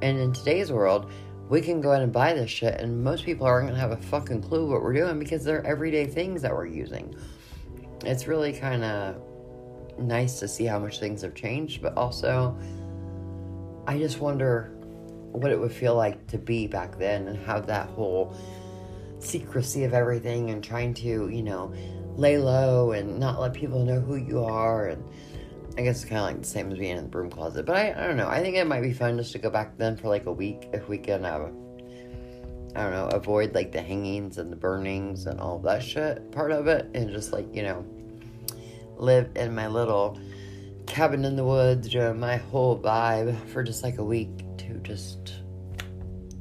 And 0.03 0.19
in 0.19 0.31
today's 0.31 0.71
world, 0.71 1.11
we 1.49 1.59
can 1.59 1.81
go 1.81 1.91
out 1.91 2.03
and 2.03 2.13
buy 2.13 2.33
this 2.33 2.51
shit, 2.51 2.79
and 2.79 3.03
most 3.03 3.25
people 3.25 3.47
aren't 3.47 3.67
gonna 3.67 3.79
have 3.79 3.93
a 3.93 3.97
fucking 3.97 4.43
clue 4.43 4.69
what 4.69 4.83
we're 4.83 4.93
doing 4.93 5.17
because 5.17 5.43
they're 5.43 5.65
everyday 5.65 6.05
things 6.05 6.43
that 6.43 6.53
we're 6.53 6.67
using. 6.67 7.15
it's 8.05 8.27
really 8.27 8.53
kind 8.53 8.83
of 8.83 9.15
nice 9.97 10.39
to 10.39 10.47
see 10.47 10.65
how 10.65 10.77
much 10.77 10.99
things 10.99 11.23
have 11.23 11.33
changed, 11.33 11.81
but 11.81 11.97
also 11.97 12.55
I 13.87 13.97
just 13.97 14.19
wonder 14.19 14.76
what 15.31 15.51
it 15.51 15.59
would 15.59 15.71
feel 15.71 15.95
like 15.95 16.25
to 16.27 16.37
be 16.37 16.67
back 16.67 16.97
then 16.97 17.27
and 17.27 17.37
have 17.45 17.67
that 17.67 17.89
whole 17.89 18.35
secrecy 19.19 19.83
of 19.83 19.93
everything 19.93 20.49
and 20.49 20.63
trying 20.63 20.93
to, 20.93 21.29
you 21.29 21.43
know, 21.43 21.73
lay 22.15 22.37
low 22.37 22.91
and 22.91 23.19
not 23.19 23.39
let 23.39 23.53
people 23.53 23.83
know 23.83 23.99
who 23.99 24.15
you 24.15 24.43
are. 24.43 24.87
And 24.87 25.03
I 25.77 25.81
guess 25.81 26.01
it's 26.01 26.05
kind 26.05 26.19
of 26.19 26.25
like 26.25 26.39
the 26.41 26.47
same 26.47 26.71
as 26.71 26.77
being 26.77 26.97
in 26.97 27.03
the 27.03 27.09
broom 27.09 27.29
closet. 27.29 27.65
But 27.65 27.77
I, 27.77 28.03
I 28.03 28.07
don't 28.07 28.17
know. 28.17 28.27
I 28.27 28.41
think 28.41 28.55
it 28.55 28.65
might 28.65 28.81
be 28.81 28.93
fun 28.93 29.17
just 29.17 29.31
to 29.33 29.39
go 29.39 29.49
back 29.49 29.77
then 29.77 29.97
for 29.97 30.07
like 30.07 30.25
a 30.25 30.31
week 30.31 30.69
if 30.73 30.87
we 30.89 30.97
can, 30.97 31.25
uh, 31.25 31.49
I 32.75 32.83
don't 32.83 32.91
know, 32.91 33.07
avoid 33.11 33.53
like 33.53 33.71
the 33.71 33.81
hangings 33.81 34.37
and 34.37 34.51
the 34.51 34.55
burnings 34.55 35.25
and 35.25 35.39
all 35.39 35.59
that 35.59 35.83
shit 35.83 36.31
part 36.31 36.51
of 36.51 36.67
it 36.67 36.89
and 36.93 37.09
just 37.09 37.33
like, 37.33 37.53
you 37.53 37.63
know, 37.63 37.85
live 38.97 39.29
in 39.35 39.53
my 39.53 39.67
little 39.67 40.19
cabin 40.87 41.25
in 41.25 41.35
the 41.35 41.43
woods, 41.43 41.89
doing 41.89 42.19
my 42.19 42.37
whole 42.37 42.79
vibe 42.79 43.37
for 43.49 43.61
just 43.61 43.83
like 43.83 43.97
a 43.97 44.03
week 44.03 44.46
to 44.67 44.79
just 44.79 45.35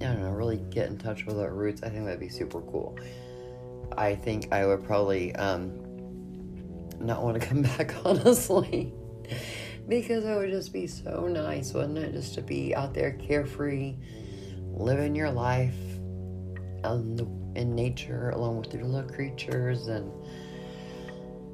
I 0.01 0.05
don't 0.05 0.21
know, 0.21 0.31
really 0.31 0.59
get 0.59 0.89
in 0.89 0.99
touch 0.99 1.25
with 1.25 1.39
our 1.39 1.55
roots. 1.55 1.83
I 1.83 1.89
think 1.89 2.05
that'd 2.05 2.21
be 2.21 2.29
super 2.29 2.61
cool. 2.61 2.99
I 3.97 4.15
think 4.15 4.53
I 4.53 4.67
would 4.67 4.85
probably 4.85 5.35
um, 5.37 5.73
not 7.01 7.23
want 7.23 7.41
to 7.41 7.47
come 7.49 7.62
back, 7.62 7.95
honestly, 8.05 8.93
because 9.89 10.25
it 10.25 10.37
would 10.37 10.51
just 10.51 10.73
be 10.73 10.87
so 10.87 11.29
nice, 11.29 11.73
wouldn't 11.73 11.99
it? 11.99 12.12
Just 12.12 12.35
to 12.35 12.43
be 12.43 12.75
out 12.75 12.93
there 12.93 13.12
carefree, 13.12 13.97
living 14.75 15.15
your 15.15 15.31
life 15.31 15.79
in, 16.85 17.17
the, 17.17 17.27
in 17.59 17.75
nature 17.75 18.31
along 18.31 18.59
with 18.59 18.75
your 18.75 18.85
little 18.85 19.09
creatures, 19.09 19.87
and 19.87 20.12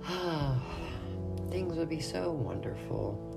things 1.50 1.76
would 1.76 1.88
be 1.88 2.00
so 2.00 2.32
wonderful. 2.32 3.31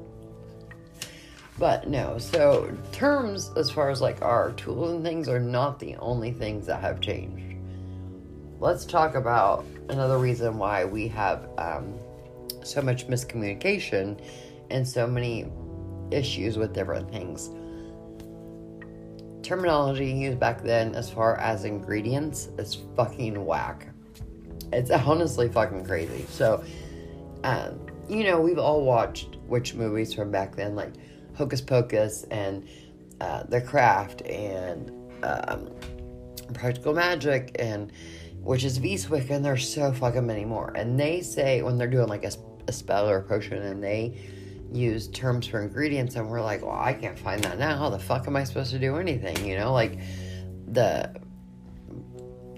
But 1.57 1.87
no, 1.87 2.17
so 2.17 2.75
terms 2.91 3.51
as 3.55 3.69
far 3.69 3.89
as 3.89 4.01
like 4.01 4.21
our 4.21 4.51
tools 4.53 4.91
and 4.91 5.03
things 5.03 5.29
are 5.29 5.39
not 5.39 5.79
the 5.79 5.95
only 5.97 6.31
things 6.31 6.65
that 6.67 6.81
have 6.81 6.99
changed. 6.99 7.55
Let's 8.59 8.85
talk 8.85 9.15
about 9.15 9.65
another 9.89 10.17
reason 10.17 10.57
why 10.57 10.83
we 10.83 11.07
have 11.09 11.47
um, 11.57 11.93
so 12.63 12.81
much 12.81 13.07
miscommunication 13.07 14.19
and 14.69 14.87
so 14.87 15.07
many 15.07 15.45
issues 16.11 16.57
with 16.57 16.73
different 16.73 17.09
things. 17.09 17.49
Terminology 19.45 20.11
used 20.11 20.39
back 20.39 20.61
then, 20.63 20.95
as 20.95 21.09
far 21.09 21.37
as 21.37 21.65
ingredients, 21.65 22.49
is 22.57 22.79
fucking 22.95 23.45
whack. 23.45 23.87
It's 24.73 24.89
honestly 24.91 25.47
fucking 25.47 25.85
crazy. 25.85 26.25
So, 26.29 26.63
um, 27.43 27.79
you 28.09 28.23
know, 28.23 28.41
we've 28.41 28.57
all 28.57 28.83
watched 28.83 29.37
witch 29.45 29.73
movies 29.73 30.13
from 30.13 30.31
back 30.31 30.55
then, 30.55 30.75
like 30.75 30.93
Hocus 31.35 31.61
Pocus 31.61 32.23
and 32.31 32.67
uh, 33.21 33.43
The 33.43 33.61
Craft 33.61 34.21
and 34.21 34.91
um, 35.23 35.69
Practical 36.53 36.93
Magic 36.93 37.55
and 37.59 37.91
Witches 38.41 38.77
of 38.77 38.83
Eastwick 38.83 39.29
and 39.31 39.43
there's 39.43 39.67
so 39.67 39.91
fucking 39.91 40.25
many 40.25 40.45
more. 40.45 40.71
And 40.75 40.99
they 40.99 41.21
say 41.21 41.61
when 41.61 41.77
they're 41.77 41.87
doing 41.87 42.07
like 42.07 42.23
a, 42.23 42.31
a 42.67 42.71
spell 42.71 43.09
or 43.09 43.17
a 43.17 43.23
potion 43.23 43.61
and 43.61 43.83
they 43.83 44.17
use 44.71 45.07
terms 45.07 45.47
for 45.47 45.61
ingredients 45.61 46.15
and 46.15 46.29
we're 46.29 46.41
like, 46.41 46.61
well, 46.61 46.77
I 46.77 46.93
can't 46.93 47.17
find 47.17 47.43
that 47.43 47.57
now. 47.57 47.77
How 47.77 47.89
the 47.89 47.99
fuck 47.99 48.27
am 48.27 48.35
I 48.35 48.43
supposed 48.43 48.71
to 48.71 48.79
do 48.79 48.97
anything? 48.97 49.45
You 49.45 49.57
know, 49.57 49.73
like 49.73 49.99
the, 50.67 51.15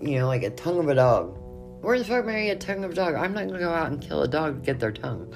you 0.01 0.19
know, 0.19 0.27
like 0.27 0.43
a 0.43 0.49
tongue 0.49 0.79
of 0.79 0.89
a 0.89 0.95
dog. 0.95 1.37
Where 1.81 1.97
the 1.97 2.05
fuck 2.05 2.23
am 2.23 2.29
I 2.29 2.37
a 2.37 2.55
tongue 2.55 2.83
of 2.83 2.91
a 2.91 2.95
dog? 2.95 3.15
I'm 3.15 3.33
not 3.33 3.47
gonna 3.47 3.59
go 3.59 3.71
out 3.71 3.91
and 3.91 4.01
kill 4.01 4.23
a 4.23 4.27
dog 4.27 4.55
to 4.55 4.65
get 4.65 4.79
their 4.79 4.91
tongue. 4.91 5.33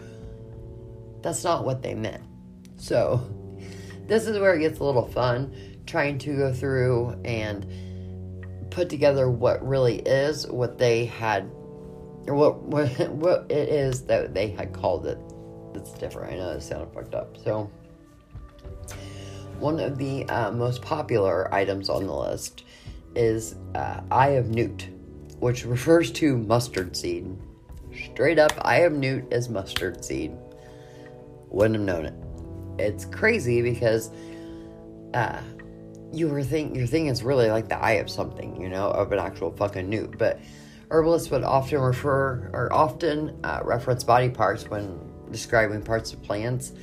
That's 1.21 1.43
not 1.43 1.65
what 1.65 1.81
they 1.81 1.93
meant. 1.93 2.23
So, 2.81 3.21
this 4.07 4.25
is 4.25 4.39
where 4.39 4.55
it 4.55 4.59
gets 4.59 4.79
a 4.79 4.83
little 4.83 5.07
fun 5.07 5.53
trying 5.85 6.17
to 6.17 6.35
go 6.35 6.51
through 6.51 7.15
and 7.23 7.67
put 8.71 8.89
together 8.89 9.29
what 9.29 9.65
really 9.65 9.97
is 9.99 10.47
what 10.47 10.79
they 10.79 11.05
had 11.05 11.43
or 12.25 12.33
what 12.33 12.61
what 12.63 13.09
what 13.11 13.51
it 13.51 13.69
is 13.69 14.05
that 14.05 14.33
they 14.33 14.49
had 14.49 14.73
called 14.73 15.05
it 15.05 15.19
that's 15.73 15.93
different. 15.93 16.33
I 16.33 16.37
know 16.37 16.49
it 16.49 16.61
sounded 16.61 16.91
fucked 16.91 17.13
up. 17.13 17.37
So 17.43 17.69
one 19.59 19.79
of 19.79 19.99
the 19.99 20.27
uh, 20.27 20.51
most 20.51 20.81
popular 20.81 21.53
items 21.53 21.87
on 21.87 22.07
the 22.07 22.15
list 22.15 22.63
is 23.15 23.55
uh, 23.75 24.01
Eye 24.09 24.29
of 24.29 24.49
Newt, 24.49 24.87
which 25.39 25.65
refers 25.65 26.11
to 26.13 26.35
mustard 26.35 26.97
seed. 26.97 27.37
Straight 28.11 28.39
up, 28.39 28.53
Eye 28.63 28.79
of 28.79 28.93
Newt 28.93 29.31
is 29.31 29.49
mustard 29.49 30.03
seed. 30.03 30.31
Wouldn't 31.49 31.75
have 31.75 31.85
known 31.85 32.05
it 32.05 32.30
it's 32.77 33.05
crazy 33.05 33.61
because 33.61 34.11
uh, 35.13 35.41
you 36.11 36.27
were 36.27 36.43
think 36.43 36.75
your 36.75 36.87
thing 36.87 37.07
is 37.07 37.23
really 37.23 37.49
like 37.49 37.69
the 37.69 37.77
eye 37.77 37.93
of 37.93 38.09
something, 38.09 38.61
you 38.61 38.69
know, 38.69 38.89
of 38.89 39.11
an 39.11 39.19
actual 39.19 39.51
fucking 39.51 39.89
newt. 39.89 40.17
But 40.17 40.39
herbalists 40.89 41.31
would 41.31 41.43
often 41.43 41.79
refer 41.79 42.49
or 42.53 42.71
often 42.71 43.39
uh, 43.43 43.61
reference 43.63 44.03
body 44.03 44.29
parts 44.29 44.67
when 44.67 44.99
describing 45.31 45.81
parts 45.81 46.13
of 46.13 46.21
plants 46.21 46.73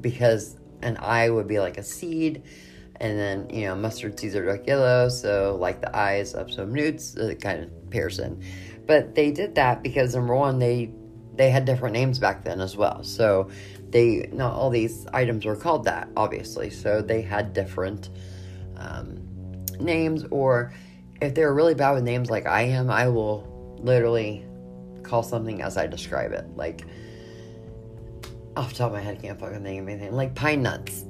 because 0.00 0.56
an 0.82 0.98
eye 0.98 1.30
would 1.30 1.48
be 1.48 1.58
like 1.60 1.78
a 1.78 1.82
seed, 1.82 2.42
and 2.96 3.18
then 3.18 3.48
you 3.50 3.66
know 3.66 3.74
mustard 3.74 4.18
seeds 4.20 4.34
are 4.34 4.44
dark 4.44 4.66
yellow, 4.66 5.08
so 5.08 5.56
like 5.58 5.80
the 5.80 5.96
eyes 5.96 6.34
of 6.34 6.52
some 6.52 6.72
newts, 6.72 7.16
kind 7.40 7.64
of 7.64 7.90
pairs 7.90 8.18
in. 8.18 8.42
But 8.86 9.14
they 9.14 9.30
did 9.30 9.54
that 9.54 9.82
because 9.82 10.14
number 10.14 10.36
one, 10.36 10.58
they 10.58 10.92
they 11.36 11.50
had 11.50 11.64
different 11.64 11.94
names 11.94 12.18
back 12.18 12.44
then 12.44 12.60
as 12.60 12.76
well. 12.76 13.02
So 13.02 13.50
they 13.94 14.28
not 14.32 14.54
all 14.54 14.70
these 14.70 15.06
items 15.12 15.44
were 15.44 15.54
called 15.54 15.84
that, 15.84 16.08
obviously. 16.16 16.68
So 16.68 17.00
they 17.00 17.22
had 17.22 17.52
different 17.52 18.10
um, 18.76 19.24
names, 19.78 20.24
or 20.32 20.74
if 21.22 21.34
they're 21.34 21.54
really 21.54 21.74
bad 21.74 21.92
with 21.92 22.02
names 22.02 22.28
like 22.28 22.44
I 22.44 22.62
am, 22.62 22.90
I 22.90 23.06
will 23.06 23.78
literally 23.78 24.44
call 25.04 25.22
something 25.22 25.62
as 25.62 25.76
I 25.76 25.86
describe 25.86 26.32
it. 26.32 26.44
Like 26.56 26.84
off 28.56 28.70
the 28.70 28.78
top 28.78 28.88
of 28.88 28.94
my 28.94 29.00
head, 29.00 29.18
I 29.18 29.22
can't 29.22 29.38
fucking 29.38 29.62
think 29.62 29.82
of 29.82 29.88
anything. 29.88 30.12
Like 30.12 30.34
pine 30.34 30.62
nuts, 30.62 31.04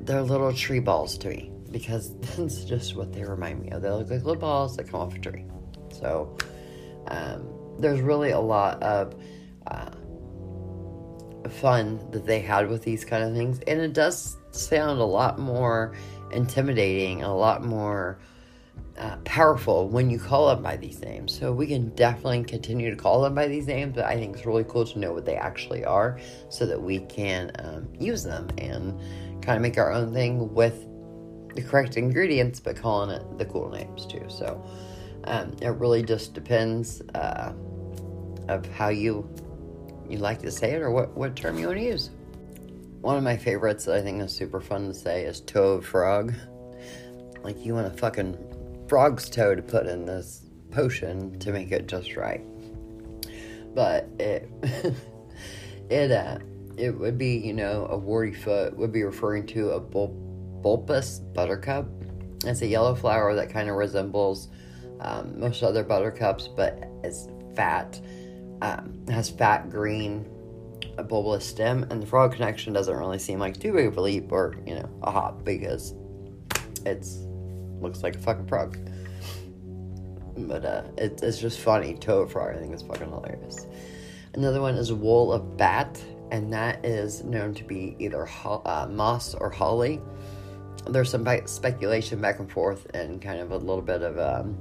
they're 0.00 0.22
little 0.22 0.52
tree 0.54 0.80
balls 0.80 1.18
to 1.18 1.28
me 1.28 1.52
because 1.70 2.18
that's 2.20 2.64
just 2.64 2.96
what 2.96 3.12
they 3.12 3.22
remind 3.22 3.60
me 3.60 3.68
of. 3.68 3.82
They 3.82 3.90
look 3.90 4.08
like 4.08 4.24
little 4.24 4.36
balls 4.36 4.78
that 4.78 4.88
come 4.88 5.00
off 5.00 5.14
a 5.14 5.18
tree. 5.18 5.44
So 5.92 6.38
um, 7.08 7.46
there's 7.78 8.00
really 8.00 8.30
a 8.30 8.40
lot 8.40 8.82
of 8.82 9.14
uh, 9.66 9.90
fun 11.48 11.98
that 12.10 12.26
they 12.26 12.40
had 12.40 12.68
with 12.68 12.82
these 12.82 13.04
kind 13.04 13.24
of 13.24 13.34
things. 13.34 13.60
And 13.66 13.80
it 13.80 13.92
does 13.92 14.36
sound 14.50 15.00
a 15.00 15.04
lot 15.04 15.38
more 15.38 15.94
intimidating, 16.32 17.22
a 17.22 17.34
lot 17.34 17.64
more 17.64 18.18
uh, 18.98 19.16
powerful 19.24 19.88
when 19.88 20.10
you 20.10 20.18
call 20.18 20.48
them 20.48 20.62
by 20.62 20.76
these 20.76 21.00
names. 21.00 21.36
So 21.36 21.52
we 21.52 21.66
can 21.66 21.88
definitely 21.94 22.44
continue 22.44 22.90
to 22.90 22.96
call 22.96 23.22
them 23.22 23.34
by 23.34 23.48
these 23.48 23.66
names, 23.66 23.94
but 23.94 24.04
I 24.04 24.14
think 24.14 24.36
it's 24.36 24.46
really 24.46 24.64
cool 24.64 24.84
to 24.84 24.98
know 24.98 25.12
what 25.12 25.24
they 25.24 25.36
actually 25.36 25.84
are 25.84 26.18
so 26.50 26.66
that 26.66 26.80
we 26.80 27.00
can 27.00 27.50
um, 27.60 27.88
use 27.98 28.22
them 28.22 28.48
and 28.58 28.98
kind 29.42 29.56
of 29.56 29.62
make 29.62 29.78
our 29.78 29.90
own 29.90 30.12
thing 30.12 30.52
with 30.52 30.86
the 31.54 31.62
correct 31.62 31.96
ingredients, 31.96 32.60
but 32.60 32.76
calling 32.76 33.10
it 33.10 33.38
the 33.38 33.44
cool 33.46 33.70
names 33.70 34.06
too. 34.06 34.24
So 34.28 34.62
um, 35.24 35.56
it 35.62 35.70
really 35.70 36.02
just 36.02 36.34
depends 36.34 37.00
uh, 37.14 37.52
of 38.48 38.66
how 38.66 38.88
you 38.88 39.28
you 40.10 40.18
like 40.18 40.40
to 40.42 40.50
say 40.50 40.72
it 40.72 40.82
or 40.82 40.90
what, 40.90 41.16
what 41.16 41.36
term 41.36 41.58
you 41.58 41.66
want 41.66 41.78
to 41.78 41.84
use. 41.84 42.10
One 43.00 43.16
of 43.16 43.22
my 43.22 43.36
favorites 43.36 43.84
that 43.86 43.96
I 43.96 44.02
think 44.02 44.20
is 44.20 44.32
super 44.32 44.60
fun 44.60 44.88
to 44.88 44.94
say 44.94 45.24
is 45.24 45.40
toe 45.40 45.74
of 45.74 45.86
frog. 45.86 46.34
Like 47.42 47.64
you 47.64 47.74
want 47.74 47.86
a 47.86 47.96
fucking 47.96 48.86
frog's 48.88 49.30
toe 49.30 49.54
to 49.54 49.62
put 49.62 49.86
in 49.86 50.04
this 50.04 50.42
potion 50.70 51.38
to 51.38 51.52
make 51.52 51.72
it 51.72 51.86
just 51.86 52.16
right. 52.16 52.44
But 53.74 54.08
it 54.18 54.50
it 55.90 56.10
uh 56.10 56.38
it 56.76 56.98
would 56.98 57.18
be, 57.18 57.36
you 57.36 57.52
know, 57.52 57.86
a 57.90 57.96
warty 57.96 58.32
foot 58.32 58.76
would 58.76 58.92
be 58.92 59.02
referring 59.02 59.46
to 59.48 59.70
a 59.70 59.80
bul- 59.80 60.16
bulbous 60.62 61.18
buttercup. 61.18 61.86
It's 62.44 62.62
a 62.62 62.66
yellow 62.66 62.94
flower 62.94 63.34
that 63.34 63.50
kind 63.50 63.68
of 63.68 63.76
resembles 63.76 64.48
um, 65.00 65.38
most 65.38 65.62
other 65.62 65.84
buttercups, 65.84 66.48
but 66.48 66.82
it's 67.04 67.28
fat 67.54 68.00
um, 68.62 69.06
has 69.08 69.30
fat 69.30 69.70
green 69.70 70.26
a 70.98 71.04
bulbous 71.04 71.44
stem, 71.44 71.86
and 71.90 72.02
the 72.02 72.06
frog 72.06 72.32
connection 72.34 72.72
doesn't 72.72 72.94
really 72.94 73.18
seem 73.18 73.38
like 73.38 73.58
too 73.58 73.72
big 73.72 73.86
of 73.86 73.96
a 73.96 74.00
leap 74.00 74.30
or 74.30 74.54
you 74.66 74.74
know 74.74 74.88
a 75.02 75.10
hop 75.10 75.44
because 75.44 75.94
it's 76.86 77.18
looks 77.80 78.02
like 78.02 78.16
a 78.16 78.18
fucking 78.18 78.46
frog. 78.46 78.78
But 80.36 80.64
uh, 80.64 80.84
it, 80.96 81.20
it's 81.22 81.38
just 81.38 81.60
funny. 81.60 81.94
Toad 81.94 82.30
frog, 82.30 82.56
I 82.56 82.58
think 82.58 82.72
it's 82.72 82.82
fucking 82.82 83.08
hilarious. 83.08 83.66
Another 84.34 84.60
one 84.60 84.76
is 84.76 84.92
wool 84.92 85.32
of 85.32 85.56
bat, 85.56 86.02
and 86.30 86.52
that 86.52 86.84
is 86.84 87.24
known 87.24 87.52
to 87.54 87.64
be 87.64 87.96
either 87.98 88.24
ho- 88.24 88.62
uh, 88.64 88.86
moss 88.90 89.34
or 89.34 89.50
holly. 89.50 90.00
There's 90.86 91.10
some 91.10 91.26
speculation 91.46 92.20
back 92.20 92.38
and 92.38 92.50
forth, 92.50 92.86
and 92.94 93.20
kind 93.20 93.40
of 93.40 93.50
a 93.50 93.56
little 93.56 93.82
bit 93.82 94.02
of 94.02 94.18
um, 94.18 94.56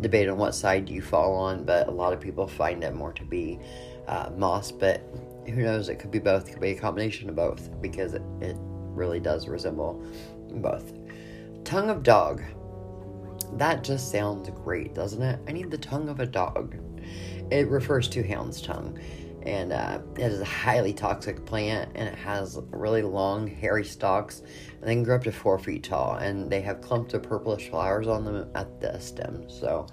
debate 0.00 0.28
on 0.28 0.38
what 0.38 0.54
side 0.54 0.88
you 0.88 1.02
fall 1.02 1.34
on, 1.34 1.64
but 1.64 1.88
a 1.88 1.90
lot 1.90 2.12
of 2.12 2.20
people 2.20 2.46
find 2.46 2.84
it 2.84 2.94
more 2.94 3.12
to 3.12 3.24
be 3.24 3.58
uh, 4.06 4.30
moss, 4.36 4.70
but 4.70 5.02
who 5.46 5.62
knows? 5.62 5.88
It 5.88 5.96
could 5.98 6.10
be 6.10 6.18
both. 6.18 6.48
It 6.48 6.52
could 6.52 6.60
be 6.60 6.70
a 6.70 6.78
combination 6.78 7.28
of 7.28 7.36
both 7.36 7.70
because 7.80 8.14
it, 8.14 8.22
it 8.40 8.56
really 8.58 9.20
does 9.20 9.48
resemble 9.48 10.04
both. 10.50 10.92
Tongue 11.64 11.90
of 11.90 12.02
dog. 12.02 12.42
That 13.54 13.82
just 13.82 14.10
sounds 14.10 14.48
great, 14.50 14.94
doesn't 14.94 15.22
it? 15.22 15.40
I 15.48 15.52
need 15.52 15.70
the 15.70 15.78
tongue 15.78 16.08
of 16.08 16.20
a 16.20 16.26
dog. 16.26 16.76
It 17.50 17.68
refers 17.68 18.08
to 18.10 18.22
hound's 18.22 18.60
tongue, 18.60 18.98
and 19.42 19.72
uh, 19.72 20.00
it 20.16 20.32
is 20.32 20.40
a 20.40 20.44
highly 20.44 20.92
toxic 20.92 21.46
plant, 21.46 21.92
and 21.94 22.08
it 22.08 22.14
has 22.14 22.58
really 22.70 23.02
long, 23.02 23.46
hairy 23.46 23.84
stalks, 23.84 24.42
and 24.80 24.88
they 24.88 24.94
can 24.94 25.02
grow 25.02 25.16
up 25.16 25.24
to 25.24 25.32
four 25.32 25.58
feet 25.58 25.84
tall, 25.84 26.14
and 26.16 26.50
they 26.50 26.60
have 26.60 26.80
clumps 26.80 27.14
of 27.14 27.22
purplish 27.22 27.68
flowers 27.68 28.06
on 28.06 28.24
them 28.24 28.50
at 28.54 28.80
the 28.80 28.98
stem. 28.98 29.48
So, 29.48 29.86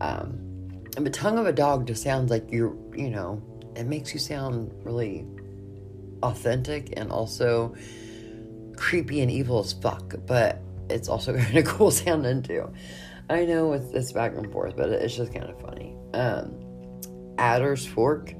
um, 0.00 0.82
the 0.96 1.10
tongue 1.10 1.38
of 1.38 1.46
a 1.46 1.52
dog 1.52 1.86
just 1.86 2.02
sounds 2.02 2.30
like 2.30 2.50
you're, 2.50 2.76
you 2.94 3.10
know, 3.10 3.42
it 3.74 3.84
makes 3.84 4.14
you 4.14 4.20
sound 4.20 4.72
really 4.84 5.26
authentic 6.22 6.94
and 6.96 7.10
also 7.10 7.74
creepy 8.76 9.20
and 9.20 9.30
evil 9.30 9.60
as 9.60 9.72
fuck, 9.72 10.14
but 10.26 10.60
it's 10.88 11.08
also 11.08 11.36
kind 11.38 11.58
of 11.58 11.64
cool 11.64 11.90
sounding 11.90 12.42
too. 12.42 12.72
I 13.28 13.44
know 13.44 13.72
it's, 13.72 13.92
it's 13.92 14.12
back 14.12 14.34
and 14.36 14.50
forth, 14.52 14.76
but 14.76 14.90
it's 14.90 15.16
just 15.16 15.34
kind 15.34 15.46
of 15.46 15.60
funny. 15.60 15.96
Um, 16.14 16.54
Adder's 17.38 17.84
Fork. 17.84 18.34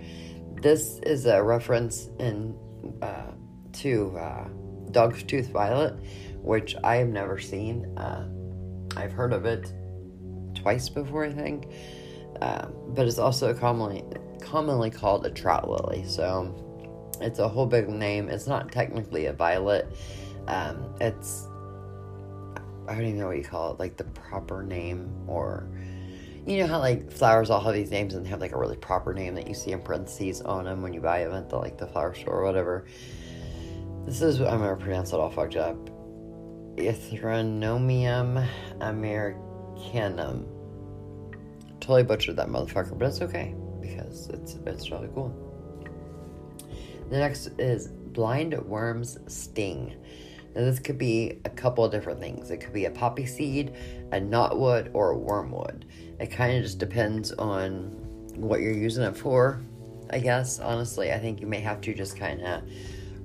This 0.63 0.99
is 1.01 1.27
a 1.27 1.43
reference 1.43 2.09
in 2.19 2.57
uh, 3.03 3.33
to 3.75 4.17
uh, 4.17 4.49
Dog's 4.91 5.23
Tooth 5.23 5.49
Violet, 5.49 5.95
which 6.43 6.77
I 6.85 6.97
have 6.97 7.09
never 7.09 7.39
seen. 7.39 7.87
Uh, 7.97 8.29
I've 8.97 9.13
heard 9.13 9.33
of 9.33 9.45
it 9.45 9.73
twice 10.55 10.89
before, 10.89 11.25
I 11.25 11.33
think, 11.33 11.69
uh, 12.41 12.67
but 12.89 13.07
it's 13.07 13.19
also 13.19 13.53
commonly 13.55 14.05
commonly 14.41 14.91
called 14.91 15.27
a 15.27 15.31
trout 15.31 15.69
lily. 15.69 16.05
So 16.05 17.13
it's 17.21 17.39
a 17.39 17.49
whole 17.49 17.67
big 17.67 17.89
name. 17.89 18.29
It's 18.29 18.47
not 18.47 18.71
technically 18.71 19.27
a 19.27 19.33
violet. 19.33 19.87
Um, 20.47 20.95
it's 21.01 21.47
I 22.89 22.95
don't 22.95 23.05
even 23.05 23.19
know 23.19 23.29
what 23.29 23.37
you 23.37 23.45
call 23.45 23.73
it, 23.73 23.81
like 23.81 23.97
the 23.97 24.05
proper 24.05 24.63
name 24.63 25.11
or 25.27 25.69
you 26.47 26.59
know 26.59 26.69
how 26.69 26.79
like 26.79 27.11
flowers 27.11 27.51
all 27.51 27.61
have 27.61 27.75
these 27.75 27.91
names 27.91 28.15
and 28.15 28.25
have 28.27 28.41
like 28.41 28.53
a 28.53 28.59
really 28.59 28.77
proper 28.77 29.13
name 29.13 29.35
that 29.35 29.49
you 29.49 29.55
see 29.55 29.73
in 29.73 29.81
parentheses 29.81 30.41
on 30.43 30.65
them 30.65 30.81
when 30.81 30.93
you 30.93 31.01
buy 31.01 31.25
them 31.25 31.35
at 31.35 31.51
the 31.51 31.57
like 31.57 31.77
the 31.77 31.87
flower 31.89 32.15
store 32.15 32.41
or 32.41 32.45
whatever. 32.45 32.87
This 34.07 34.23
is 34.23 34.41
I'm 34.41 34.61
gonna 34.61 34.77
pronounce 34.77 35.13
it 35.13 35.17
all 35.17 35.31
fucked 35.31 35.57
up. 35.57 35.77
Erythronium 36.77 38.47
americanum. 38.81 40.47
Totally 41.81 42.05
butchered 42.05 42.37
that 42.37 42.49
motherfucker, 42.49 42.97
but 42.97 43.09
it's 43.09 43.21
okay 43.21 43.57
because 43.81 44.29
it's 44.29 44.59
it's 44.65 44.93
really 44.93 45.09
cool. 45.13 45.35
The 47.11 47.19
next 47.19 47.49
is 47.59 47.89
blind 47.89 48.57
worm's 48.63 49.19
sting. 49.27 49.97
Now, 50.55 50.63
this 50.63 50.79
could 50.79 50.99
be 50.99 51.41
a 51.45 51.51
couple 51.51 51.85
of 51.85 51.91
different 51.91 52.21
things. 52.21 52.53
It 52.53 52.59
could 52.59 52.73
be 52.73 52.85
a 52.85 52.91
poppy 52.93 53.27
seed, 53.27 53.75
a 54.13 54.21
knotweed, 54.21 54.91
or 54.95 55.11
a 55.11 55.19
wormwood. 55.19 55.85
It 56.21 56.29
kind 56.29 56.57
of 56.57 56.63
just 56.63 56.79
depends 56.79 57.33
on 57.33 57.91
what 58.37 58.61
you're 58.61 58.73
using 58.73 59.03
it 59.03 59.17
for, 59.17 59.61
I 60.11 60.21
guess. 60.21 60.61
Honestly, 60.61 61.13
I 61.13 61.19
think 61.19 61.41
you 61.41 61.49
may 61.49 61.61
have 61.61 61.81
to 61.83 61.93
just 61.93 62.17
kind 62.17 62.41
of 62.43 62.63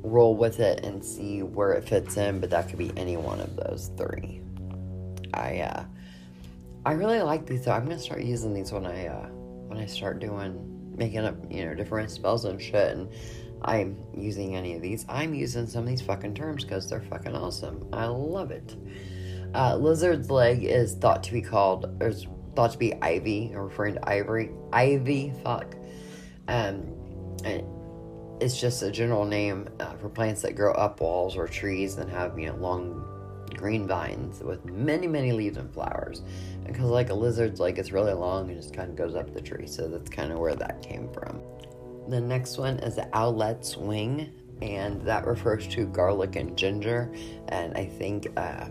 roll 0.04 0.36
with 0.36 0.60
it 0.60 0.84
and 0.84 1.04
see 1.04 1.44
where 1.44 1.74
it 1.74 1.88
fits 1.88 2.18
in, 2.18 2.40
but 2.40 2.50
that 2.50 2.70
could 2.70 2.78
be 2.78 2.92
any 2.98 3.18
one 3.18 3.40
of 3.40 3.56
those 3.56 3.92
three. 3.98 4.42
I 5.34 5.60
uh, 5.60 5.86
I 6.86 6.94
really 6.94 7.22
like 7.22 7.46
these, 7.46 7.64
so 7.64 7.72
I'm 7.72 7.84
gonna 7.84 8.00
start 8.00 8.22
using 8.22 8.54
these 8.54 8.72
when 8.72 8.86
I 8.86 9.08
uh, 9.08 9.28
when 9.28 9.78
I 9.78 9.86
start 9.86 10.20
doing 10.20 10.96
making 10.98 11.20
up 11.20 11.36
you 11.50 11.66
know 11.66 11.74
different 11.74 12.12
spells 12.12 12.46
and 12.46 12.62
shit 12.62 12.98
and 12.98 13.10
I'm 13.64 13.98
using 14.16 14.56
any 14.56 14.76
of 14.76 14.82
these. 14.82 15.06
I'm 15.08 15.34
using 15.34 15.68
some 15.68 15.84
of 15.84 15.90
these 15.90 16.02
fucking 16.02 16.34
terms 16.34 16.64
because 16.64 16.90
they're 16.90 17.02
fucking 17.02 17.36
awesome. 17.36 17.88
I 17.94 18.06
love 18.06 18.52
it. 18.52 18.76
Uh, 19.54 19.76
lizard's 19.76 20.32
leg 20.32 20.64
is 20.64 20.96
thought 20.96 21.24
to 21.24 21.32
be 21.32 21.42
called, 21.42 21.86
or 22.02 22.08
is 22.08 22.26
thought 22.56 22.72
to 22.72 22.78
be 22.78 22.94
ivy, 23.02 23.52
referring 23.54 23.96
to 23.96 24.10
ivory. 24.10 24.52
Ivy, 24.74 25.34
fuck. 25.44 25.76
Um, 26.48 26.98
and 27.44 27.64
it's 28.42 28.60
just 28.60 28.82
a 28.82 28.92
general 28.92 29.24
name 29.24 29.70
uh, 29.80 29.94
for 29.94 30.10
plants 30.10 30.42
that 30.42 30.56
grow 30.56 30.74
up 30.74 31.00
walls 31.00 31.38
or 31.38 31.48
trees 31.48 31.98
and 31.98 32.10
have, 32.10 32.38
you 32.38 32.48
know, 32.48 32.56
long 32.56 33.08
green 33.56 33.88
vines 33.88 34.42
with 34.42 34.66
many, 34.66 35.08
many 35.08 35.32
leaves 35.32 35.58
and 35.58 35.72
flowers. 35.72 36.24
Because, 36.66 36.86
like 36.86 37.10
a 37.10 37.14
lizard's 37.14 37.60
leg, 37.60 37.78
it's 37.78 37.92
really 37.92 38.14
long 38.14 38.50
and 38.50 38.60
just 38.60 38.74
kind 38.74 38.90
of 38.90 38.96
goes 38.96 39.16
up 39.16 39.32
the 39.34 39.42
tree. 39.42 39.68
So 39.68 39.88
that's 39.88 40.10
kind 40.10 40.32
of 40.32 40.40
where 40.40 40.56
that 40.56 40.82
came 40.82 41.12
from. 41.14 41.42
The 42.10 42.20
next 42.20 42.58
one 42.58 42.80
is 42.80 42.96
the 42.96 43.08
owlet's 43.14 43.78
wing, 43.78 44.32
and 44.62 45.02
that 45.04 45.28
refers 45.28 45.68
to 45.68 45.86
garlic 45.86 46.36
and 46.36 46.58
ginger. 46.58 47.14
And 47.50 47.78
I 47.78 47.86
think 47.86 48.28
uh, 48.38 48.70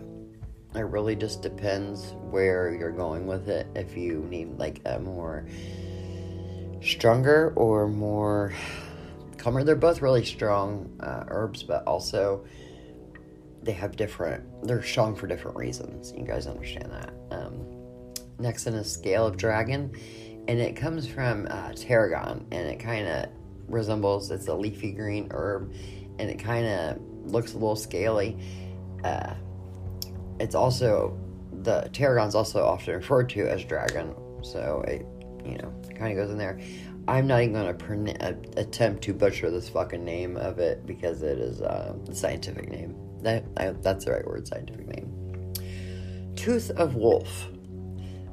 it 0.75 0.81
really 0.81 1.15
just 1.15 1.41
depends 1.41 2.13
where 2.29 2.73
you're 2.73 2.91
going 2.91 3.25
with 3.25 3.47
it. 3.47 3.67
If 3.73 3.95
you 3.95 4.27
need 4.29 4.57
like 4.57 4.81
a 4.85 4.99
more 4.99 5.45
stronger 6.81 7.53
or 7.55 7.87
more 7.87 8.53
they're 9.63 9.75
both 9.75 10.01
really 10.01 10.25
strong 10.25 10.95
uh, 11.01 11.25
herbs, 11.27 11.63
but 11.63 11.83
also 11.85 12.45
they 13.63 13.73
have 13.73 13.95
different. 13.95 14.43
They're 14.63 14.83
strong 14.83 15.15
for 15.15 15.27
different 15.27 15.57
reasons. 15.57 16.13
You 16.15 16.25
guys 16.25 16.47
understand 16.47 16.91
that. 16.91 17.13
Um, 17.31 17.65
next 18.39 18.65
in 18.67 18.73
is 18.73 18.83
scale 18.83 19.27
of 19.27 19.37
dragon 19.37 19.95
and 20.47 20.59
it 20.59 20.75
comes 20.75 21.07
from 21.07 21.47
uh, 21.49 21.73
tarragon, 21.73 22.45
and 22.51 22.67
it 22.67 22.79
kind 22.79 23.07
of 23.07 23.29
resembles 23.67 24.31
it's 24.31 24.47
a 24.47 24.53
leafy 24.53 24.91
green 24.91 25.27
herb, 25.31 25.73
and 26.19 26.29
it 26.29 26.39
kind 26.39 26.65
of 26.65 26.99
looks 27.25 27.53
a 27.53 27.57
little 27.57 27.75
scaly. 27.75 28.37
Uh, 29.03 29.33
it's 30.39 30.55
also 30.55 31.17
the 31.63 31.89
tarragon's 31.93 32.35
also 32.35 32.65
often 32.65 32.95
referred 32.95 33.29
to 33.29 33.47
as 33.47 33.63
dragon, 33.63 34.15
so 34.41 34.83
it 34.87 35.05
you 35.45 35.57
know 35.57 35.73
kind 35.95 36.11
of 36.11 36.17
goes 36.17 36.31
in 36.31 36.37
there. 36.37 36.59
I'm 37.07 37.27
not 37.27 37.41
even 37.41 37.55
uh, 37.55 38.33
attempt 38.57 39.03
to 39.03 39.13
butcher 39.13 39.49
this 39.49 39.69
fucking 39.69 40.03
name 40.03 40.37
of 40.37 40.59
it 40.59 40.85
because 40.85 41.23
it 41.23 41.39
is 41.39 41.61
uh, 41.61 41.95
scientific 42.11 42.69
name. 42.69 42.95
That 43.21 43.43
I, 43.57 43.71
that's 43.71 44.05
the 44.05 44.11
right 44.11 44.25
word, 44.25 44.47
scientific 44.47 44.87
name. 44.87 45.53
Tooth 46.35 46.69
of 46.71 46.95
wolf. 46.95 47.47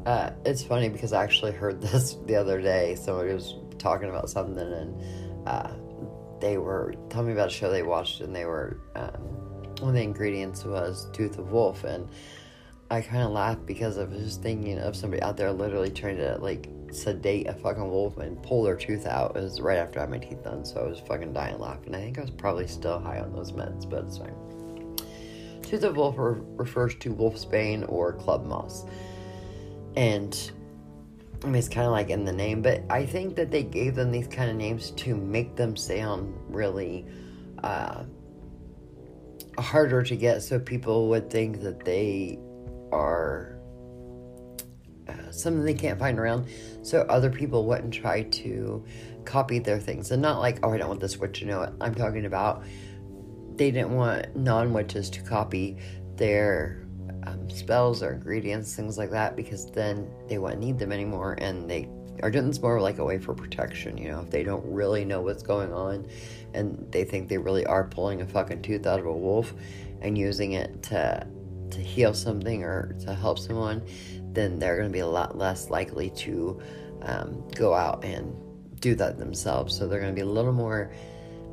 Uh, 0.07 0.31
it's 0.45 0.62
funny 0.62 0.89
because 0.89 1.12
I 1.12 1.23
actually 1.25 1.53
heard 1.53 1.81
this 1.83 2.16
the 2.27 2.37
other 2.37 2.61
day. 2.61 2.95
Somebody 2.95 3.33
was 3.33 3.55
talking 3.79 4.11
about 4.11 4.29
something, 4.29 4.59
and 4.59 5.49
uh, 5.49 5.71
they 6.41 6.59
were 6.59 6.95
telling 7.09 7.29
me 7.29 7.33
about 7.33 7.49
a 7.49 7.51
show 7.51 7.71
they 7.71 7.83
watched, 7.83 8.21
and 8.21 8.35
they 8.35 8.45
were 8.45 8.81
um, 8.95 9.23
one 9.81 9.91
of 9.91 9.95
the 9.95 10.03
ingredients 10.03 10.64
was 10.64 11.09
tooth 11.12 11.39
of 11.39 11.53
wolf, 11.53 11.85
and 11.85 12.09
I 12.91 13.01
kind 13.01 13.23
of 13.23 13.31
laughed 13.31 13.66
because 13.66 13.99
I 13.99 14.05
was 14.05 14.23
just 14.23 14.43
thinking 14.43 14.79
of 14.79 14.97
somebody 14.97 15.23
out 15.23 15.37
there 15.37 15.53
literally 15.53 15.91
trying 15.91 16.16
to 16.19 16.37
like 16.39 16.69
sedate 16.93 17.49
a 17.49 17.55
fucking 17.55 17.91
wolf 17.91 18.18
and 18.18 18.43
pull 18.43 18.62
their 18.62 18.76
tooth 18.76 19.07
out. 19.07 19.36
It 19.36 19.43
was 19.43 19.61
right 19.61 19.78
after 19.78 19.99
I 19.99 20.03
had 20.03 20.11
my 20.11 20.18
teeth 20.18 20.45
done, 20.45 20.64
so 20.64 20.80
I 20.80 20.89
was 20.89 21.01
fucking 21.01 21.32
dying 21.32 21.59
laughing. 21.59 21.95
I 21.95 22.01
think 22.01 22.18
I 22.18 22.22
was 22.22 22.30
probably 22.30 22.66
still 22.66 22.99
high 22.99 23.20
on 23.20 23.32
those 23.32 23.53
meds, 23.53 23.89
but 23.89 24.05
it's 24.05 24.18
fine. 24.18 24.34
Tooth 25.62 25.82
of 25.82 25.97
wolf 25.97 26.16
re- 26.18 26.41
refers 26.57 26.95
to 26.97 27.12
wolf's 27.12 27.45
bane 27.45 27.84
or 27.84 28.14
club 28.14 28.47
moss 28.47 28.84
and 29.99 30.53
I 31.43 31.47
mean, 31.47 31.57
it's 31.57 31.68
kind 31.68 31.86
of 31.86 31.93
like 31.93 32.11
in 32.11 32.24
the 32.24 32.32
name, 32.32 32.62
but 32.62 32.82
I 32.89 33.05
think 33.05 33.34
that 33.36 33.51
they 33.51 33.64
gave 33.64 33.95
them 33.95 34.12
these 34.12 34.28
kind 34.28 34.51
of 34.51 34.57
names 34.57 34.93
to 34.93 35.16
make 35.16 35.57
them 35.57 35.76
sound 35.76 36.34
really 36.49 37.05
uh, 37.62 38.05
harder 39.59 40.03
to 40.03 40.16
get, 40.16 40.43
so 40.43 40.59
people 40.59 41.09
would 41.09 41.30
think 41.30 41.62
that 41.62 41.84
they 41.84 42.39
are 42.93 43.58
uh, 45.09 45.31
something 45.31 45.65
they 45.65 45.75
can't 45.75 45.99
find 45.99 46.19
around, 46.19 46.49
so 46.83 47.03
other 47.03 47.31
people 47.31 47.67
wouldn't 47.67 47.95
try 47.95 48.23
to 48.23 48.85
copy 49.25 49.59
their 49.59 49.79
things. 49.79 50.11
And 50.11 50.23
not 50.23 50.41
like, 50.41 50.59
oh, 50.63 50.73
I 50.73 50.79
don't 50.79 50.89
want 50.89 51.01
this 51.01 51.19
witch 51.19 51.41
to 51.41 51.47
know 51.47 51.63
it. 51.63 51.73
I'm 51.81 51.95
talking 51.95 52.27
about 52.27 52.65
they 53.57 53.71
didn't 53.71 53.95
want 53.95 54.37
non 54.37 54.73
witches 54.73 55.11
to 55.11 55.23
copy 55.23 55.79
their 56.17 56.87
um, 57.27 57.49
spells 57.51 58.03
or 58.03 58.15
ingredients, 58.15 58.75
things 58.75 58.97
like 58.97 59.11
that, 59.11 59.37
because 59.37 59.71
then 59.71 60.11
they 60.29 60.39
wouldn't 60.39 60.61
need 60.61 60.79
them 60.79 60.93
anymore 60.93 61.37
and 61.41 61.69
they 61.69 61.89
are 62.23 62.31
doing 62.31 62.49
this 62.49 62.61
more 62.61 62.81
like 62.81 62.99
a 62.99 63.05
way 63.05 63.19
for 63.19 63.35
protection, 63.35 63.97
you 63.97 64.09
know, 64.09 64.21
if 64.21 64.31
they 64.31 64.43
don't 64.43 64.65
really 64.67 65.05
know 65.05 65.21
what's 65.21 65.43
going 65.43 65.73
on 65.73 66.07
and 66.55 66.91
they 66.91 67.05
think 67.05 67.29
they 67.29 67.39
really 67.39 67.65
are 67.67 67.85
pulling 67.85 68.23
a 68.23 68.27
fucking 68.27 68.63
tooth 68.63 68.87
out 68.87 68.99
of 68.99 69.07
a 69.07 69.13
wolf 69.13 69.55
and 70.01 70.17
using 70.17 70.53
it 70.53 70.83
to 70.85 71.27
to 71.71 71.81
heal 71.81 72.15
something 72.15 72.65
or 72.65 72.97
to 73.01 73.15
help 73.15 73.39
someone, 73.39 73.83
then 74.33 74.59
they're 74.59 74.76
going 74.76 74.89
to 74.89 74.93
be 74.93 75.01
a 75.01 75.07
lot 75.07 75.37
less 75.37 75.70
likely 75.70 76.11
to 76.11 76.61
um, 77.03 77.47
go 77.55 77.74
out 77.74 78.05
and 78.05 78.35
do 78.81 78.95
that 78.95 79.18
themselves. 79.18 79.76
So 79.76 79.87
they're 79.87 80.01
going 80.01 80.14
to 80.14 80.20
be 80.20 80.26
a 80.29 80.31
little 80.31 80.53
more, 80.53 80.93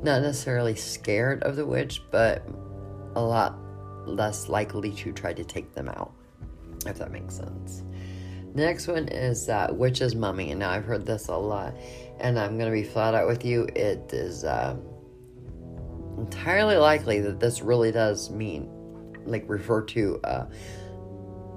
not 0.02 0.22
necessarily 0.22 0.74
scared 0.74 1.42
of 1.42 1.56
the 1.56 1.66
witch, 1.66 2.02
but 2.10 2.46
a 3.14 3.20
lot 3.20 3.58
less 4.06 4.48
likely 4.48 4.92
to 4.92 5.12
try 5.12 5.32
to 5.32 5.44
take 5.44 5.72
them 5.74 5.88
out, 5.88 6.12
if 6.86 6.98
that 6.98 7.10
makes 7.10 7.34
sense. 7.34 7.82
Next 8.54 8.88
one 8.88 9.08
is 9.08 9.48
uh, 9.50 9.68
Witch's 9.70 10.14
Mummy. 10.14 10.50
And 10.50 10.60
now 10.60 10.70
I've 10.70 10.84
heard 10.84 11.04
this 11.04 11.28
a 11.28 11.36
lot. 11.36 11.74
And 12.20 12.38
I'm 12.38 12.56
going 12.58 12.70
to 12.70 12.74
be 12.74 12.84
flat 12.84 13.14
out 13.14 13.26
with 13.26 13.44
you. 13.44 13.64
It 13.74 14.10
is 14.14 14.44
uh, 14.44 14.76
entirely 16.16 16.76
likely 16.76 17.20
that 17.20 17.38
this 17.38 17.60
really 17.60 17.92
does 17.92 18.30
mean, 18.30 18.70
like, 19.26 19.44
refer 19.46 19.82
to 19.82 20.20
uh, 20.24 20.46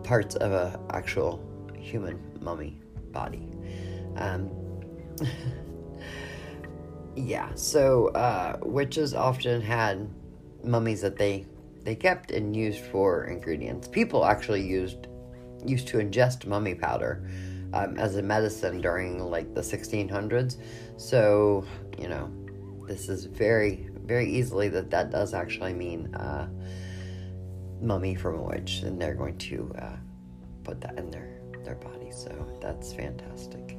parts 0.10 0.34
of 0.38 0.51
a 0.51 0.80
actual 0.89 1.39
human 1.78 2.20
mummy 2.41 2.76
body. 3.12 3.47
Um, 4.16 4.49
yeah, 7.16 7.53
so 7.53 8.07
uh, 8.07 8.57
witches 8.64 9.14
often 9.14 9.62
had 9.62 10.10
mummies 10.64 11.01
that 11.01 11.16
they 11.16 11.45
they 11.84 11.93
kept 11.93 12.32
and 12.32 12.55
used 12.55 12.84
for 12.86 13.26
ingredients. 13.26 13.88
People 13.88 14.26
actually 14.26 14.64
used 14.64 15.05
used 15.64 15.88
to 15.89 15.97
ingest 15.99 16.47
mummy 16.47 16.74
powder 16.74 17.30
um, 17.74 17.95
as 17.99 18.16
a 18.16 18.24
medicine 18.24 18.82
during 18.82 19.20
like 19.20 19.53
the 19.53 19.62
1600s. 19.62 20.57
So 20.97 21.64
you 21.99 22.07
know, 22.07 22.32
this 22.88 23.10
is 23.10 23.26
very 23.26 23.91
very 24.05 24.28
easily 24.28 24.70
that 24.70 24.89
that 24.89 25.12
does 25.12 25.36
actually 25.36 25.74
mean 25.74 26.16
uh, 26.16 26.47
mummy 27.82 28.15
from 28.15 28.36
a 28.36 28.41
witch, 28.41 28.82
and 28.84 29.01
they're 29.01 29.15
going 29.15 29.38
to 29.38 29.73
uh, 29.80 29.95
put 30.63 30.82
that 30.82 30.97
in 30.97 31.09
their 31.11 31.41
their 31.63 31.75
body. 31.75 32.11
So 32.11 32.57
that's 32.61 32.93
fantastic. 32.93 33.77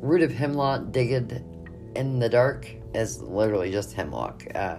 Root 0.00 0.22
of 0.22 0.32
hemlock, 0.32 0.92
digged 0.92 1.42
in 1.96 2.18
the 2.18 2.28
dark, 2.28 2.68
is 2.94 3.20
literally 3.20 3.70
just 3.70 3.92
hemlock, 3.92 4.44
uh, 4.54 4.78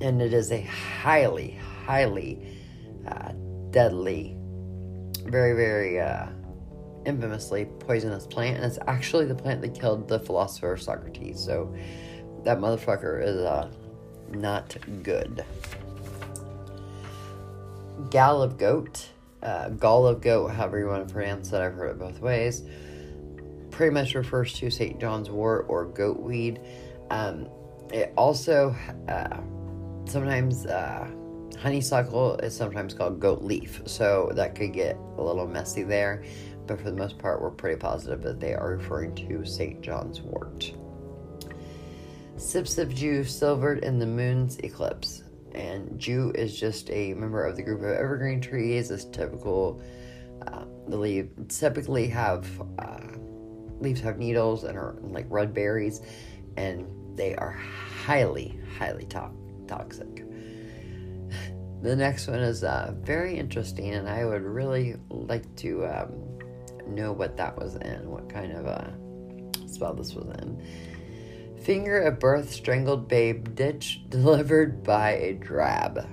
and 0.00 0.22
it 0.22 0.32
is 0.32 0.52
a 0.52 0.60
highly 0.62 1.58
highly 1.86 2.60
uh, 3.06 3.32
deadly, 3.70 4.36
very, 5.26 5.54
very 5.54 6.00
uh, 6.00 6.28
infamously 7.04 7.66
poisonous 7.80 8.26
plant, 8.26 8.56
and 8.56 8.64
it's 8.64 8.78
actually 8.86 9.26
the 9.26 9.34
plant 9.34 9.60
that 9.60 9.74
killed 9.74 10.08
the 10.08 10.18
philosopher 10.18 10.76
Socrates. 10.76 11.42
So 11.42 11.74
that 12.44 12.58
motherfucker 12.58 13.22
is 13.22 13.36
uh, 13.38 13.70
not 14.30 14.76
good. 15.02 15.44
Gall 18.10 18.42
of 18.42 18.58
goat, 18.58 19.08
uh, 19.42 19.68
gall 19.70 20.06
of 20.06 20.20
goat, 20.20 20.48
however 20.48 20.78
you 20.78 20.86
want 20.86 21.06
to 21.06 21.12
pronounce 21.12 21.50
that. 21.50 21.62
I've 21.62 21.74
heard 21.74 21.90
it 21.90 21.98
both 21.98 22.20
ways. 22.20 22.62
Pretty 23.70 23.92
much 23.92 24.14
refers 24.14 24.52
to 24.54 24.70
St. 24.70 25.00
John's 25.00 25.30
wort 25.30 25.66
or 25.68 25.84
goat 25.86 26.20
weed. 26.20 26.60
Um, 27.10 27.48
it 27.92 28.12
also 28.16 28.74
uh, 29.08 29.40
sometimes 30.06 30.66
uh, 30.66 31.08
honeysuckle 31.60 32.36
is 32.38 32.56
sometimes 32.56 32.94
called 32.94 33.20
goat 33.20 33.42
leaf, 33.42 33.80
so 33.86 34.30
that 34.34 34.54
could 34.54 34.72
get 34.72 34.96
a 35.16 35.22
little 35.22 35.46
messy 35.46 35.82
there. 35.82 36.24
But 36.66 36.78
for 36.78 36.90
the 36.90 36.96
most 36.96 37.18
part, 37.18 37.42
we're 37.42 37.50
pretty 37.50 37.78
positive 37.78 38.22
that 38.22 38.40
they 38.40 38.54
are 38.54 38.76
referring 38.76 39.14
to 39.16 39.44
St. 39.44 39.82
John's 39.82 40.20
wort. 40.20 40.72
Sips 42.36 42.78
of 42.78 42.94
Jew 42.94 43.24
silvered 43.24 43.84
in 43.84 43.98
the 43.98 44.06
moon's 44.06 44.58
eclipse. 44.58 45.23
And 45.54 45.98
Jew 45.98 46.32
is 46.34 46.58
just 46.58 46.90
a 46.90 47.14
member 47.14 47.44
of 47.44 47.56
the 47.56 47.62
group 47.62 47.80
of 47.80 47.90
evergreen 47.90 48.40
trees. 48.40 48.90
It's 48.90 49.04
typical. 49.04 49.80
Uh, 50.46 50.64
the 50.88 50.96
leaves 50.96 51.58
typically 51.58 52.08
have 52.08 52.46
uh, 52.78 52.98
leaves 53.80 54.00
have 54.00 54.18
needles 54.18 54.64
and 54.64 54.76
are 54.76 54.96
like 55.00 55.26
red 55.28 55.54
berries, 55.54 56.00
and 56.56 56.86
they 57.16 57.34
are 57.36 57.52
highly, 57.52 58.60
highly 58.78 59.04
to- 59.06 59.30
toxic. 59.66 60.24
The 61.82 61.94
next 61.94 62.28
one 62.28 62.40
is 62.40 62.64
uh, 62.64 62.94
very 63.02 63.38
interesting, 63.38 63.94
and 63.94 64.08
I 64.08 64.24
would 64.24 64.42
really 64.42 64.96
like 65.10 65.54
to 65.56 65.84
um, 65.86 66.38
know 66.86 67.12
what 67.12 67.36
that 67.36 67.56
was 67.58 67.76
in, 67.76 68.10
what 68.10 68.28
kind 68.30 68.52
of 68.52 68.66
uh, 68.66 69.66
spell 69.66 69.92
this 69.94 70.14
was 70.14 70.26
in. 70.38 70.62
Finger 71.64 72.02
of 72.02 72.18
birth, 72.18 72.52
strangled 72.52 73.08
babe, 73.08 73.54
ditch 73.54 74.02
delivered 74.10 74.84
by 74.84 75.12
a 75.12 75.32
drab. 75.32 76.06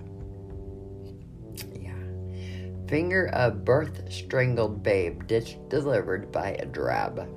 Yeah. 1.76 1.91
Finger 2.88 3.28
of 3.34 3.66
birth, 3.66 4.10
strangled 4.10 4.82
babe, 4.82 5.28
ditch 5.28 5.58
delivered 5.68 6.32
by 6.32 6.52
a 6.52 6.66
drab. 6.66 7.28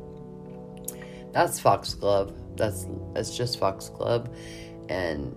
That's 1.32 1.58
foxglove. 1.58 2.32
That's 2.56 2.86
it's 3.16 3.36
just 3.36 3.58
foxglove, 3.58 4.28
and 4.88 5.34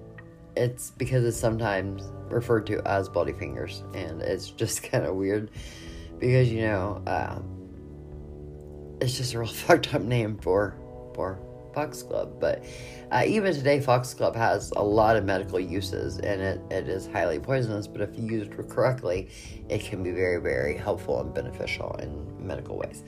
it's 0.56 0.92
because 0.92 1.26
it's 1.26 1.36
sometimes 1.36 2.04
referred 2.30 2.68
to 2.68 2.88
as 2.88 3.10
bloody 3.10 3.34
fingers, 3.34 3.84
and 3.96 4.22
it's 4.22 4.52
just 4.62 4.84
kind 4.84 5.04
of 5.04 5.16
weird 5.16 5.50
because 6.20 6.52
you 6.52 6.62
know 6.62 7.02
uh, 7.08 7.40
it's 9.02 9.18
just 9.18 9.34
a 9.34 9.40
real 9.40 9.48
fucked 9.66 9.96
up 9.96 10.04
name 10.04 10.38
for 10.38 10.76
for 11.16 11.40
foxglove. 11.74 12.40
But 12.40 12.64
uh, 13.12 13.24
even 13.26 13.54
today, 13.54 13.80
foxglove 13.80 14.36
has 14.36 14.72
a 14.76 14.84
lot 14.84 15.16
of 15.16 15.26
medical 15.26 15.60
uses, 15.60 16.20
and 16.20 16.42
it, 16.42 16.62
it 16.72 16.88
is 16.88 17.08
highly 17.08 17.40
poisonous. 17.40 17.88
But 17.88 18.02
if 18.02 18.18
used 18.18 18.52
correctly, 18.70 19.30
it 19.70 19.84
can 19.84 20.04
be 20.04 20.12
very 20.12 20.42
very 20.42 20.78
helpful 20.78 21.22
and 21.22 21.34
beneficial 21.34 21.96
in 22.02 22.46
medical 22.46 22.78
ways. 22.78 23.04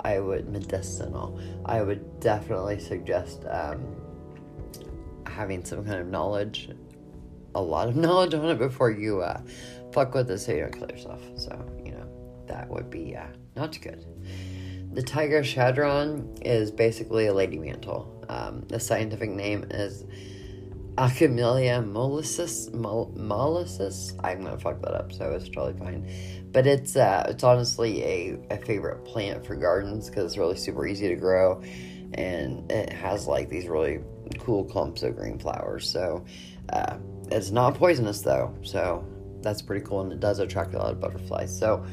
I 0.00 0.20
would 0.20 0.48
medicinal. 0.48 1.40
I 1.64 1.82
would 1.82 2.20
definitely 2.20 2.78
suggest 2.78 3.44
um, 3.48 3.96
having 5.26 5.64
some 5.64 5.84
kind 5.84 5.98
of 5.98 6.08
knowledge 6.08 6.68
a 7.54 7.62
lot 7.62 7.88
of 7.88 7.96
knowledge 8.04 8.34
on 8.34 8.44
it 8.46 8.58
before 8.58 8.90
you 8.90 9.20
uh, 9.20 9.40
fuck 9.92 10.14
with 10.14 10.30
it 10.30 10.38
so 10.38 10.52
you 10.52 10.60
don't 10.60 10.72
kill 10.72 10.88
yourself. 10.88 11.22
So, 11.36 11.58
you 11.84 11.92
know, 11.92 12.44
that 12.46 12.68
would 12.68 12.90
be 12.90 13.16
uh, 13.16 13.26
not 13.56 13.80
good. 13.80 14.04
The 14.94 15.02
tiger 15.02 15.42
chaudron 15.42 16.38
is 16.46 16.70
basically 16.70 17.26
a 17.26 17.34
lady 17.34 17.58
mantle. 17.58 18.24
Um, 18.28 18.60
the 18.68 18.78
scientific 18.78 19.28
name 19.28 19.66
is 19.70 20.04
Alchemilla 20.96 21.84
mollissus. 21.84 22.72
Mol-. 22.72 23.12
I'm 24.22 24.44
gonna 24.44 24.56
fuck 24.56 24.80
that 24.82 24.94
up, 24.94 25.12
so 25.12 25.32
it's 25.32 25.48
totally 25.48 25.76
fine. 25.76 26.08
But 26.52 26.68
it's 26.68 26.94
uh, 26.94 27.26
it's 27.28 27.42
honestly 27.42 28.04
a, 28.04 28.38
a 28.50 28.58
favorite 28.58 29.04
plant 29.04 29.44
for 29.44 29.56
gardens 29.56 30.08
because 30.08 30.26
it's 30.26 30.38
really 30.38 30.56
super 30.56 30.86
easy 30.86 31.08
to 31.08 31.16
grow, 31.16 31.60
and 32.14 32.70
it 32.70 32.92
has 32.92 33.26
like 33.26 33.48
these 33.48 33.66
really 33.66 33.98
cool 34.38 34.64
clumps 34.64 35.02
of 35.02 35.16
green 35.16 35.40
flowers. 35.40 35.90
So 35.90 36.24
uh, 36.72 36.98
it's 37.32 37.50
not 37.50 37.74
poisonous 37.74 38.20
though, 38.20 38.54
so 38.62 39.04
that's 39.40 39.60
pretty 39.60 39.84
cool, 39.84 40.02
and 40.02 40.12
it 40.12 40.20
does 40.20 40.38
attract 40.38 40.74
a 40.74 40.78
lot 40.78 40.92
of 40.92 41.00
butterflies. 41.00 41.58
So 41.58 41.84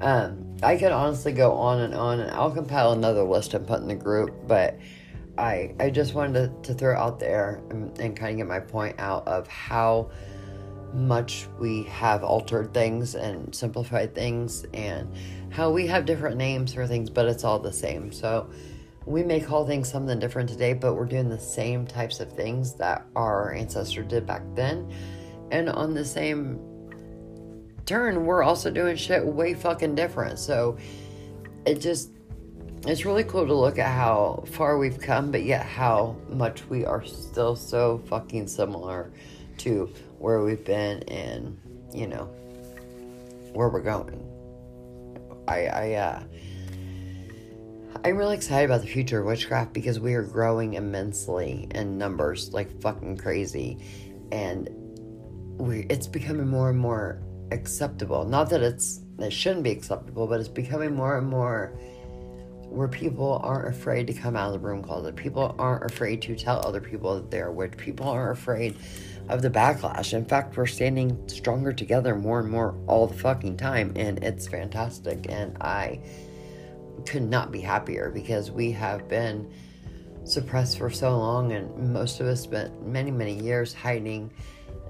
um, 0.00 0.47
I 0.62 0.76
could 0.76 0.92
honestly 0.92 1.32
go 1.32 1.52
on 1.52 1.80
and 1.80 1.94
on, 1.94 2.20
and 2.20 2.30
I'll 2.32 2.50
compile 2.50 2.92
another 2.92 3.22
list 3.22 3.54
and 3.54 3.66
put 3.66 3.80
in 3.80 3.88
the 3.88 3.94
group, 3.94 4.34
but. 4.46 4.78
I, 5.38 5.72
I 5.78 5.90
just 5.90 6.14
wanted 6.14 6.64
to, 6.64 6.72
to 6.72 6.74
throw 6.76 6.96
out 6.96 7.20
there 7.20 7.62
and, 7.70 7.96
and 8.00 8.16
kind 8.16 8.32
of 8.32 8.36
get 8.38 8.48
my 8.48 8.58
point 8.58 8.96
out 8.98 9.24
of 9.28 9.46
how 9.46 10.10
much 10.92 11.46
we 11.58 11.84
have 11.84 12.24
altered 12.24 12.72
things 12.72 13.14
and 13.14 13.54
simplified 13.54 14.14
things 14.14 14.64
and 14.74 15.08
how 15.50 15.70
we 15.70 15.86
have 15.86 16.06
different 16.06 16.36
names 16.36 16.74
for 16.74 16.86
things, 16.86 17.10
but 17.10 17.26
it's 17.26 17.44
all 17.44 17.58
the 17.58 17.72
same. 17.72 18.10
So 18.12 18.50
we 19.06 19.22
may 19.22 19.40
call 19.40 19.66
things 19.66 19.90
something 19.90 20.18
different 20.18 20.48
today, 20.48 20.72
but 20.72 20.94
we're 20.94 21.06
doing 21.06 21.28
the 21.28 21.38
same 21.38 21.86
types 21.86 22.20
of 22.20 22.32
things 22.32 22.74
that 22.74 23.06
our 23.16 23.52
ancestor 23.52 24.02
did 24.02 24.26
back 24.26 24.42
then. 24.54 24.92
And 25.50 25.68
on 25.68 25.94
the 25.94 26.04
same 26.04 26.58
turn, 27.88 28.26
we're 28.26 28.42
also 28.42 28.70
doing 28.70 28.94
shit 28.96 29.24
way 29.24 29.54
fucking 29.54 29.94
different. 29.94 30.38
So 30.38 30.76
it 31.66 31.80
just 31.80 32.10
it's 32.86 33.04
really 33.04 33.24
cool 33.24 33.46
to 33.46 33.54
look 33.54 33.78
at 33.78 33.92
how 33.92 34.44
far 34.52 34.78
we've 34.78 35.00
come, 35.00 35.32
but 35.32 35.42
yet 35.42 35.66
how 35.66 36.16
much 36.28 36.64
we 36.68 36.84
are 36.84 37.04
still 37.04 37.56
so 37.56 37.98
fucking 38.06 38.46
similar 38.46 39.10
to 39.58 39.92
where 40.18 40.44
we've 40.44 40.64
been 40.64 41.02
and, 41.04 41.58
you 41.92 42.06
know, 42.06 42.26
where 43.52 43.68
we're 43.68 43.82
going. 43.82 44.24
I, 45.48 45.66
I, 45.66 45.92
uh, 45.94 46.22
I'm 48.04 48.16
really 48.16 48.36
excited 48.36 48.66
about 48.66 48.82
the 48.82 48.86
future 48.86 49.20
of 49.20 49.26
witchcraft 49.26 49.72
because 49.72 49.98
we 49.98 50.14
are 50.14 50.22
growing 50.22 50.74
immensely 50.74 51.66
in 51.74 51.98
numbers 51.98 52.52
like 52.52 52.80
fucking 52.80 53.16
crazy. 53.16 53.78
And 54.30 54.68
we 55.58 55.80
it's 55.90 56.06
becoming 56.06 56.46
more 56.46 56.70
and 56.70 56.78
more 56.78 57.20
acceptable. 57.50 58.24
Not 58.24 58.50
that 58.50 58.62
it's 58.62 59.00
it 59.18 59.32
shouldn't 59.32 59.64
be 59.64 59.70
acceptable, 59.70 60.26
but 60.26 60.40
it's 60.40 60.48
becoming 60.48 60.94
more 60.94 61.18
and 61.18 61.26
more 61.26 61.72
where 62.68 62.88
people 62.88 63.40
aren't 63.42 63.74
afraid 63.74 64.06
to 64.06 64.12
come 64.12 64.36
out 64.36 64.48
of 64.48 64.52
the 64.52 64.58
broom 64.58 64.82
closet. 64.82 65.16
People 65.16 65.54
aren't 65.58 65.90
afraid 65.90 66.20
to 66.22 66.36
tell 66.36 66.64
other 66.66 66.80
people 66.80 67.14
that 67.14 67.30
they're 67.30 67.50
witch. 67.50 67.76
People 67.76 68.08
aren't 68.08 68.38
afraid 68.38 68.76
of 69.28 69.42
the 69.42 69.50
backlash. 69.50 70.12
In 70.12 70.24
fact, 70.24 70.56
we're 70.56 70.66
standing 70.66 71.28
stronger 71.28 71.72
together 71.72 72.14
more 72.14 72.40
and 72.40 72.50
more 72.50 72.78
all 72.86 73.06
the 73.06 73.16
fucking 73.16 73.56
time, 73.56 73.92
and 73.96 74.22
it's 74.22 74.46
fantastic. 74.46 75.26
And 75.28 75.56
I 75.60 76.00
could 77.06 77.22
not 77.22 77.50
be 77.50 77.60
happier 77.60 78.10
because 78.10 78.50
we 78.50 78.70
have 78.72 79.08
been 79.08 79.50
suppressed 80.24 80.78
for 80.78 80.90
so 80.90 81.16
long, 81.16 81.52
and 81.52 81.92
most 81.92 82.20
of 82.20 82.26
us 82.26 82.42
spent 82.42 82.86
many, 82.86 83.10
many 83.10 83.34
years 83.40 83.72
hiding 83.72 84.30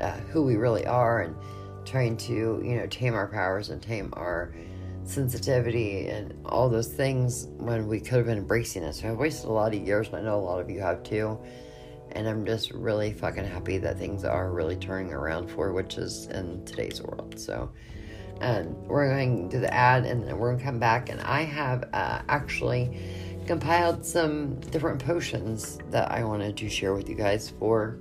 uh, 0.01 0.13
who 0.33 0.43
we 0.43 0.57
really 0.57 0.87
are 0.87 1.23
and 1.23 1.37
trying 1.89 2.17
to, 2.17 2.63
you 2.65 2.77
know, 2.77 2.87
tame 2.87 3.15
our 3.15 3.29
powers 3.29 3.71
and 3.71 3.83
tame 3.83 4.13
our 4.17 4.55
sensitivity 5.05 6.09
and 6.09 6.35
all 6.45 6.69
those 6.69 6.89
things 6.89 7.47
when 7.57 7.89
we 7.89 7.99
could 7.99 8.19
have 8.19 8.27
been 8.27 8.39
embracing 8.39 8.83
it. 8.83 8.95
So 8.95 9.11
I've 9.11 9.17
wasted 9.17 9.49
a 9.49 9.53
lot 9.53 9.75
of 9.75 9.81
years, 9.81 10.09
and 10.09 10.17
I 10.17 10.21
know 10.21 10.39
a 10.39 10.41
lot 10.41 10.61
of 10.61 10.69
you 10.69 10.81
have 10.81 11.03
too. 11.03 11.39
And 12.13 12.29
I'm 12.29 12.45
just 12.45 12.73
really 12.73 13.13
fucking 13.13 13.45
happy 13.45 13.79
that 13.79 13.99
things 13.99 14.25
are 14.25 14.51
really 14.51 14.77
turning 14.77 15.13
around 15.13 15.51
for 15.51 15.73
witches 15.73 16.27
in 16.27 16.65
today's 16.65 17.03
world. 17.03 17.39
So, 17.39 17.71
and 18.41 18.75
we're 18.87 19.09
going 19.09 19.49
to 19.51 19.59
the 19.59 19.73
ad, 19.73 20.05
and 20.05 20.27
then 20.27 20.39
we're 20.39 20.49
going 20.49 20.59
to 20.59 20.65
come 20.65 20.79
back, 20.79 21.09
and 21.09 21.21
I 21.23 21.43
have 21.43 21.89
uh, 21.93 22.23
actually 22.29 22.99
compiled 23.47 24.05
some 24.05 24.61
different 24.61 25.03
potions 25.05 25.79
that 25.91 26.11
I 26.13 26.23
wanted 26.23 26.57
to 26.59 26.69
share 26.69 26.95
with 26.95 27.09
you 27.09 27.15
guys 27.15 27.51
for 27.59 27.99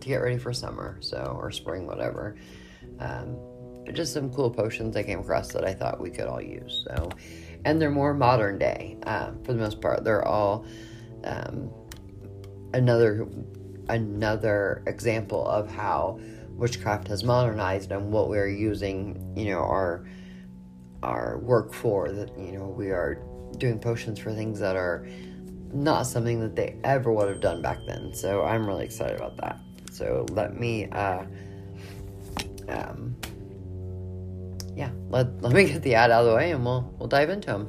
to 0.00 0.08
get 0.08 0.16
ready 0.16 0.36
for 0.36 0.52
summer, 0.52 0.98
so 1.00 1.38
or 1.40 1.50
spring, 1.50 1.86
whatever. 1.86 2.36
Um, 3.00 3.36
just 3.92 4.12
some 4.12 4.30
cool 4.32 4.50
potions 4.50 4.96
I 4.96 5.02
came 5.02 5.20
across 5.20 5.52
that 5.52 5.64
I 5.64 5.74
thought 5.74 6.00
we 6.00 6.10
could 6.10 6.26
all 6.26 6.40
use. 6.40 6.86
So, 6.88 7.10
and 7.64 7.80
they're 7.80 7.90
more 7.90 8.14
modern 8.14 8.58
day 8.58 8.96
uh, 9.04 9.32
for 9.44 9.52
the 9.52 9.58
most 9.58 9.80
part. 9.80 10.04
They're 10.04 10.26
all 10.26 10.64
um, 11.24 11.70
another 12.72 13.26
another 13.88 14.82
example 14.86 15.46
of 15.46 15.70
how 15.70 16.18
witchcraft 16.50 17.08
has 17.08 17.22
modernized 17.22 17.92
and 17.92 18.10
what 18.10 18.28
we're 18.28 18.48
using. 18.48 19.34
You 19.36 19.52
know, 19.52 19.60
our 19.60 20.06
our 21.02 21.38
work 21.38 21.74
for 21.74 22.10
that. 22.10 22.38
You 22.38 22.52
know, 22.52 22.66
we 22.66 22.90
are 22.90 23.22
doing 23.58 23.78
potions 23.78 24.18
for 24.18 24.32
things 24.32 24.58
that 24.60 24.76
are 24.76 25.06
not 25.72 26.04
something 26.04 26.40
that 26.40 26.56
they 26.56 26.76
ever 26.84 27.12
would 27.12 27.28
have 27.28 27.40
done 27.40 27.60
back 27.60 27.78
then. 27.86 28.14
So 28.14 28.44
I'm 28.44 28.66
really 28.66 28.84
excited 28.84 29.16
about 29.16 29.36
that. 29.38 29.58
So 29.92 30.24
let 30.30 30.58
me. 30.58 30.88
Uh, 30.90 31.24
um, 32.68 33.16
yeah, 34.76 34.90
let, 35.08 35.40
let 35.42 35.52
me 35.52 35.64
get 35.64 35.82
the 35.82 35.94
ad 35.94 36.10
out 36.10 36.24
of 36.24 36.30
the 36.30 36.36
way 36.36 36.50
and 36.50 36.64
we'll 36.64 36.82
we'll 36.98 37.08
dive 37.08 37.30
into 37.30 37.46
them. 37.46 37.68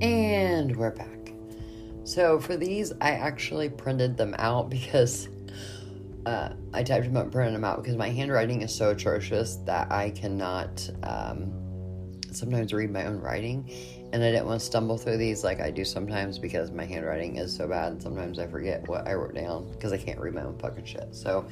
And 0.00 0.76
we're 0.76 0.90
back. 0.90 1.32
So 2.04 2.40
for 2.40 2.56
these, 2.56 2.92
I 3.00 3.12
actually 3.12 3.68
printed 3.68 4.16
them 4.16 4.34
out 4.38 4.68
because 4.70 5.28
uh, 6.26 6.50
I 6.74 6.82
typed 6.82 7.04
them 7.04 7.16
up 7.16 7.30
printed 7.30 7.54
them 7.54 7.64
out 7.64 7.82
because 7.82 7.96
my 7.96 8.10
handwriting 8.10 8.62
is 8.62 8.74
so 8.74 8.90
atrocious 8.90 9.56
that 9.64 9.92
I 9.92 10.10
cannot 10.10 10.90
um, 11.04 11.52
sometimes 12.32 12.72
read 12.72 12.90
my 12.90 13.06
own 13.06 13.20
writing. 13.20 13.70
And 14.12 14.22
I 14.22 14.30
didn't 14.30 14.46
want 14.46 14.60
to 14.60 14.66
stumble 14.66 14.96
through 14.98 15.16
these 15.18 15.42
like 15.44 15.60
I 15.60 15.70
do 15.70 15.84
sometimes 15.84 16.38
because 16.38 16.70
my 16.70 16.84
handwriting 16.84 17.36
is 17.36 17.54
so 17.54 17.66
bad. 17.66 17.92
And 17.92 18.02
sometimes 18.02 18.38
I 18.38 18.46
forget 18.46 18.86
what 18.88 19.06
I 19.06 19.14
wrote 19.14 19.34
down 19.34 19.70
because 19.72 19.92
I 19.92 19.98
can't 19.98 20.18
read 20.18 20.34
my 20.34 20.42
own 20.42 20.58
fucking 20.58 20.84
shit. 20.84 21.08
So 21.14 21.46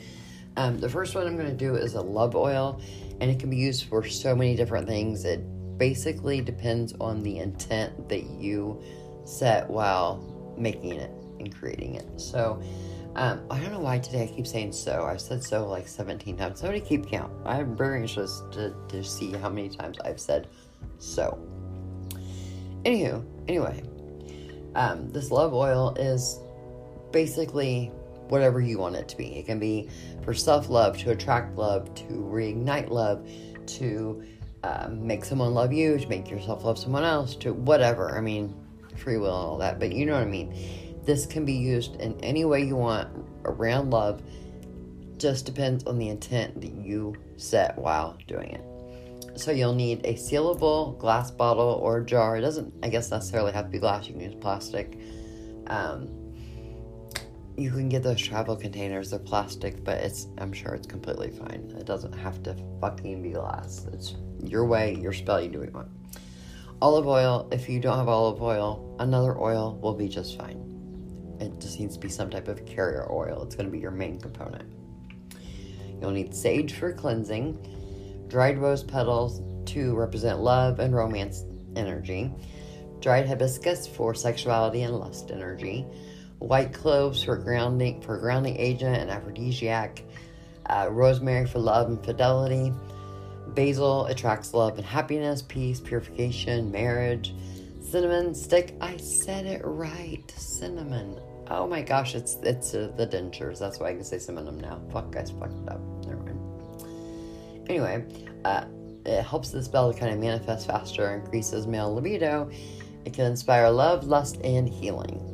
um, 0.57 0.79
the 0.79 0.89
first 0.89 1.15
one 1.15 1.27
I'm 1.27 1.37
going 1.37 1.49
to 1.49 1.53
do 1.53 1.75
is 1.75 1.95
a 1.95 2.01
love 2.01 2.37
oil, 2.37 2.81
and 3.21 3.31
it 3.31 3.41
can 3.41 3.51
be 3.51 3.57
used 3.57 3.85
for 3.85 4.05
so 4.07 4.35
many 4.37 4.55
different 4.55 4.87
things. 4.87 5.25
It 5.25 5.41
basically 5.79 6.41
depends 6.41 6.95
on 7.01 7.23
the 7.23 7.39
intent 7.39 8.09
that 8.09 8.25
you 8.25 8.83
set 9.25 9.69
while 9.69 10.55
making 10.57 10.93
it 10.93 11.11
and 11.41 11.55
creating 11.55 11.97
it. 11.97 12.21
So, 12.21 12.63
um, 13.17 13.45
I 13.51 13.61
don't 13.61 13.73
know 13.73 13.81
why 13.81 13.99
today 13.99 14.25
I 14.25 14.27
keep 14.27 14.47
saying 14.47 14.73
so. 14.73 15.05
I've 15.05 15.21
said 15.21 15.43
so 15.43 15.67
like 15.69 15.89
17 15.89 16.37
times. 16.37 16.61
Somebody 16.61 16.81
keep 16.81 17.09
count. 17.09 17.33
I'm 17.45 17.77
very 17.77 18.01
anxious 18.01 18.43
to, 18.53 18.75
to 18.89 19.05
see 19.05 19.33
how 19.33 19.49
many 19.49 19.69
times 19.69 19.99
I've 20.05 20.21
said 20.21 20.49
so. 20.99 21.39
Anywho, 22.85 23.25
anyway, 23.49 23.83
um, 24.75 25.11
this 25.11 25.31
love 25.31 25.55
oil 25.55 25.95
is 25.99 26.39
basically 27.13 27.91
whatever 28.29 28.61
you 28.61 28.79
want 28.79 28.97
it 28.97 29.09
to 29.09 29.17
be. 29.17 29.37
It 29.37 29.47
can 29.47 29.59
be 29.59 29.89
for 30.23 30.35
self 30.35 30.69
love, 30.69 30.99
to 30.99 31.11
attract 31.11 31.57
love, 31.57 31.95
to 31.95 32.05
reignite 32.05 32.91
love, 32.91 33.29
to 33.67 34.23
um, 34.63 35.07
make 35.07 35.25
someone 35.25 35.55
love 35.55 35.73
you, 35.73 35.99
to 35.99 36.09
make 36.09 36.31
yourself 36.31 36.65
love 36.65 36.79
someone 36.79 37.05
else, 37.05 37.35
to 37.37 37.53
whatever. 37.53 38.17
I 38.17 38.21
mean, 38.21 38.55
free 38.97 39.17
will 39.19 39.37
and 39.39 39.49
all 39.51 39.59
that, 39.59 39.79
but 39.79 39.93
you 39.93 40.07
know 40.07 40.15
what 40.15 40.23
I 40.23 40.27
mean. 40.27 40.55
This 41.05 41.27
can 41.27 41.45
be 41.45 41.53
used 41.53 41.97
in 41.97 42.19
any 42.21 42.45
way 42.45 42.65
you 42.65 42.77
want 42.77 43.09
around 43.45 43.91
love. 43.91 44.23
Just 45.19 45.47
depends 45.47 45.85
on 45.85 45.99
the 45.99 46.09
intent 46.09 46.61
that 46.61 46.73
you 46.73 47.15
set 47.37 47.77
while 47.79 48.17
doing 48.27 48.51
it. 48.51 48.74
So 49.37 49.51
you'll 49.51 49.75
need 49.75 50.01
a 50.05 50.15
sealable 50.15 50.97
glass 50.99 51.31
bottle 51.31 51.81
or 51.83 52.01
jar. 52.01 52.37
It 52.37 52.43
doesn't, 52.43 52.73
I 52.83 52.89
guess, 52.89 53.11
necessarily 53.11 53.53
have 53.53 53.65
to 53.67 53.71
be 53.71 53.79
glass. 53.79 54.07
You 54.07 54.15
can 54.15 54.23
use 54.23 54.35
plastic. 54.41 54.99
Um, 55.67 56.09
you 57.57 57.71
can 57.71 57.89
get 57.89 58.03
those 58.03 58.21
travel 58.21 58.57
containers. 58.57 59.11
They're 59.11 59.19
plastic, 59.19 59.85
but 59.85 59.99
it's 59.99 60.29
I'm 60.39 60.53
sure 60.53 60.75
it's 60.75 60.87
completely 60.87 61.31
fine. 61.31 61.75
It 61.79 61.85
doesn't 61.85 62.13
have 62.13 62.43
to 62.45 62.57
fucking 62.81 63.23
be 63.23 63.31
glass. 63.31 63.87
It's 63.93 64.15
your 64.43 64.67
way, 64.67 64.97
your 64.97 65.13
spell. 65.13 65.41
You 65.41 65.49
do 65.49 65.59
what 65.61 65.69
you 65.69 65.75
want. 65.75 65.89
Olive 66.83 67.07
oil. 67.07 67.49
If 67.51 67.69
you 67.69 67.81
don't 67.81 67.97
have 67.97 68.09
olive 68.09 68.43
oil, 68.43 68.97
another 68.99 69.39
oil 69.41 69.79
will 69.81 69.95
be 69.95 70.09
just 70.09 70.39
fine. 70.39 70.61
It 71.41 71.61
just 71.61 71.81
needs 71.81 71.95
to 71.95 72.01
be 72.01 72.09
some 72.09 72.31
type 72.31 72.49
of 72.49 72.65
carrier 72.67 73.11
oil. 73.11 73.43
It's 73.43 73.55
going 73.55 73.67
to 73.67 73.73
be 73.73 73.81
your 73.81 73.91
main 73.91 74.21
component. 74.21 74.73
You'll 76.01 76.11
need 76.11 76.35
sage 76.35 76.75
for 76.75 76.93
cleansing, 76.93 77.59
dried 78.29 78.59
rose 78.59 78.83
petals 78.83 79.41
to 79.73 79.95
represent 79.95 80.41
love 80.41 80.79
and 80.81 80.95
romance 80.95 81.45
energy, 81.77 82.31
dried 83.01 83.27
hibiscus 83.27 83.87
for 83.87 84.15
sexuality 84.15 84.83
and 84.83 84.95
lust 84.95 85.31
energy 85.31 85.87
white 86.39 86.73
cloves 86.73 87.23
for 87.23 87.37
grounding 87.37 88.01
for 88.03 88.19
grounding 88.19 88.57
agent 88.57 88.97
and 88.97 89.11
aphrodisiac, 89.11 90.03
uh, 90.67 90.89
rosemary 90.91 91.47
for 91.47 91.59
love 91.59 91.89
and 91.89 92.05
fidelity, 92.05 92.73
basil 93.49 94.07
attracts 94.07 94.55
love 94.55 94.77
and 94.77 94.87
happiness, 94.87 95.43
peace, 95.43 95.81
purification, 95.81 96.71
marriage, 96.71 97.35
cinnamon 97.81 98.35
stick. 98.35 98.75
I 98.81 98.97
said 98.97 99.47
it 99.47 99.63
right, 99.65 100.31
cinnamon. 100.37 101.19
Oh 101.49 101.67
my 101.67 101.83
gosh, 101.83 102.15
it's 102.15 102.37
it's 102.43 102.75
uh, 102.75 102.91
the 102.97 103.07
dentures. 103.07 103.59
That's 103.59 103.79
why 103.79 103.91
I 103.91 103.95
can 103.95 104.05
say 104.05 104.19
cinnamon 104.19 104.59
now. 104.59 104.81
Fuck, 104.93 105.13
guys, 105.13 105.31
fucked 105.31 105.69
up. 105.69 105.81
Anyway, 107.69 108.05
uh, 108.45 108.65
it 109.07 109.23
helps 109.23 109.51
the 109.51 109.63
spell 109.63 109.93
to 109.93 109.99
kind 109.99 110.13
of 110.13 110.19
manifest 110.19 110.67
faster, 110.67 111.15
increases 111.15 111.67
male 111.67 111.95
libido. 111.95 112.51
It 113.05 113.13
can 113.13 113.27
inspire 113.27 113.69
love, 113.71 114.05
lust, 114.05 114.41
and 114.43 114.69
healing. 114.69 115.31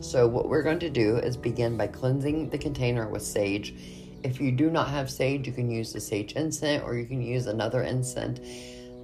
So, 0.00 0.26
what 0.26 0.48
we're 0.48 0.62
going 0.62 0.80
to 0.80 0.90
do 0.90 1.16
is 1.16 1.36
begin 1.36 1.76
by 1.76 1.86
cleansing 1.86 2.50
the 2.50 2.58
container 2.58 3.08
with 3.08 3.22
sage. 3.22 3.74
If 4.22 4.40
you 4.40 4.52
do 4.52 4.70
not 4.70 4.88
have 4.88 5.10
sage, 5.10 5.46
you 5.46 5.52
can 5.52 5.70
use 5.70 5.92
the 5.92 6.00
sage 6.00 6.32
incense 6.32 6.82
or 6.84 6.96
you 6.96 7.06
can 7.06 7.22
use 7.22 7.46
another 7.46 7.82
incense 7.82 8.40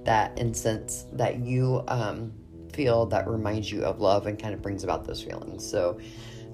that 0.03 0.37
incense 0.37 1.05
that 1.13 1.39
you 1.39 1.83
um, 1.87 2.33
feel 2.73 3.05
that 3.07 3.27
reminds 3.27 3.71
you 3.71 3.83
of 3.83 3.99
love 3.99 4.27
and 4.27 4.39
kind 4.39 4.53
of 4.53 4.61
brings 4.61 4.83
about 4.83 5.05
those 5.05 5.23
feelings. 5.23 5.67
So, 5.67 5.99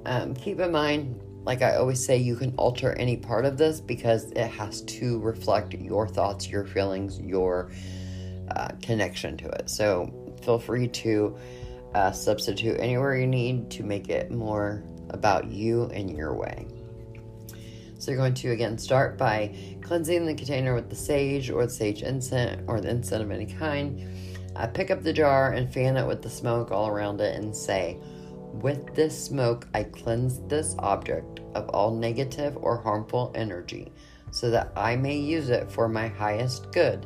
um, 0.05 0.33
keep 0.33 0.59
in 0.59 0.71
mind, 0.71 1.21
like 1.47 1.61
I 1.61 1.77
always 1.77 2.03
say, 2.03 2.17
you 2.17 2.35
can 2.35 2.53
alter 2.57 2.91
any 2.99 3.15
part 3.15 3.45
of 3.45 3.57
this 3.57 3.79
because 3.79 4.25
it 4.33 4.47
has 4.47 4.81
to 4.81 5.17
reflect 5.19 5.73
your 5.75 6.05
thoughts, 6.05 6.49
your 6.49 6.65
feelings, 6.65 7.21
your 7.21 7.71
uh, 8.51 8.67
connection 8.81 9.37
to 9.37 9.47
it. 9.47 9.69
So, 9.69 10.11
feel 10.43 10.59
free 10.59 10.89
to 10.89 11.37
uh, 11.95 12.11
substitute 12.11 12.77
anywhere 12.81 13.15
you 13.15 13.27
need 13.27 13.71
to 13.71 13.83
make 13.83 14.09
it 14.09 14.29
more 14.29 14.83
about 15.11 15.49
you 15.49 15.85
and 15.85 16.11
your 16.11 16.35
way. 16.35 16.67
So 17.97 18.11
you're 18.11 18.19
going 18.19 18.33
to 18.33 18.51
again 18.51 18.77
start 18.77 19.17
by 19.17 19.55
cleansing 19.81 20.25
the 20.25 20.35
container 20.35 20.75
with 20.75 20.89
the 20.89 20.97
sage 20.97 21.49
or 21.49 21.65
the 21.65 21.71
sage 21.71 22.03
incense 22.03 22.61
or 22.67 22.81
the 22.81 22.89
incense 22.89 23.23
of 23.23 23.31
any 23.31 23.45
kind. 23.45 24.05
Uh, 24.57 24.67
pick 24.67 24.91
up 24.91 25.01
the 25.01 25.13
jar 25.13 25.53
and 25.53 25.73
fan 25.73 25.95
it 25.95 26.05
with 26.05 26.21
the 26.21 26.29
smoke 26.29 26.71
all 26.71 26.89
around 26.89 27.21
it 27.21 27.35
and 27.41 27.55
say, 27.55 27.97
With 28.61 28.95
this 28.95 29.25
smoke, 29.25 29.67
I 29.75 29.83
cleanse 29.83 30.39
this 30.47 30.75
object 30.79 31.41
of 31.53 31.69
all 31.69 31.95
negative 31.95 32.57
or 32.57 32.77
harmful 32.77 33.31
energy 33.35 33.91
so 34.31 34.49
that 34.49 34.71
I 34.75 34.95
may 34.95 35.15
use 35.15 35.49
it 35.49 35.71
for 35.71 35.87
my 35.87 36.07
highest 36.07 36.71
good. 36.71 37.05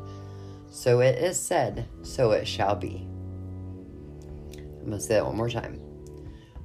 So 0.70 1.02
it 1.02 1.18
is 1.22 1.38
said, 1.38 1.90
so 2.04 2.32
it 2.32 2.48
shall 2.48 2.76
be. 2.76 3.06
I'm 4.56 4.86
going 4.86 4.92
to 4.92 5.00
say 5.02 5.16
that 5.16 5.26
one 5.26 5.36
more 5.36 5.50
time. 5.50 5.82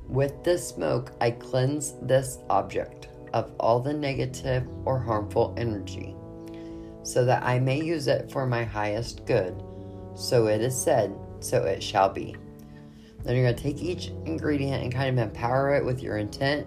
With 0.09 0.45
this 0.45 0.69
smoke, 0.69 1.11
I 1.21 1.33
cleanse 1.33 1.95
this 2.03 2.39
object 2.49 3.09
of 3.35 3.53
all 3.59 3.81
the 3.81 3.93
negative 3.93 4.69
or 4.85 5.01
harmful 5.01 5.53
energy, 5.59 6.15
so 7.03 7.25
that 7.25 7.43
I 7.43 7.59
may 7.59 7.83
use 7.83 8.07
it 8.07 8.31
for 8.31 8.47
my 8.47 8.63
highest 8.63 9.27
good. 9.27 9.61
So 10.15 10.47
it 10.47 10.61
is 10.61 10.81
said, 10.81 11.19
so 11.41 11.65
it 11.65 11.83
shall 11.83 12.09
be. 12.09 12.37
Then 13.27 13.35
you're 13.35 13.45
going 13.45 13.57
to 13.57 13.63
take 13.63 13.83
each 13.83 14.09
ingredient 14.25 14.85
and 14.85 14.93
kind 14.93 15.09
of 15.09 15.23
empower 15.23 15.75
it 15.75 15.85
with 15.85 16.01
your 16.01 16.19
intent 16.19 16.67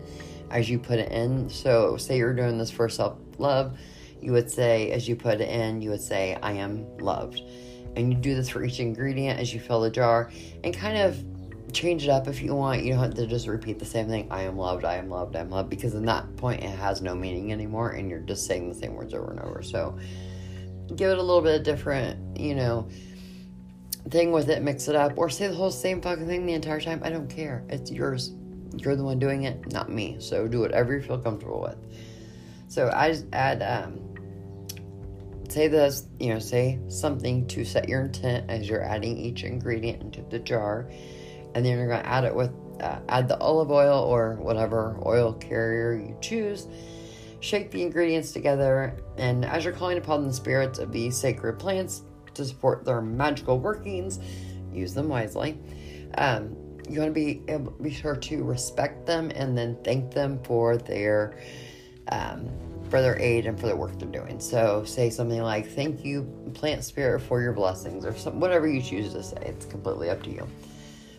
as 0.52 0.70
you 0.70 0.78
put 0.78 1.00
it 1.00 1.12
in. 1.12 1.50
So, 1.50 1.96
say 1.96 2.18
you're 2.18 2.34
doing 2.34 2.58
this 2.58 2.70
for 2.70 2.90
self 2.90 3.18
love, 3.38 3.78
you 4.22 4.34
would 4.34 4.52
say, 4.52 4.92
as 4.92 5.08
you 5.08 5.16
put 5.16 5.40
it 5.40 5.50
in, 5.50 5.82
you 5.82 5.90
would 5.92 6.02
say, 6.02 6.38
I 6.44 6.52
am 6.54 6.86
loved. 6.98 7.42
And 7.96 8.12
you 8.12 8.20
do 8.20 8.36
this 8.36 8.50
for 8.50 8.64
each 8.64 8.80
ingredient 8.80 9.40
as 9.40 9.54
you 9.54 9.60
fill 9.60 9.82
the 9.82 9.90
jar 9.90 10.32
and 10.64 10.76
kind 10.76 10.98
of 10.98 11.24
change 11.72 12.04
it 12.04 12.10
up 12.10 12.28
if 12.28 12.42
you 12.42 12.54
want. 12.54 12.84
You 12.84 12.94
don't 12.94 13.04
have 13.04 13.14
to 13.16 13.26
just 13.26 13.48
repeat 13.48 13.80
the 13.80 13.86
same 13.86 14.10
thing 14.10 14.28
I 14.30 14.44
am 14.44 14.58
loved, 14.58 14.84
I 14.84 14.96
am 14.96 15.10
loved, 15.10 15.36
I 15.36 15.40
am 15.40 15.50
loved, 15.50 15.70
because 15.70 15.96
in 15.96 16.06
that 16.06 16.36
point 16.36 16.64
it 16.64 16.70
has 16.70 17.02
no 17.02 17.16
meaning 17.16 17.54
anymore 17.54 17.92
and 17.92 18.10
you're 18.10 18.20
just 18.20 18.46
saying 18.46 18.68
the 18.68 18.76
same 18.76 18.96
words 18.96 19.14
over 19.14 19.32
and 19.32 19.40
over. 19.40 19.64
So, 19.64 19.98
give 20.96 21.12
it 21.12 21.18
a 21.18 21.22
little 21.22 21.42
bit 21.42 21.56
of 21.56 21.64
different, 21.64 22.38
you 22.38 22.56
know 22.56 22.90
thing 24.10 24.32
with 24.32 24.50
it, 24.50 24.62
mix 24.62 24.88
it 24.88 24.96
up, 24.96 25.18
or 25.18 25.30
say 25.30 25.48
the 25.48 25.56
whole 25.56 25.72
same 25.72 26.02
fucking 26.02 26.28
thing 26.28 26.46
the 26.46 26.54
entire 26.54 26.80
time. 26.80 27.02
I 27.04 27.10
don't 27.10 27.30
care. 27.30 27.64
It's 27.70 27.92
yours. 27.92 28.32
You're 28.76 28.96
the 28.96 29.04
one 29.04 29.20
doing 29.20 29.44
it, 29.44 29.72
not 29.72 29.90
me. 29.90 30.18
So 30.20 30.48
do 30.48 30.60
whatever 30.60 30.96
you 30.96 31.02
feel 31.02 31.18
comfortable 31.20 31.62
with. 31.62 31.78
So 32.68 32.92
I 32.94 33.12
just 33.12 33.26
add, 33.34 33.62
um, 33.64 34.00
say 35.50 35.68
this, 35.68 36.08
you 36.20 36.34
know, 36.34 36.40
say 36.40 36.80
something 36.88 37.48
to 37.48 37.66
set 37.66 37.90
your 37.90 38.02
intent 38.02 38.50
as 38.50 38.70
you're 38.70 38.84
adding 38.84 39.18
each 39.18 39.44
ingredient 39.44 40.02
into 40.04 40.22
the 40.30 40.40
jar, 40.40 40.90
and 41.56 41.66
then 41.66 41.78
you're 41.78 41.88
going 41.88 42.04
to 42.04 42.08
add 42.08 42.26
it 42.26 42.34
with, 42.34 42.52
uh, 42.80 43.00
add 43.10 43.28
the 43.28 43.38
olive 43.40 43.72
oil 43.72 44.04
or 44.04 44.36
whatever 44.36 45.00
oil 45.06 45.34
carrier 45.34 45.94
you 45.94 46.16
choose. 46.22 46.68
Shake 47.42 47.72
the 47.72 47.82
ingredients 47.82 48.34
together, 48.34 48.98
and 49.18 49.46
as 49.46 49.64
you're 49.64 49.74
calling 49.74 49.98
upon 49.98 50.28
the 50.28 50.34
spirits 50.34 50.78
of 50.78 50.92
these 50.92 51.18
sacred 51.18 51.58
plants, 51.58 52.04
to 52.40 52.46
support 52.46 52.84
their 52.84 53.02
magical 53.02 53.60
workings. 53.60 54.20
Use 54.74 54.94
them 54.94 55.08
wisely. 55.08 55.60
Um, 56.18 56.56
you 56.90 57.00
want 57.00 57.10
to 57.10 57.14
be 57.14 57.44
able, 57.48 57.72
be 57.72 57.92
sure 57.92 58.16
to 58.16 58.44
respect 58.44 59.06
them 59.06 59.32
and 59.36 59.58
then 59.58 59.78
thank 59.84 60.12
them 60.12 60.40
for 60.44 60.78
their 60.78 61.38
um, 62.12 62.50
for 62.90 63.02
their 63.02 63.20
aid 63.20 63.46
and 63.46 63.60
for 63.60 63.68
the 63.68 63.76
work 63.76 63.98
they're 64.00 64.10
doing. 64.10 64.40
So 64.40 64.84
say 64.84 65.12
something 65.12 65.42
like 65.42 65.70
"Thank 65.70 66.04
you, 66.04 66.24
plant 66.56 66.84
spirit, 66.84 67.20
for 67.22 67.42
your 67.42 67.54
blessings," 67.54 68.06
or 68.06 68.16
some, 68.16 68.40
whatever 68.40 68.68
you 68.68 68.82
choose 68.82 69.14
to 69.14 69.22
say. 69.22 69.38
It's 69.42 69.66
completely 69.66 70.10
up 70.10 70.24
to 70.24 70.32
you. 70.32 70.48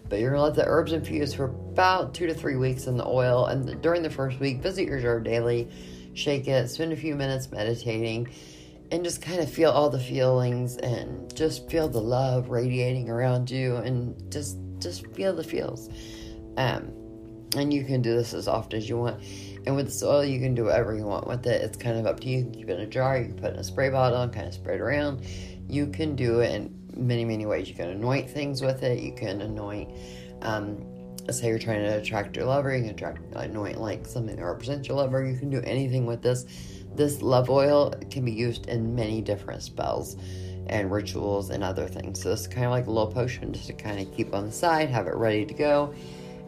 But 0.09 0.19
you're 0.19 0.31
gonna 0.31 0.43
let 0.43 0.57
the 0.57 0.67
herbs 0.67 0.93
infuse 0.93 1.33
for 1.33 1.45
about 1.45 2.15
two 2.15 2.27
to 2.27 2.35
three 2.35 2.57
weeks 2.57 2.89
in 2.89 2.97
the 2.97 3.07
oil, 3.07 3.47
and 3.47 3.81
during 3.81 4.03
the 4.03 4.11
first 4.11 4.41
week, 4.41 4.61
visit 4.61 4.87
your 4.87 4.99
jar 4.99 5.21
daily, 5.21 5.69
shake 6.15 6.49
it, 6.49 6.69
spend 6.69 6.93
a 6.93 6.97
few 6.97 7.15
minutes 7.15 7.53
meditating 7.53 8.29
and 8.91 9.05
just 9.05 9.23
kind 9.23 9.41
of 9.41 9.51
feel 9.51 9.71
all 9.71 9.89
the 9.89 10.01
feelings 10.01 10.77
and 10.79 11.35
just 11.35 11.71
feel 11.71 11.89
the 11.89 12.01
love 12.01 12.49
radiating 12.49 13.09
around 13.09 13.51
you 13.51 13.77
and 13.77 14.31
just 14.33 14.59
just 14.79 15.07
feel 15.15 15.35
the 15.35 15.45
feels. 15.45 15.89
Um 16.57 16.93
and 17.57 17.75
you 17.75 17.85
can 17.85 18.01
do 18.01 18.15
this 18.15 18.33
as 18.33 18.47
often 18.47 18.79
as 18.79 18.89
you 18.89 18.97
want. 18.97 19.23
And 19.67 19.77
with 19.77 19.87
this 19.87 20.03
oil 20.03 20.25
you 20.25 20.41
can 20.41 20.55
do 20.55 20.65
whatever 20.65 20.95
you 20.95 21.05
want 21.05 21.27
with 21.27 21.47
it. 21.47 21.63
It's 21.63 21.77
kind 21.77 21.99
of 21.99 22.07
up 22.07 22.21
to 22.21 22.29
you. 22.29 22.39
You 22.39 22.45
can 22.45 22.53
keep 22.53 22.69
it 22.69 22.75
in 22.75 22.81
a 22.81 22.87
jar 22.87 23.19
you 23.19 23.27
can 23.27 23.37
put 23.37 23.51
it 23.51 23.55
in 23.55 23.61
a 23.61 23.65
spray 23.65 23.91
bottle 23.91 24.23
and 24.23 24.33
kind 24.33 24.47
of 24.47 24.55
spread 24.55 24.77
it 24.77 24.83
around. 24.83 25.25
You 25.69 25.87
can 25.87 26.17
do 26.17 26.41
it 26.41 26.53
in 26.53 26.77
many 26.97 27.25
many 27.25 27.47
ways. 27.47 27.69
You 27.69 27.75
can 27.75 27.91
anoint 27.91 28.29
things 28.29 28.61
with 28.61 28.83
it. 28.83 29.01
You 29.01 29.13
can 29.13 29.41
anoint 29.41 29.93
um 30.43 30.85
say 31.31 31.47
you're 31.47 31.61
trying 31.61 31.85
to 31.85 31.99
attract 31.99 32.35
your 32.35 32.45
lover 32.45 32.75
you 32.75 32.83
can 32.83 32.91
attract 32.91 33.21
anoint 33.37 33.81
like 33.81 34.05
something 34.05 34.35
that 34.35 34.45
represents 34.45 34.89
your 34.89 34.97
lover. 34.97 35.25
You 35.25 35.39
can 35.39 35.49
do 35.49 35.61
anything 35.65 36.05
with 36.05 36.23
this 36.23 36.45
this 36.95 37.23
love 37.23 37.49
oil 37.51 37.95
can 38.11 38.25
be 38.25 38.33
used 38.33 38.67
in 38.67 38.95
many 38.95 39.21
different 39.21 39.63
spells 39.63 40.17
and 40.67 40.91
rituals 40.91 41.51
and 41.51 41.65
other 41.65 41.89
things. 41.89 42.23
So 42.23 42.33
it's 42.33 42.47
kind 42.47 42.67
of 42.67 42.71
like 42.71 42.87
a 42.87 42.91
little 42.91 43.11
potion 43.11 43.53
just 43.53 43.67
to 43.67 43.73
kind 43.73 44.01
of 44.01 44.15
keep 44.15 44.35
on 44.35 44.47
the 44.47 44.53
side, 44.53 44.89
have 44.91 45.07
it 45.07 45.15
ready 45.15 45.45
to 45.45 45.55
go. 45.55 45.95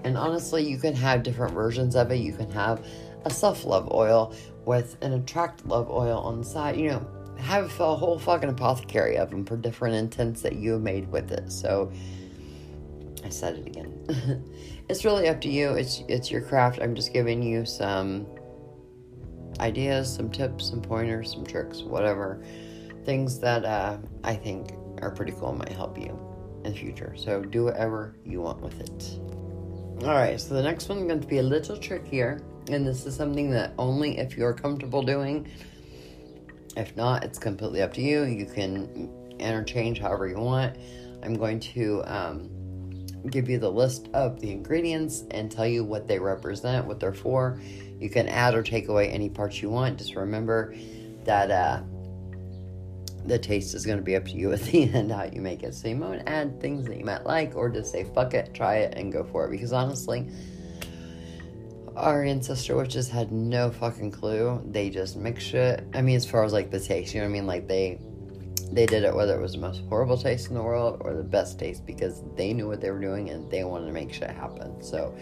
And 0.05 0.16
honestly, 0.16 0.68
you 0.68 0.78
can 0.78 0.95
have 0.95 1.22
different 1.22 1.55
versions 1.55 1.97
of 1.97 2.11
it. 2.11 2.16
You 2.16 2.32
can 2.32 2.51
have 2.51 2.84
a 3.24 3.30
self 3.30 3.64
love 3.64 3.93
oil 3.93 4.34
with 4.64 4.97
an 5.03 5.12
attract 5.12 5.66
love 5.66 5.90
oil 5.90 6.18
on 6.18 6.38
the 6.38 6.45
side. 6.45 6.76
You 6.76 6.90
know, 6.90 7.07
have 7.38 7.78
a 7.80 7.97
whole 7.97 8.18
fucking 8.18 8.49
apothecary 8.49 9.16
of 9.16 9.30
them 9.30 9.45
for 9.45 9.57
different 9.57 9.95
intents 9.95 10.43
that 10.43 10.57
you 10.57 10.78
made 10.78 11.11
with 11.11 11.30
it. 11.32 11.51
So 11.51 11.93
I 13.24 13.28
said 13.28 13.57
it 13.57 13.66
again. 13.66 14.45
it's 14.88 15.05
really 15.05 15.28
up 15.28 15.40
to 15.43 15.49
you. 15.49 15.70
It's 15.70 16.03
it's 16.09 16.30
your 16.30 16.40
craft. 16.40 16.80
I'm 16.80 16.95
just 16.95 17.12
giving 17.12 17.43
you 17.43 17.64
some 17.64 18.26
ideas, 19.62 20.12
some 20.12 20.30
tips, 20.30 20.68
some 20.68 20.82
pointers, 20.82 21.32
some 21.32 21.46
tricks, 21.46 21.82
whatever. 21.82 22.44
Things 23.04 23.38
that 23.38 23.64
uh, 23.64 23.98
I 24.24 24.34
think 24.34 24.72
are 25.00 25.10
pretty 25.10 25.32
cool 25.32 25.52
might 25.52 25.72
help 25.72 25.96
you 25.96 26.18
in 26.64 26.72
the 26.72 26.78
future. 26.78 27.14
So 27.16 27.42
do 27.42 27.64
whatever 27.64 28.14
you 28.24 28.40
want 28.40 28.60
with 28.60 28.80
it. 28.80 29.18
Alright, 30.04 30.40
so 30.40 30.54
the 30.54 30.62
next 30.62 30.88
one's 30.88 31.04
going 31.04 31.20
to 31.20 31.26
be 31.26 31.38
a 31.38 31.42
little 31.42 31.76
trickier. 31.76 32.42
And 32.68 32.86
this 32.86 33.06
is 33.06 33.16
something 33.16 33.50
that 33.50 33.72
only 33.78 34.18
if 34.18 34.36
you're 34.36 34.52
comfortable 34.52 35.02
doing. 35.02 35.48
If 36.76 36.96
not, 36.96 37.24
it's 37.24 37.38
completely 37.38 37.82
up 37.82 37.92
to 37.94 38.00
you. 38.00 38.24
You 38.24 38.46
can 38.46 39.10
interchange 39.38 40.00
however 40.00 40.28
you 40.28 40.38
want. 40.38 40.76
I'm 41.22 41.34
going 41.34 41.60
to 41.60 42.02
um, 42.06 42.50
give 43.30 43.48
you 43.48 43.58
the 43.58 43.70
list 43.70 44.08
of 44.14 44.40
the 44.40 44.50
ingredients 44.50 45.24
and 45.30 45.50
tell 45.50 45.66
you 45.66 45.84
what 45.84 46.08
they 46.08 46.18
represent, 46.18 46.86
what 46.86 46.98
they're 46.98 47.12
for. 47.12 47.60
You 48.03 48.11
can 48.11 48.28
add 48.28 48.57
or 48.57 48.64
take 48.64 48.88
away 48.88 49.09
any 49.11 49.28
parts 49.28 49.62
you 49.62 49.70
want. 49.70 49.98
Just 49.98 50.16
remember 50.16 50.74
that 51.24 51.50
uh, 51.53 51.82
the 53.26 53.38
taste 53.38 53.74
is 53.74 53.86
going 53.86 53.98
to 53.98 54.05
be 54.05 54.16
up 54.16 54.24
to 54.24 54.32
you 54.32 54.53
at 54.53 54.61
the 54.62 54.92
end 54.92 55.12
how 55.12 55.24
you 55.24 55.40
make 55.40 55.62
it. 55.62 55.74
So 55.74 55.86
you 55.86 55.96
might 55.96 56.22
add 56.26 56.61
things 56.61 56.86
that 56.86 56.98
you 56.98 57.05
might 57.05 57.24
like 57.24 57.55
or 57.55 57.68
just 57.68 57.92
say, 57.92 58.05
fuck 58.12 58.34
it, 58.34 58.53
try 58.55 58.78
it, 58.78 58.94
and 58.96 59.12
go 59.12 59.22
for 59.22 59.46
it. 59.46 59.50
Because 59.53 59.72
honestly, 59.72 60.28
our 61.94 62.24
ancestor 62.24 62.76
witches 62.76 63.09
had 63.09 63.30
no 63.30 63.70
fucking 63.70 64.11
clue. 64.11 64.61
They 64.66 64.90
just 64.90 65.16
mix 65.16 65.44
shit. 65.44 65.86
I 65.94 66.03
mean, 66.03 66.16
as 66.16 66.26
far 66.26 66.42
as 66.44 66.53
like 66.53 66.72
the 66.72 66.80
taste, 66.80 67.14
you 67.14 67.20
know 67.20 67.26
what 67.26 67.30
I 67.30 67.32
mean? 67.34 67.46
Like 67.46 67.68
they 67.68 68.00
they 68.72 68.86
did 68.86 69.05
it 69.05 69.14
whether 69.14 69.38
it 69.38 69.42
was 69.42 69.53
the 69.53 69.59
most 69.59 69.82
horrible 69.90 70.16
taste 70.16 70.48
in 70.48 70.55
the 70.55 70.62
world 70.62 71.03
or 71.05 71.12
the 71.12 71.22
best 71.22 71.59
taste 71.59 71.84
because 71.84 72.22
they 72.36 72.55
knew 72.55 72.66
what 72.66 72.80
they 72.80 72.90
were 72.90 73.00
doing 73.00 73.28
and 73.28 73.50
they 73.50 73.64
wanted 73.64 73.86
to 73.86 73.92
make 73.92 74.12
shit 74.12 74.30
happen. 74.30 74.82
So 74.82 75.14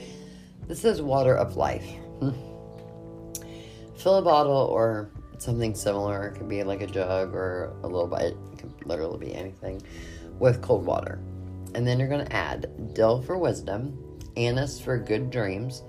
this 0.69 0.85
is 0.85 1.03
water 1.03 1.37
of 1.37 1.57
life. 1.57 1.85
fill 4.01 4.17
a 4.17 4.23
bottle 4.23 4.53
or 4.53 5.11
something 5.39 5.75
similar. 5.75 6.29
It 6.29 6.39
could 6.39 6.49
be 6.49 6.63
like 6.63 6.81
a 6.81 6.87
jug 6.87 7.35
or 7.35 7.73
a 7.83 7.87
little 7.87 8.07
bite. 8.07 8.35
It 8.53 8.59
could 8.59 8.87
literally 8.87 9.27
be 9.27 9.35
anything 9.35 9.83
with 10.39 10.63
cold 10.63 10.85
water. 10.87 11.21
And 11.75 11.87
then 11.87 11.99
you're 11.99 12.09
going 12.09 12.27
to 12.27 12.33
add 12.33 12.95
dill 12.95 13.23
for 13.23 13.39
wisdom, 13.39 14.19
anise 14.37 14.81
for 14.81 14.99
good 14.99 15.31
dreams, 15.31 15.83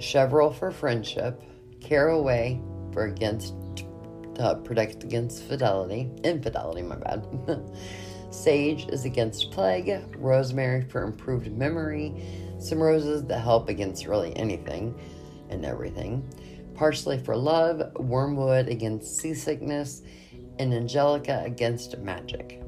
chervil 0.00 0.50
for 0.50 0.70
friendship, 0.70 1.42
caraway 1.80 2.60
for 2.92 3.04
against 3.04 3.54
to 3.76 4.58
protect 4.64 5.04
against 5.04 5.44
fidelity, 5.44 6.10
infidelity, 6.24 6.82
my 6.82 6.96
bad. 6.96 7.26
Sage 8.30 8.86
is 8.88 9.04
against 9.04 9.50
plague, 9.50 10.02
rosemary 10.16 10.82
for 10.82 11.02
improved 11.02 11.52
memory, 11.52 12.14
some 12.58 12.80
roses 12.80 13.24
that 13.24 13.40
help 13.40 13.68
against 13.68 14.06
really 14.06 14.34
anything 14.36 14.98
and 15.50 15.64
everything, 15.64 16.26
parsley 16.80 17.18
for 17.18 17.36
love, 17.36 17.92
wormwood 17.96 18.66
against 18.66 19.18
seasickness, 19.18 20.00
and 20.58 20.72
angelica 20.72 21.42
against 21.44 21.98
magic 21.98 22.62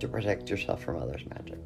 to 0.00 0.08
protect 0.08 0.50
yourself 0.50 0.82
from 0.82 1.00
others' 1.00 1.22
magic. 1.28 1.60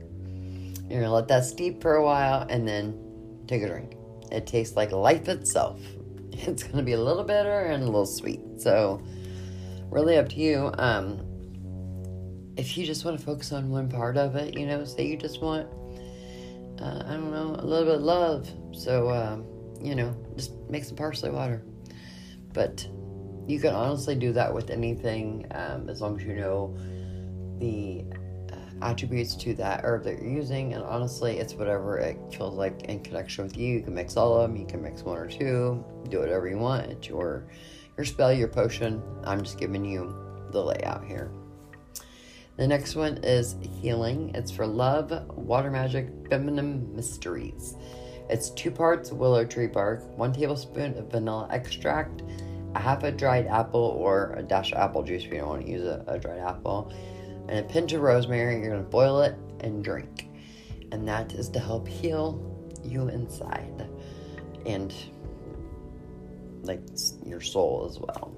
You're 0.91 1.01
gonna 1.01 1.15
let 1.15 1.27
that 1.29 1.47
steep 1.47 1.81
for 1.81 1.95
a 1.95 2.05
while 2.05 2.47
and 2.51 2.69
then 2.69 3.45
take 3.47 3.63
a 3.63 3.67
drink. 3.67 3.97
It 4.31 4.47
tastes 4.47 4.77
like 4.77 4.93
life 4.93 5.27
itself. 5.29 5.81
It's 6.33 6.63
gonna 6.63 6.83
be 6.83 6.93
a 6.93 7.01
little 7.01 7.25
bitter 7.25 7.61
and 7.61 7.83
a 7.83 7.87
little 7.87 8.07
sweet. 8.07 8.41
So, 8.59 9.03
really 9.91 10.19
up 10.19 10.29
to 10.29 10.37
you. 10.37 10.71
Um, 10.77 11.23
if 12.59 12.77
you 12.77 12.85
just 12.85 13.07
want 13.07 13.19
to 13.19 13.25
focus 13.25 13.53
on 13.53 13.71
one 13.71 13.89
part 13.89 14.19
of 14.19 14.37
it, 14.37 14.57
you 14.57 14.67
know, 14.67 14.85
say 14.85 15.07
you 15.07 15.17
just 15.17 15.41
want, 15.41 15.67
uh, 16.79 17.05
I 17.07 17.13
don't 17.13 17.33
know, 17.33 17.57
a 17.59 17.65
little 17.65 17.87
bit 17.87 17.95
of 17.97 18.03
love. 18.03 18.51
So, 18.73 19.11
um, 19.11 19.45
you 19.83 19.95
know, 19.95 20.15
just 20.37 20.53
make 20.69 20.85
some 20.85 20.97
parsley 20.97 21.31
water. 21.31 21.65
But 22.53 22.87
you 23.47 23.59
can 23.61 23.75
honestly 23.75 24.15
do 24.15 24.33
that 24.33 24.53
with 24.53 24.71
anything 24.71 25.47
um, 25.53 25.89
as 25.89 26.01
long 26.01 26.19
as 26.19 26.25
you 26.25 26.35
know 26.35 26.77
the 27.59 28.05
uh, 28.53 28.87
attributes 28.87 29.35
to 29.37 29.55
that 29.55 29.81
herb 29.85 30.05
that 30.05 30.21
you're 30.21 30.31
using. 30.31 30.75
And 30.75 30.83
honestly, 30.83 31.39
it's 31.39 31.55
whatever 31.55 31.99
it 31.99 32.17
feels 32.33 32.55
like 32.55 32.83
in 32.83 33.03
connection 33.03 33.45
with 33.45 33.57
you. 33.57 33.75
You 33.75 33.83
can 33.83 33.95
mix 33.95 34.17
all 34.17 34.35
of 34.35 34.51
them. 34.51 34.57
You 34.61 34.67
can 34.67 34.83
mix 34.83 35.03
one 35.03 35.19
or 35.19 35.27
two. 35.27 35.85
Do 36.09 36.21
whatever 36.21 36.49
you 36.49 36.59
want. 36.59 36.87
It's 36.87 37.09
your 37.09 37.49
your 37.97 38.05
spell, 38.05 38.33
your 38.33 38.49
potion. 38.49 39.03
I'm 39.25 39.43
just 39.43 39.59
giving 39.59 39.85
you 39.85 40.15
the 40.53 40.63
layout 40.63 41.05
here. 41.05 41.31
The 42.57 42.67
next 42.67 42.95
one 42.95 43.19
is 43.19 43.57
healing. 43.81 44.33
It's 44.35 44.51
for 44.51 44.67
love, 44.67 45.13
water 45.31 45.71
magic, 45.71 46.09
feminine 46.29 46.95
mysteries. 46.95 47.75
It's 48.31 48.51
two 48.51 48.71
parts 48.71 49.11
willow 49.11 49.45
tree 49.45 49.67
bark, 49.67 50.17
one 50.17 50.33
tablespoon 50.33 50.97
of 50.97 51.11
vanilla 51.11 51.49
extract, 51.51 52.23
a 52.77 52.79
half 52.79 53.03
a 53.03 53.11
dried 53.11 53.49
apple 53.49 53.81
or 53.81 54.35
a 54.37 54.43
dash 54.43 54.71
of 54.71 54.79
apple 54.79 55.03
juice 55.03 55.25
if 55.25 55.33
you 55.33 55.39
don't 55.39 55.49
want 55.49 55.67
to 55.67 55.71
use 55.71 55.83
a, 55.83 56.05
a 56.07 56.17
dried 56.17 56.39
apple, 56.39 56.93
and 57.49 57.59
a 57.59 57.63
pinch 57.65 57.93
of 57.93 58.03
rosemary. 58.03 58.61
You're 58.61 58.71
going 58.71 58.85
to 58.85 58.89
boil 58.89 59.23
it 59.23 59.35
and 59.61 59.83
drink. 59.83 60.29
And 60.93 61.07
that 61.09 61.33
is 61.33 61.49
to 61.51 61.59
help 61.59 61.89
heal 61.89 62.47
you 62.85 63.09
inside 63.09 63.89
and 64.65 64.95
like 66.63 66.83
your 67.27 67.41
soul 67.41 67.87
as 67.91 67.99
well. 67.99 68.33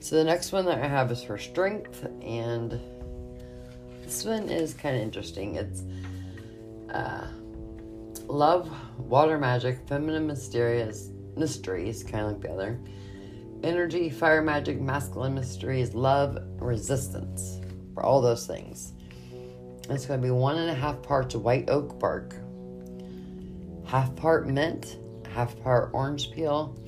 So 0.00 0.16
the 0.16 0.24
next 0.24 0.50
one 0.50 0.64
that 0.64 0.82
I 0.82 0.88
have 0.88 1.12
is 1.12 1.22
for 1.22 1.38
strength, 1.38 2.04
and 2.22 2.80
this 4.02 4.24
one 4.24 4.48
is 4.48 4.74
kind 4.74 4.96
of 4.96 5.02
interesting. 5.02 5.56
It's 5.56 5.82
uh, 6.92 7.26
love, 8.28 8.70
water 8.98 9.38
magic, 9.38 9.86
feminine 9.88 10.26
mysterious 10.26 11.10
mysteries, 11.36 12.02
kind 12.02 12.26
of 12.26 12.32
like 12.32 12.40
the 12.40 12.50
other. 12.50 12.80
Energy, 13.62 14.10
fire 14.10 14.42
magic, 14.42 14.80
masculine 14.80 15.34
mysteries, 15.34 15.94
love, 15.94 16.38
resistance. 16.60 17.60
For 17.94 18.04
all 18.04 18.20
those 18.20 18.46
things. 18.46 18.92
It's 19.90 20.06
going 20.06 20.20
to 20.20 20.26
be 20.26 20.30
one 20.30 20.58
and 20.58 20.70
a 20.70 20.74
half 20.74 21.02
parts 21.02 21.34
white 21.34 21.70
oak 21.70 21.98
bark, 21.98 22.34
half 23.86 24.14
part 24.14 24.46
mint, 24.46 24.98
half 25.32 25.58
part 25.62 25.90
orange 25.94 26.30
peel, 26.30 26.78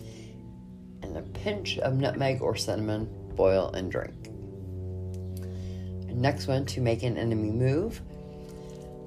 and 1.02 1.16
a 1.16 1.22
pinch 1.22 1.78
of 1.78 1.94
nutmeg 1.94 2.42
or 2.42 2.54
cinnamon. 2.54 3.08
Boil 3.34 3.70
and 3.72 3.90
drink. 3.90 4.28
Next 6.14 6.46
one 6.46 6.66
to 6.66 6.80
make 6.80 7.02
an 7.02 7.16
enemy 7.16 7.50
move 7.50 8.02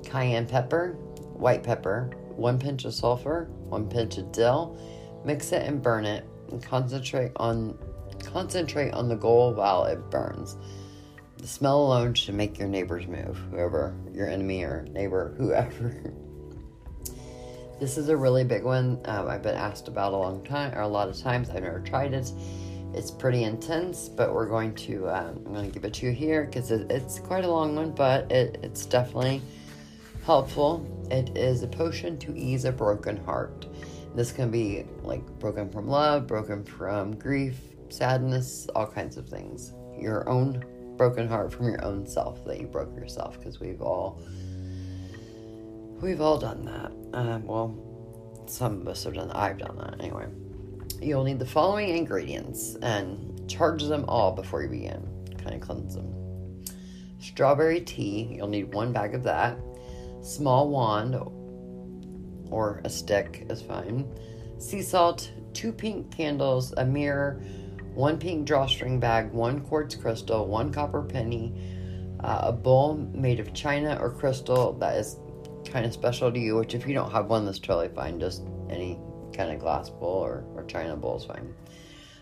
cayenne 0.03 0.47
pepper, 0.47 0.93
white 1.33 1.63
pepper, 1.63 2.09
one 2.35 2.59
pinch 2.59 2.85
of 2.85 2.93
sulfur, 2.93 3.49
one 3.69 3.87
pinch 3.87 4.17
of 4.17 4.31
dill. 4.31 4.77
Mix 5.25 5.51
it 5.51 5.67
and 5.67 5.81
burn 5.81 6.05
it, 6.05 6.25
and 6.49 6.61
concentrate 6.61 7.31
on 7.37 7.77
concentrate 8.23 8.91
on 8.91 9.09
the 9.09 9.15
goal 9.15 9.53
while 9.53 9.85
it 9.85 10.09
burns. 10.09 10.55
The 11.37 11.47
smell 11.47 11.83
alone 11.83 12.13
should 12.13 12.35
make 12.35 12.57
your 12.57 12.67
neighbors 12.67 13.05
move, 13.05 13.37
whoever 13.51 13.93
your 14.13 14.29
enemy 14.29 14.63
or 14.63 14.85
neighbor, 14.91 15.33
whoever. 15.37 16.13
this 17.79 17.97
is 17.97 18.09
a 18.09 18.15
really 18.15 18.43
big 18.43 18.63
one. 18.63 19.01
Um, 19.05 19.27
I've 19.27 19.43
been 19.43 19.55
asked 19.55 19.87
about 19.87 20.13
a 20.13 20.17
long 20.17 20.43
time, 20.45 20.73
or 20.73 20.81
a 20.81 20.87
lot 20.87 21.09
of 21.09 21.19
times. 21.19 21.49
I've 21.49 21.63
never 21.63 21.81
tried 21.81 22.13
it. 22.13 22.31
It's 22.93 23.11
pretty 23.11 23.43
intense, 23.43 24.07
but 24.07 24.33
we're 24.33 24.47
going 24.47 24.73
to. 24.75 25.09
Um, 25.09 25.41
I'm 25.45 25.53
going 25.53 25.65
to 25.65 25.71
give 25.71 25.83
it 25.83 25.93
to 25.95 26.05
you 26.05 26.11
here 26.11 26.45
because 26.45 26.71
it, 26.71 26.89
it's 26.89 27.19
quite 27.19 27.43
a 27.43 27.49
long 27.49 27.75
one, 27.75 27.91
but 27.91 28.31
it, 28.31 28.59
it's 28.63 28.85
definitely 28.85 29.41
helpful. 30.25 30.92
It 31.11 31.37
is 31.37 31.63
a 31.63 31.67
potion 31.67 32.17
to 32.19 32.35
ease 32.35 32.65
a 32.65 32.71
broken 32.71 33.17
heart. 33.17 33.67
This 34.15 34.31
can 34.31 34.51
be 34.51 34.85
like 35.01 35.25
broken 35.39 35.69
from 35.69 35.87
love, 35.87 36.27
broken 36.27 36.63
from 36.63 37.15
grief, 37.15 37.59
sadness, 37.89 38.67
all 38.75 38.87
kinds 38.87 39.17
of 39.17 39.27
things. 39.27 39.73
Your 39.97 40.27
own 40.29 40.63
broken 40.97 41.27
heart 41.27 41.51
from 41.51 41.67
your 41.67 41.83
own 41.83 42.05
self 42.05 42.45
that 42.45 42.59
you 42.59 42.67
broke 42.67 42.95
yourself 42.95 43.39
because 43.39 43.59
we've 43.59 43.81
all 43.81 44.21
we've 46.01 46.21
all 46.21 46.37
done 46.37 46.65
that. 46.65 47.17
Um, 47.17 47.45
well, 47.45 48.43
some 48.47 48.81
of 48.81 48.87
us 48.87 49.03
have 49.03 49.13
done. 49.13 49.29
That. 49.29 49.37
I've 49.37 49.57
done 49.57 49.77
that 49.77 49.99
anyway. 49.99 50.27
You'll 51.01 51.23
need 51.23 51.39
the 51.39 51.45
following 51.45 51.89
ingredients 51.89 52.75
and 52.81 53.49
charge 53.49 53.83
them 53.83 54.05
all 54.07 54.31
before 54.31 54.63
you 54.63 54.69
begin. 54.69 55.07
Kind 55.37 55.55
of 55.55 55.61
cleanse 55.61 55.95
them. 55.95 56.13
Strawberry 57.19 57.81
tea. 57.81 58.35
You'll 58.35 58.47
need 58.47 58.73
one 58.73 58.93
bag 58.93 59.15
of 59.15 59.23
that. 59.23 59.57
Small 60.23 60.69
wand 60.69 61.15
or 62.49 62.81
a 62.85 62.89
stick 62.89 63.45
is 63.49 63.61
fine. 63.61 64.09
Sea 64.57 64.81
salt, 64.81 65.29
two 65.53 65.73
pink 65.73 66.15
candles, 66.15 66.73
a 66.77 66.85
mirror, 66.85 67.43
one 67.93 68.17
pink 68.17 68.47
drawstring 68.47 68.99
bag, 68.99 69.33
one 69.33 69.59
quartz 69.61 69.95
crystal, 69.95 70.47
one 70.47 70.71
copper 70.71 71.03
penny, 71.03 71.53
uh, 72.21 72.39
a 72.43 72.51
bowl 72.53 72.95
made 73.13 73.41
of 73.41 73.53
china 73.53 73.97
or 73.99 74.09
crystal 74.09 74.71
that 74.73 74.95
is 74.95 75.17
kind 75.65 75.85
of 75.85 75.91
special 75.91 76.31
to 76.31 76.39
you, 76.39 76.55
which 76.55 76.73
if 76.73 76.87
you 76.87 76.93
don't 76.93 77.11
have 77.11 77.27
one, 77.27 77.45
that's 77.45 77.59
totally 77.59 77.89
fine. 77.89 78.17
Just 78.17 78.43
any 78.69 78.97
kind 79.33 79.51
of 79.51 79.59
glass 79.59 79.89
bowl 79.89 80.23
or, 80.23 80.45
or 80.55 80.63
china 80.63 80.95
bowl 80.95 81.17
is 81.17 81.25
fine. 81.25 81.53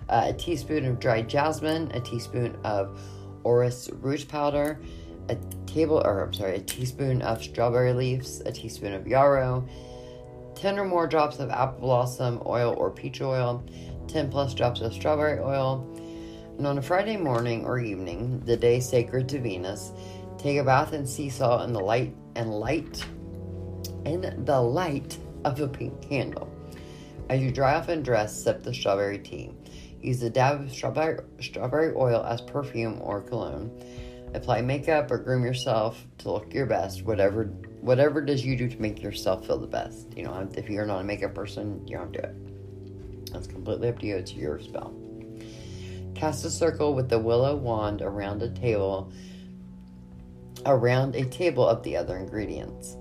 Uh, 0.09 0.25
a 0.29 0.33
teaspoon 0.33 0.85
of 0.85 0.99
dried 0.99 1.29
jasmine, 1.29 1.91
a 1.91 2.01
teaspoon 2.01 2.57
of 2.63 2.99
orris 3.43 3.89
root 3.93 4.27
powder, 4.27 4.81
a 5.31 5.65
table 5.65 6.01
or 6.03 6.23
I'm 6.25 6.33
sorry, 6.33 6.57
a 6.57 6.61
teaspoon 6.61 7.21
of 7.21 7.41
strawberry 7.41 7.93
leaves, 7.93 8.41
a 8.41 8.51
teaspoon 8.51 8.93
of 8.93 9.07
yarrow, 9.07 9.67
10 10.55 10.77
or 10.77 10.85
more 10.85 11.07
drops 11.07 11.39
of 11.39 11.49
apple 11.49 11.79
blossom 11.79 12.41
oil 12.45 12.75
or 12.77 12.91
peach 12.91 13.21
oil, 13.21 13.63
10 14.07 14.29
plus 14.29 14.53
drops 14.53 14.81
of 14.81 14.93
strawberry 14.93 15.39
oil. 15.39 15.87
And 16.57 16.67
on 16.67 16.77
a 16.77 16.81
Friday 16.81 17.17
morning 17.17 17.65
or 17.65 17.79
evening, 17.79 18.41
the 18.45 18.57
day 18.57 18.79
sacred 18.79 19.29
to 19.29 19.39
Venus, 19.39 19.91
take 20.37 20.57
a 20.57 20.63
bath 20.63 20.93
in 20.93 21.07
sea 21.07 21.29
salt 21.29 21.63
in 21.63 21.73
the 21.73 21.79
light 21.79 22.15
and 22.35 22.51
light 22.51 23.03
in 24.05 24.43
the 24.45 24.61
light 24.61 25.17
of 25.45 25.59
a 25.59 25.67
pink 25.67 26.01
candle. 26.01 26.51
As 27.29 27.41
you 27.41 27.51
dry 27.51 27.75
off 27.75 27.89
and 27.89 28.03
dress, 28.03 28.43
sip 28.43 28.63
the 28.63 28.73
strawberry 28.73 29.19
tea. 29.19 29.53
Use 30.01 30.21
a 30.23 30.29
dab 30.29 30.61
of 30.61 30.71
strawberry, 30.71 31.19
strawberry 31.39 31.93
oil 31.95 32.23
as 32.23 32.41
perfume 32.41 32.99
or 33.01 33.21
cologne. 33.21 33.71
Apply 34.33 34.61
makeup 34.61 35.11
or 35.11 35.17
groom 35.17 35.43
yourself 35.43 36.05
to 36.19 36.31
look 36.31 36.53
your 36.53 36.65
best, 36.65 37.03
whatever 37.03 37.45
whatever 37.81 38.21
does 38.21 38.45
you 38.45 38.55
do 38.55 38.69
to 38.69 38.81
make 38.81 39.01
yourself 39.01 39.45
feel 39.45 39.57
the 39.57 39.67
best. 39.67 40.15
You 40.15 40.23
know, 40.23 40.49
if 40.55 40.69
you're 40.69 40.85
not 40.85 40.99
a 40.99 41.03
makeup 41.03 41.33
person, 41.33 41.85
you 41.87 41.97
don't 41.97 42.11
do 42.11 42.19
it. 42.19 43.31
That's 43.33 43.47
completely 43.47 43.89
up 43.89 43.99
to 43.99 44.05
you. 44.05 44.15
It's 44.17 44.33
your 44.33 44.59
spell. 44.59 44.93
Cast 46.15 46.45
a 46.45 46.49
circle 46.49 46.93
with 46.93 47.09
the 47.09 47.19
willow 47.19 47.55
wand 47.55 48.01
around 48.01 48.41
a 48.43 48.49
table 48.49 49.11
around 50.65 51.15
a 51.15 51.25
table 51.25 51.67
of 51.67 51.83
the 51.83 51.97
other 51.97 52.17
ingredients. 52.17 52.95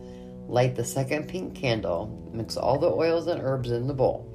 Light 0.49 0.75
the 0.75 0.85
second 0.85 1.29
pink 1.29 1.55
candle, 1.55 2.31
mix 2.33 2.57
all 2.57 2.79
the 2.79 2.91
oils 2.91 3.27
and 3.27 3.41
herbs 3.41 3.71
in 3.71 3.87
the 3.87 3.95
bowl. 3.95 4.33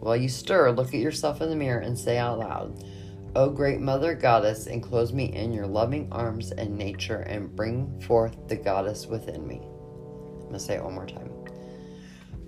While 0.00 0.16
you 0.16 0.28
stir, 0.28 0.70
look 0.72 0.88
at 0.88 1.00
yourself 1.00 1.40
in 1.40 1.48
the 1.48 1.56
mirror 1.56 1.80
and 1.80 1.98
say 1.98 2.18
out 2.18 2.38
loud, 2.38 2.84
O 3.36 3.50
great 3.50 3.80
mother 3.80 4.14
goddess, 4.14 4.68
enclose 4.68 5.12
me 5.12 5.24
in 5.24 5.52
your 5.52 5.66
loving 5.66 6.06
arms 6.12 6.52
and 6.52 6.78
nature 6.78 7.22
and 7.22 7.54
bring 7.56 8.00
forth 8.02 8.36
the 8.46 8.54
goddess 8.54 9.06
within 9.06 9.44
me. 9.44 9.56
I'm 9.56 10.40
going 10.40 10.52
to 10.52 10.60
say 10.60 10.76
it 10.76 10.84
one 10.84 10.94
more 10.94 11.06
time. 11.06 11.32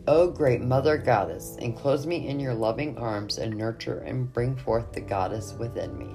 O 0.06 0.30
great 0.30 0.60
mother 0.60 0.96
goddess, 0.96 1.56
enclose 1.56 2.06
me 2.06 2.28
in 2.28 2.38
your 2.38 2.54
loving 2.54 2.96
arms 2.98 3.38
and 3.38 3.56
nurture 3.56 3.98
and 4.06 4.32
bring 4.32 4.54
forth 4.54 4.92
the 4.92 5.00
goddess 5.00 5.54
within 5.54 5.98
me. 5.98 6.10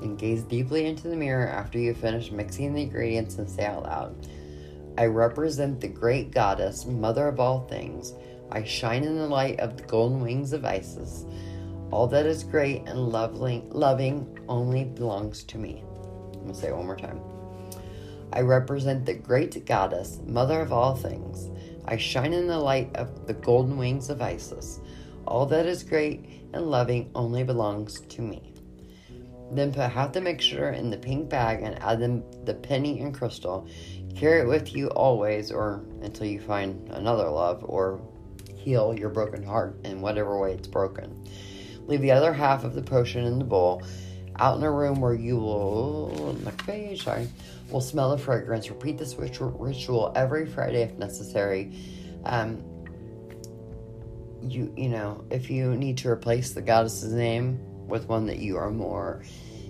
And 0.00 0.18
gaze 0.18 0.42
deeply 0.42 0.86
into 0.86 1.08
the 1.08 1.16
mirror 1.16 1.46
after 1.46 1.78
you 1.78 1.92
finish 1.92 2.32
mixing 2.32 2.72
the 2.72 2.84
ingredients 2.84 3.36
and 3.36 3.50
say 3.50 3.66
out 3.66 3.82
loud, 3.82 4.26
I 4.96 5.04
represent 5.04 5.82
the 5.82 5.88
great 5.88 6.30
goddess, 6.30 6.86
mother 6.86 7.28
of 7.28 7.38
all 7.38 7.66
things. 7.66 8.14
I 8.50 8.64
shine 8.64 9.04
in 9.04 9.18
the 9.18 9.28
light 9.28 9.60
of 9.60 9.76
the 9.76 9.82
golden 9.82 10.22
wings 10.22 10.54
of 10.54 10.64
Isis. 10.64 11.26
All 11.90 12.06
that 12.06 12.24
is 12.24 12.44
great 12.44 12.82
and 12.86 13.08
lovely, 13.08 13.64
loving 13.68 14.38
only 14.48 14.84
belongs 14.84 15.42
to 15.44 15.58
me. 15.58 15.82
I'm 16.34 16.40
going 16.40 16.48
to 16.48 16.54
say 16.54 16.68
it 16.68 16.76
one 16.76 16.86
more 16.86 16.96
time. 16.96 17.20
I 18.32 18.42
represent 18.42 19.04
the 19.04 19.14
great 19.14 19.66
goddess, 19.66 20.20
mother 20.24 20.60
of 20.60 20.72
all 20.72 20.94
things. 20.94 21.50
I 21.86 21.96
shine 21.96 22.32
in 22.32 22.46
the 22.46 22.58
light 22.58 22.94
of 22.94 23.26
the 23.26 23.34
golden 23.34 23.76
wings 23.76 24.08
of 24.08 24.22
Isis. 24.22 24.78
All 25.26 25.46
that 25.46 25.66
is 25.66 25.82
great 25.82 26.24
and 26.52 26.70
loving 26.70 27.10
only 27.16 27.42
belongs 27.42 28.00
to 28.00 28.22
me. 28.22 28.52
Then 29.50 29.72
put 29.72 29.90
half 29.90 30.12
the 30.12 30.20
mixture 30.20 30.70
in 30.70 30.90
the 30.90 30.96
pink 30.96 31.28
bag 31.28 31.62
and 31.62 31.76
add 31.82 31.98
them 31.98 32.22
the 32.44 32.54
penny 32.54 33.00
and 33.00 33.12
crystal. 33.12 33.66
Carry 34.14 34.42
it 34.42 34.46
with 34.46 34.76
you 34.76 34.88
always 34.90 35.50
or 35.50 35.84
until 36.02 36.26
you 36.26 36.40
find 36.40 36.88
another 36.90 37.28
love 37.28 37.64
or 37.64 38.00
heal 38.54 38.94
your 38.96 39.08
broken 39.08 39.42
heart 39.42 39.76
in 39.84 40.00
whatever 40.00 40.38
way 40.38 40.52
it's 40.52 40.68
broken. 40.68 41.19
Leave 41.90 42.02
the 42.02 42.12
other 42.12 42.32
half 42.32 42.62
of 42.62 42.74
the 42.74 42.82
potion 42.82 43.24
in 43.24 43.40
the 43.40 43.44
bowl 43.44 43.82
out 44.38 44.56
in 44.56 44.62
a 44.62 44.70
room 44.70 45.00
where 45.00 45.12
you 45.12 45.36
will, 45.36 46.36
page, 46.64 47.02
sorry, 47.02 47.26
will 47.68 47.80
smell 47.80 48.10
the 48.10 48.18
fragrance. 48.18 48.70
Repeat 48.70 48.96
this 48.96 49.16
ritual 49.16 50.12
every 50.14 50.46
Friday 50.46 50.82
if 50.82 50.92
necessary. 50.98 51.72
Um, 52.24 52.62
you, 54.40 54.72
you 54.76 54.88
know, 54.88 55.24
if 55.30 55.50
you 55.50 55.74
need 55.74 55.98
to 55.98 56.08
replace 56.08 56.52
the 56.52 56.62
goddess's 56.62 57.12
name 57.12 57.58
with 57.88 58.06
one 58.06 58.24
that 58.26 58.38
you 58.38 58.56
are 58.56 58.70
more 58.70 59.24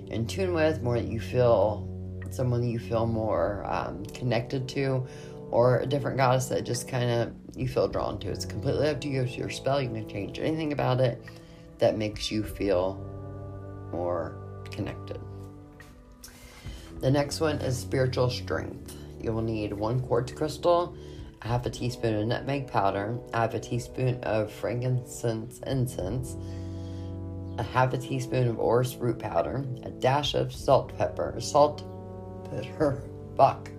in 0.09 0.27
tune 0.27 0.53
with, 0.53 0.83
more 0.83 1.01
that 1.01 1.09
you 1.09 1.21
feel, 1.21 1.89
someone 2.31 2.61
that 2.61 2.69
you 2.69 2.79
feel 2.79 3.07
more 3.07 3.65
um, 3.67 4.05
connected 4.07 4.69
to, 4.69 5.07
or 5.51 5.79
a 5.79 5.87
different 5.87 6.19
goddess 6.19 6.47
that 6.47 6.65
just 6.65 6.87
kind 6.87 7.11
of 7.11 7.35
you 7.57 7.67
feel 7.67 7.89
drawn 7.89 8.21
to. 8.21 8.29
It's 8.29 8.45
completely 8.45 8.89
up 8.89 9.01
to 9.01 9.09
you. 9.09 9.25
Your 9.25 9.49
spell. 9.49 9.81
You 9.81 9.89
can 9.89 10.07
change 10.07 10.39
anything 10.39 10.75
about 10.75 11.01
it 11.01 11.25
that 11.81 11.99
makes 11.99 12.31
you 12.31 12.45
feel 12.45 13.05
more 13.91 14.37
connected. 14.71 15.21
The 17.01 17.11
next 17.11 17.41
one 17.41 17.57
is 17.57 17.77
spiritual 17.79 18.31
strength. 18.31 18.97
You 19.21 19.33
will 19.33 19.43
need 19.43 19.73
one 19.73 20.01
quartz 20.01 20.33
crystal, 20.33 20.95
a 21.43 21.49
half 21.49 21.67
a 21.67 21.71
teaspoon 21.71 22.15
of 22.15 22.27
nutmeg 22.27 22.67
powder, 22.67 23.19
half 23.33 23.55
a 23.55 23.61
teaspoon 23.61 24.23
of 24.23 24.53
frankincense 24.53 25.61
incense, 25.67 26.37
a 27.59 27.63
half 27.63 27.93
a 27.95 27.99
teaspoon 27.99 28.49
of 28.49 28.59
orris 28.59 28.97
root 28.97 29.19
powder, 29.19 29.65
a 29.83 29.91
dash 29.91 30.35
of 30.35 30.53
salt 30.53 30.97
pepper, 30.97 31.35
salt 31.41 31.85
pepper, 32.51 33.03
buck, 33.35 33.71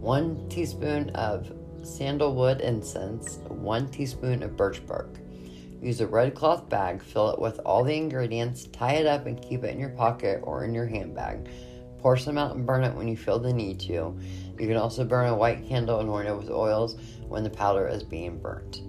one 0.00 0.48
teaspoon 0.48 1.10
of 1.10 1.52
sandalwood 1.82 2.60
incense, 2.60 3.38
one 3.48 3.88
teaspoon 3.88 4.42
of 4.42 4.56
birch 4.56 4.84
bark. 4.86 5.18
Use 5.82 6.00
a 6.00 6.06
red 6.06 6.36
cloth 6.36 6.68
bag, 6.68 7.02
fill 7.02 7.30
it 7.30 7.40
with 7.40 7.58
all 7.66 7.82
the 7.82 7.96
ingredients, 7.96 8.68
tie 8.72 8.92
it 8.92 9.06
up, 9.06 9.26
and 9.26 9.42
keep 9.42 9.64
it 9.64 9.74
in 9.74 9.80
your 9.80 9.90
pocket 9.90 10.40
or 10.44 10.64
in 10.64 10.72
your 10.72 10.86
handbag. 10.86 11.48
Pour 11.98 12.16
some 12.16 12.38
out 12.38 12.54
and 12.54 12.64
burn 12.64 12.84
it 12.84 12.94
when 12.94 13.08
you 13.08 13.16
feel 13.16 13.40
the 13.40 13.52
need 13.52 13.80
to. 13.80 14.16
You 14.58 14.68
can 14.68 14.76
also 14.76 15.04
burn 15.04 15.28
a 15.28 15.34
white 15.34 15.66
candle 15.66 15.98
and 15.98 16.08
anointed 16.08 16.36
with 16.36 16.50
oils 16.50 16.96
when 17.26 17.42
the 17.42 17.50
powder 17.50 17.88
is 17.88 18.04
being 18.04 18.38
burnt. 18.38 18.82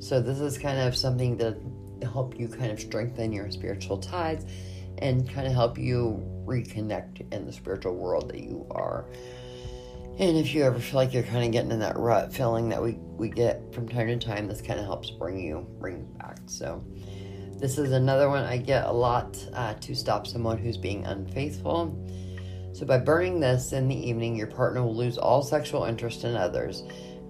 So, 0.00 0.20
this 0.20 0.40
is 0.40 0.58
kind 0.58 0.78
of 0.78 0.94
something 0.94 1.38
to 1.38 1.56
help 2.06 2.38
you 2.38 2.46
kind 2.46 2.70
of 2.70 2.78
strengthen 2.78 3.32
your 3.32 3.50
spiritual 3.50 3.96
ties 3.96 4.44
and 4.98 5.28
kind 5.28 5.46
of 5.46 5.54
help 5.54 5.78
you 5.78 6.22
reconnect 6.44 7.32
in 7.32 7.46
the 7.46 7.52
spiritual 7.52 7.94
world 7.94 8.28
that 8.28 8.40
you 8.40 8.66
are. 8.70 9.06
And 10.16 10.36
if 10.36 10.54
you 10.54 10.62
ever 10.62 10.78
feel 10.78 10.94
like 10.94 11.12
you're 11.12 11.24
kind 11.24 11.44
of 11.44 11.50
getting 11.50 11.72
in 11.72 11.80
that 11.80 11.96
rut 11.96 12.32
feeling 12.32 12.68
that 12.68 12.80
we, 12.80 12.92
we 13.16 13.28
get 13.28 13.74
from 13.74 13.88
time 13.88 14.06
to 14.06 14.16
time, 14.16 14.46
this 14.46 14.60
kind 14.60 14.78
of 14.78 14.86
helps 14.86 15.10
bring 15.10 15.40
you 15.40 15.66
bring 15.80 15.98
you 15.98 16.04
back. 16.18 16.38
So 16.46 16.84
this 17.58 17.78
is 17.78 17.90
another 17.90 18.28
one 18.28 18.44
I 18.44 18.58
get 18.58 18.86
a 18.86 18.92
lot 18.92 19.36
uh, 19.54 19.74
to 19.74 19.94
stop 19.94 20.26
someone 20.28 20.56
who's 20.56 20.76
being 20.76 21.04
unfaithful. 21.04 21.98
So 22.72 22.86
by 22.86 22.98
burning 22.98 23.40
this 23.40 23.72
in 23.72 23.88
the 23.88 23.96
evening, 23.96 24.36
your 24.36 24.46
partner 24.46 24.84
will 24.84 24.94
lose 24.94 25.18
all 25.18 25.42
sexual 25.42 25.84
interest 25.84 26.22
in 26.22 26.36
others. 26.36 26.84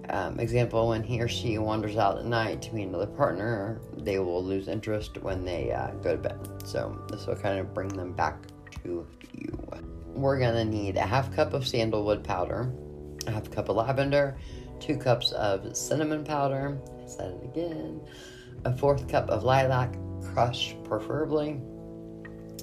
Um, 0.09 0.39
example, 0.39 0.89
when 0.89 1.01
he 1.01 1.19
or 1.19 1.27
she 1.27 1.57
wanders 1.57 1.97
out 1.97 2.19
at 2.19 2.25
night 2.25 2.61
to 2.63 2.75
meet 2.75 2.87
another 2.87 3.07
partner, 3.07 3.81
they 3.97 4.19
will 4.19 4.43
lose 4.43 4.67
interest 4.67 5.17
when 5.23 5.43
they 5.43 5.71
uh, 5.71 5.91
go 6.03 6.11
to 6.11 6.21
bed. 6.21 6.37
So 6.65 7.03
this 7.09 7.25
will 7.25 7.35
kind 7.35 7.57
of 7.57 7.73
bring 7.73 7.87
them 7.87 8.13
back 8.13 8.45
to 8.83 9.07
you 9.33 9.55
we're 10.15 10.39
gonna 10.39 10.65
need 10.65 10.95
a 10.95 11.01
half 11.01 11.35
cup 11.35 11.53
of 11.53 11.67
sandalwood 11.67 12.23
powder, 12.23 12.71
a 13.27 13.31
half 13.31 13.51
cup 13.51 13.69
of 13.69 13.75
lavender, 13.75 14.37
two 14.79 14.97
cups 14.97 15.31
of 15.33 15.75
cinnamon 15.75 16.23
powder, 16.23 16.77
I 17.03 17.07
said 17.07 17.31
it 17.33 17.43
again, 17.43 18.01
a 18.63 18.75
fourth 18.75 19.07
cup 19.07 19.29
of 19.29 19.43
lilac, 19.43 19.95
crushed 20.23 20.81
preferably, 20.83 21.59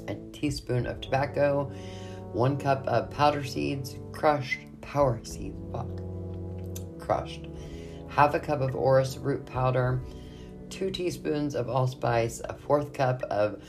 a 0.09 0.15
teaspoon 0.33 0.87
of 0.87 1.01
tobacco, 1.01 1.71
one 2.33 2.57
cup 2.57 2.87
of 2.87 3.11
powder 3.11 3.45
seeds, 3.45 3.97
crushed, 4.13 4.61
power 4.81 5.21
seeds, 5.23 5.57
crushed, 6.99 7.47
half 8.09 8.35
a 8.35 8.41
cup 8.41 8.61
of 8.61 8.75
orris 8.75 9.17
root 9.19 9.45
powder, 9.45 10.01
two 10.71 10.91
teaspoons 10.91 11.55
of 11.55 11.69
allspice, 11.69 12.41
a 12.49 12.55
fourth 12.55 12.93
cup 12.93 13.23
of 13.25 13.63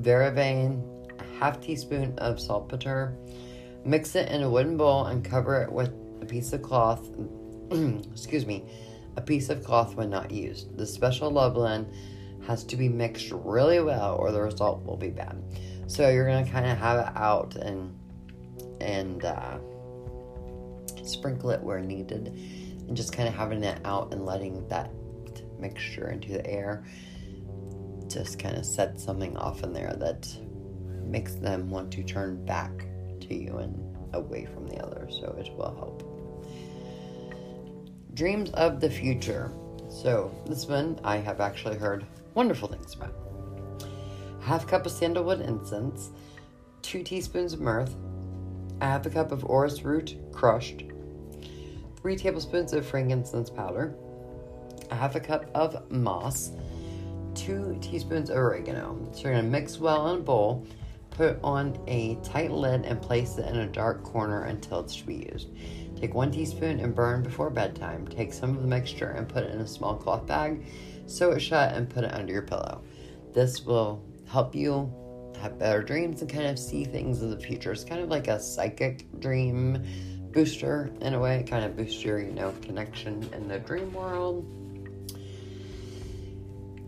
vervain, 0.00 0.82
half 1.38 1.60
teaspoon 1.60 2.18
of 2.18 2.40
saltpeter. 2.40 3.16
Mix 3.84 4.14
it 4.14 4.30
in 4.30 4.42
a 4.42 4.50
wooden 4.50 4.76
bowl 4.76 5.06
and 5.06 5.24
cover 5.24 5.62
it 5.62 5.70
with 5.70 5.92
a 6.20 6.26
piece 6.26 6.52
of 6.52 6.62
cloth. 6.62 7.08
excuse 7.70 8.46
me, 8.46 8.64
a 9.16 9.20
piece 9.20 9.50
of 9.50 9.62
cloth 9.64 9.94
when 9.94 10.10
not 10.10 10.30
used. 10.30 10.76
The 10.76 10.86
special 10.86 11.30
love 11.30 11.54
blend 11.54 11.92
has 12.46 12.64
to 12.64 12.76
be 12.76 12.88
mixed 12.88 13.30
really 13.32 13.80
well, 13.80 14.16
or 14.16 14.32
the 14.32 14.40
result 14.40 14.84
will 14.84 14.96
be 14.96 15.10
bad. 15.10 15.42
So 15.86 16.08
you're 16.08 16.26
gonna 16.26 16.48
kind 16.48 16.66
of 16.66 16.78
have 16.78 17.06
it 17.06 17.16
out 17.16 17.56
and 17.56 17.98
and 18.80 19.24
uh, 19.24 19.58
sprinkle 21.04 21.50
it 21.50 21.62
where 21.62 21.80
needed, 21.80 22.28
and 22.88 22.96
just 22.96 23.12
kind 23.12 23.28
of 23.28 23.34
having 23.34 23.62
it 23.62 23.80
out 23.84 24.12
and 24.12 24.24
letting 24.26 24.66
that 24.68 24.90
mixture 25.58 26.10
into 26.10 26.32
the 26.32 26.46
air 26.46 26.84
just 28.08 28.38
kind 28.38 28.56
of 28.56 28.64
set 28.64 29.00
something 29.00 29.36
off 29.36 29.62
in 29.62 29.72
there 29.72 29.94
that 29.98 30.28
makes 31.06 31.34
them 31.34 31.70
want 31.70 31.92
to 31.92 32.02
turn 32.02 32.44
back 32.44 32.86
to 33.20 33.34
you 33.34 33.58
and 33.58 33.96
away 34.14 34.46
from 34.46 34.68
the 34.68 34.82
other, 34.82 35.08
so 35.10 35.34
it 35.38 35.50
will 35.56 35.74
help. 35.74 36.10
Dreams 38.14 38.50
of 38.50 38.80
the 38.80 38.90
future. 38.90 39.50
So, 39.88 40.32
this 40.46 40.66
one 40.66 40.98
I 41.04 41.16
have 41.18 41.40
actually 41.40 41.76
heard 41.76 42.06
wonderful 42.34 42.68
things 42.68 42.94
about. 42.94 43.14
Half 44.40 44.66
cup 44.66 44.86
of 44.86 44.92
sandalwood 44.92 45.40
incense, 45.40 46.10
two 46.82 47.02
teaspoons 47.02 47.52
of 47.52 47.60
myrrh, 47.60 47.86
a 48.80 48.84
half 48.84 49.06
a 49.06 49.10
cup 49.10 49.32
of 49.32 49.44
orris 49.44 49.82
root 49.82 50.16
crushed, 50.32 50.84
three 51.96 52.16
tablespoons 52.16 52.72
of 52.72 52.86
frankincense 52.86 53.50
powder, 53.50 53.94
a 54.90 54.94
half 54.94 55.14
a 55.14 55.20
cup 55.20 55.50
of 55.54 55.90
moss, 55.90 56.52
two 57.34 57.78
teaspoons 57.80 58.30
of 58.30 58.36
oregano. 58.36 59.08
So 59.12 59.22
you're 59.22 59.34
gonna 59.34 59.48
mix 59.48 59.78
well 59.78 60.12
in 60.12 60.20
a 60.20 60.22
bowl 60.22 60.66
Put 61.14 61.38
on 61.42 61.78
a 61.86 62.16
tight 62.16 62.50
lid 62.50 62.84
and 62.84 63.00
place 63.00 63.38
it 63.38 63.46
in 63.46 63.56
a 63.56 63.66
dark 63.66 64.02
corner 64.02 64.44
until 64.44 64.80
it's 64.80 64.96
to 64.96 65.06
be 65.06 65.28
used. 65.32 65.48
Take 65.96 66.12
one 66.12 66.30
teaspoon 66.30 66.80
and 66.80 66.94
burn 66.94 67.22
before 67.22 67.50
bedtime. 67.50 68.06
Take 68.08 68.32
some 68.32 68.50
of 68.50 68.62
the 68.62 68.68
mixture 68.68 69.10
and 69.10 69.28
put 69.28 69.44
it 69.44 69.54
in 69.54 69.60
a 69.60 69.66
small 69.66 69.94
cloth 69.94 70.26
bag, 70.26 70.64
sew 71.06 71.30
it 71.30 71.40
shut, 71.40 71.74
and 71.74 71.88
put 71.88 72.04
it 72.04 72.12
under 72.12 72.32
your 72.32 72.42
pillow. 72.42 72.82
This 73.32 73.64
will 73.64 74.04
help 74.26 74.54
you 74.54 74.92
have 75.40 75.58
better 75.58 75.82
dreams 75.82 76.20
and 76.20 76.30
kind 76.30 76.46
of 76.46 76.58
see 76.58 76.84
things 76.84 77.22
in 77.22 77.30
the 77.30 77.38
future. 77.38 77.72
It's 77.72 77.84
kind 77.84 78.00
of 78.00 78.08
like 78.08 78.28
a 78.28 78.40
psychic 78.40 79.06
dream 79.20 79.84
booster 80.32 80.90
in 81.00 81.14
a 81.14 81.18
way, 81.18 81.36
it 81.36 81.46
kind 81.46 81.64
of 81.64 81.76
boosts 81.76 82.02
your, 82.02 82.20
you 82.20 82.32
know, 82.32 82.52
connection 82.60 83.28
in 83.32 83.46
the 83.46 83.60
dream 83.60 83.92
world. 83.94 84.63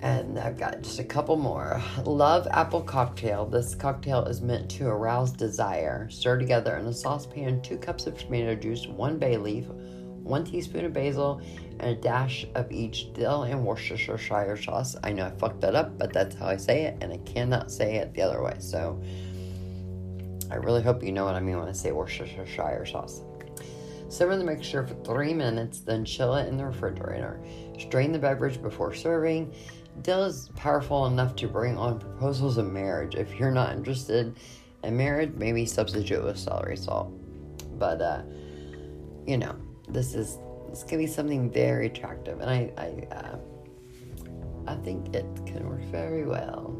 And 0.07 0.38
I've 0.38 0.57
got 0.57 0.82
just 0.82 1.00
a 1.00 1.04
couple 1.04 1.36
more. 1.36 1.82
Love 2.04 2.46
apple 2.52 2.80
cocktail. 2.80 3.44
This 3.44 3.74
cocktail 3.74 4.24
is 4.26 4.40
meant 4.40 4.70
to 4.70 4.86
arouse 4.86 5.32
desire. 5.32 6.09
Stir 6.11 6.38
together 6.38 6.76
in 6.76 6.86
a 6.86 6.92
saucepan 6.92 7.61
two 7.61 7.76
cups 7.76 8.07
of 8.07 8.16
tomato 8.16 8.54
juice, 8.54 8.86
one 8.86 9.18
bay 9.18 9.36
leaf, 9.36 9.66
one 9.66 10.44
teaspoon 10.44 10.84
of 10.84 10.92
basil, 10.92 11.40
and 11.80 11.90
a 11.90 12.00
dash 12.00 12.46
of 12.54 12.70
each 12.70 13.12
dill 13.14 13.42
and 13.42 13.66
Worcestershire 13.66 14.57
sauce. 14.57 14.94
I 15.02 15.11
know 15.11 15.26
I 15.26 15.30
fucked 15.30 15.61
that 15.62 15.74
up, 15.74 15.98
but 15.98 16.12
that's 16.12 16.36
how 16.36 16.46
I 16.46 16.57
say 16.57 16.84
it, 16.84 16.98
and 17.00 17.12
I 17.12 17.18
cannot 17.18 17.72
say 17.72 17.96
it 17.96 18.14
the 18.14 18.22
other 18.22 18.40
way. 18.40 18.54
So 18.61 19.02
I 20.52 20.54
really 20.54 20.84
hope 20.84 21.02
you 21.02 21.11
know 21.11 21.24
what 21.24 21.34
I 21.34 21.40
mean 21.40 21.59
when 21.59 21.66
I 21.66 21.72
say 21.72 21.90
Worcestershire 21.90 22.86
sauce. 22.86 23.22
Simmer 24.09 24.36
the 24.36 24.44
mixture 24.44 24.86
for 24.86 24.94
three 25.02 25.34
minutes, 25.34 25.80
then 25.80 26.04
chill 26.04 26.36
it 26.36 26.46
in 26.46 26.57
the 26.57 26.64
refrigerator. 26.64 27.40
Strain 27.76 28.12
the 28.12 28.20
beverage 28.20 28.62
before 28.62 28.94
serving. 28.94 29.52
Dill 30.03 30.24
is 30.24 30.51
powerful 30.57 31.07
enough 31.07 31.34
to 31.36 31.49
bring 31.49 31.76
on 31.76 31.99
proposals 31.99 32.59
of 32.59 32.70
marriage. 32.70 33.14
If 33.14 33.34
you're 33.34 33.51
not 33.51 33.74
interested 33.74 34.36
in 34.82 34.97
marriage, 34.97 35.32
maybe 35.34 35.66
substitute 35.66 36.22
with 36.22 36.38
celery 36.38 36.76
salt. 36.76 37.12
But 37.78 38.01
uh, 38.01 38.22
you 39.26 39.38
know, 39.38 39.57
this 39.88 40.14
is 40.14 40.38
this 40.68 40.82
can 40.82 40.99
be 40.99 41.07
something 41.07 41.51
very 41.51 41.86
attractive, 41.86 42.40
and 42.40 42.51
I 42.51 42.72
I 42.76 43.14
uh, 43.14 43.38
I 44.66 44.76
think 44.76 45.14
it 45.14 45.26
can 45.47 45.68
work 45.68 45.82
very 45.84 46.24
well. 46.24 46.76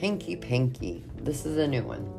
Hanky 0.00 0.36
Panky. 0.36 1.04
This 1.16 1.44
is 1.44 1.58
a 1.58 1.68
new 1.68 1.82
one. 1.82 2.10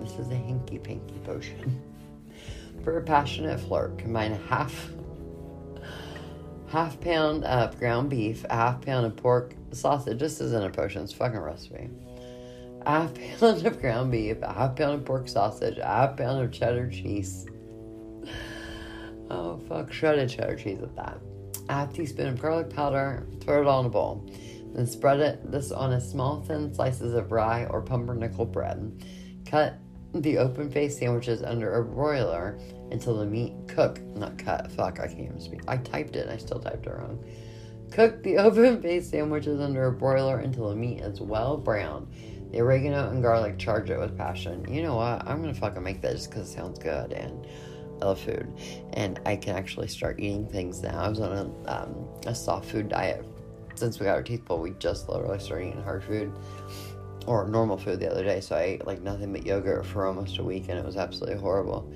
This 0.00 0.18
is 0.18 0.30
a 0.30 0.36
hanky 0.36 0.78
panky 0.78 1.18
potion. 1.24 1.82
For 2.84 2.98
a 2.98 3.02
passionate 3.02 3.58
flirt, 3.58 3.98
combine 3.98 4.34
half 4.48 4.90
half 6.68 7.00
pound 7.00 7.44
of 7.44 7.78
ground 7.78 8.10
beef, 8.10 8.44
a 8.50 8.54
half 8.54 8.80
pound 8.80 9.06
of 9.06 9.16
pork 9.16 9.54
sausage. 9.72 10.18
This 10.18 10.40
isn't 10.40 10.64
a 10.64 10.70
potion, 10.70 11.02
it's 11.02 11.12
a 11.12 11.16
fucking 11.16 11.38
recipe. 11.38 11.90
A 12.82 12.90
half 12.90 13.14
pound 13.40 13.66
of 13.66 13.80
ground 13.80 14.10
beef, 14.10 14.38
a 14.42 14.52
half 14.52 14.76
pound 14.76 14.94
of 14.94 15.04
pork 15.04 15.28
sausage, 15.28 15.78
a 15.78 15.84
half 15.84 16.16
pound 16.16 16.42
of 16.44 16.52
cheddar 16.52 16.90
cheese. 16.90 17.46
Oh 19.28 19.58
fuck, 19.68 19.92
shredded 19.92 20.30
cheddar 20.30 20.54
cheese 20.54 20.80
at 20.80 20.94
that. 20.94 21.18
A 21.68 21.72
half 21.72 21.92
teaspoon 21.92 22.28
of 22.28 22.40
garlic 22.40 22.70
powder, 22.70 23.26
throw 23.40 23.60
it 23.60 23.66
all 23.66 23.80
in 23.80 23.86
a 23.86 23.88
bowl. 23.88 24.24
Then 24.72 24.86
spread 24.86 25.18
it 25.18 25.50
this 25.50 25.72
on 25.72 25.94
a 25.94 26.00
small 26.00 26.42
thin 26.42 26.72
slices 26.72 27.12
of 27.12 27.32
rye 27.32 27.64
or 27.64 27.82
pumpernickel 27.82 28.44
bread. 28.44 29.04
Cut 29.44 29.80
the 30.14 30.38
open 30.38 30.70
face 30.70 30.96
sandwiches 30.96 31.42
under 31.42 31.74
a 31.74 31.84
broiler 31.84 32.56
until 32.90 33.16
the 33.18 33.26
meat 33.26 33.54
cook, 33.66 34.00
not 34.16 34.38
cut. 34.38 34.70
Fuck, 34.72 35.00
I 35.00 35.06
can't 35.06 35.20
even 35.20 35.40
speak. 35.40 35.60
I 35.68 35.76
typed 35.78 36.16
it. 36.16 36.28
I 36.28 36.36
still 36.36 36.60
typed 36.60 36.86
it 36.86 36.90
wrong. 36.90 37.24
Cook 37.90 38.22
the 38.22 38.36
open 38.38 38.82
face 38.82 39.10
sandwiches 39.10 39.60
under 39.60 39.86
a 39.86 39.92
broiler 39.92 40.38
until 40.38 40.68
the 40.68 40.76
meat 40.76 41.00
is 41.00 41.20
well 41.20 41.56
browned. 41.56 42.08
The 42.52 42.60
oregano 42.60 43.10
and 43.10 43.22
garlic 43.22 43.58
charge 43.58 43.90
it 43.90 43.98
with 43.98 44.16
passion. 44.16 44.72
You 44.72 44.82
know 44.82 44.96
what? 44.96 45.26
I'm 45.26 45.40
gonna 45.40 45.54
fucking 45.54 45.82
make 45.82 46.00
that 46.02 46.12
just 46.12 46.30
because 46.30 46.48
it 46.48 46.54
sounds 46.54 46.78
good 46.78 47.12
and 47.12 47.46
I 48.00 48.04
love 48.04 48.20
food, 48.20 48.52
and 48.92 49.18
I 49.24 49.36
can 49.36 49.56
actually 49.56 49.88
start 49.88 50.20
eating 50.20 50.46
things 50.46 50.82
now. 50.82 51.00
I 51.00 51.08
was 51.08 51.18
on 51.18 51.32
a, 51.32 51.70
um, 51.70 52.08
a 52.26 52.34
soft 52.34 52.70
food 52.70 52.90
diet 52.90 53.24
since 53.74 53.98
we 53.98 54.04
got 54.04 54.16
our 54.16 54.22
teeth 54.22 54.44
pulled. 54.44 54.62
We 54.62 54.72
just 54.78 55.08
literally 55.08 55.38
started 55.38 55.68
eating 55.68 55.82
hard 55.82 56.04
food, 56.04 56.32
or 57.26 57.48
normal 57.48 57.76
food 57.76 58.00
the 58.00 58.10
other 58.10 58.24
day. 58.24 58.40
So 58.40 58.56
I 58.56 58.62
ate 58.62 58.86
like 58.86 59.02
nothing 59.02 59.32
but 59.32 59.46
yogurt 59.46 59.86
for 59.86 60.06
almost 60.06 60.38
a 60.38 60.44
week, 60.44 60.66
and 60.68 60.78
it 60.78 60.84
was 60.84 60.96
absolutely 60.96 61.40
horrible. 61.40 61.90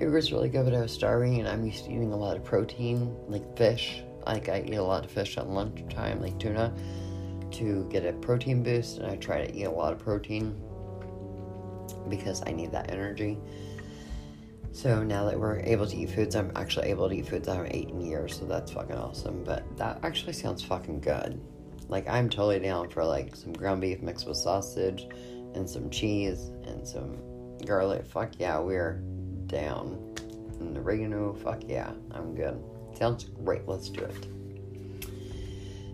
Yogurt's 0.00 0.32
really 0.32 0.48
good, 0.48 0.64
but 0.64 0.74
I 0.74 0.80
was 0.80 0.92
starving, 0.92 1.40
and 1.40 1.46
I'm 1.46 1.62
used 1.62 1.84
to 1.84 1.90
eating 1.90 2.14
a 2.14 2.16
lot 2.16 2.34
of 2.34 2.42
protein, 2.42 3.14
like 3.28 3.54
fish. 3.54 4.02
Like 4.26 4.48
I 4.48 4.64
eat 4.66 4.74
a 4.74 4.82
lot 4.82 5.04
of 5.04 5.10
fish 5.10 5.36
at 5.36 5.46
lunchtime, 5.46 6.22
like 6.22 6.38
tuna, 6.38 6.74
to 7.52 7.86
get 7.90 8.06
a 8.06 8.14
protein 8.14 8.62
boost, 8.62 8.96
and 8.96 9.10
I 9.10 9.16
try 9.16 9.46
to 9.46 9.54
eat 9.54 9.64
a 9.64 9.70
lot 9.70 9.92
of 9.92 9.98
protein 9.98 10.58
because 12.08 12.42
I 12.46 12.52
need 12.52 12.72
that 12.72 12.90
energy. 12.90 13.36
So 14.72 15.02
now 15.02 15.26
that 15.26 15.38
we're 15.38 15.60
able 15.60 15.86
to 15.86 15.94
eat 15.94 16.10
foods, 16.10 16.34
I'm 16.34 16.50
actually 16.56 16.88
able 16.88 17.06
to 17.10 17.14
eat 17.14 17.26
foods 17.28 17.46
I 17.46 17.56
haven't 17.56 17.74
eaten 17.74 18.00
years, 18.00 18.38
so 18.38 18.46
that's 18.46 18.72
fucking 18.72 18.96
awesome. 18.96 19.44
But 19.44 19.76
that 19.76 20.00
actually 20.02 20.32
sounds 20.32 20.62
fucking 20.62 21.00
good. 21.00 21.38
Like 21.88 22.08
I'm 22.08 22.30
totally 22.30 22.60
down 22.60 22.88
for 22.88 23.04
like 23.04 23.36
some 23.36 23.52
ground 23.52 23.82
beef 23.82 24.00
mixed 24.00 24.26
with 24.26 24.38
sausage 24.38 25.06
and 25.54 25.68
some 25.68 25.90
cheese 25.90 26.50
and 26.64 26.88
some 26.88 27.18
garlic. 27.66 28.06
Fuck 28.06 28.38
yeah, 28.38 28.58
we're 28.58 29.02
down. 29.50 29.98
And 30.60 30.76
the 30.76 30.80
oregano, 30.80 31.34
fuck 31.34 31.62
yeah, 31.66 31.90
I'm 32.12 32.34
good. 32.34 32.62
Sounds 32.98 33.24
great. 33.24 33.66
Let's 33.66 33.88
do 33.88 34.02
it. 34.02 34.26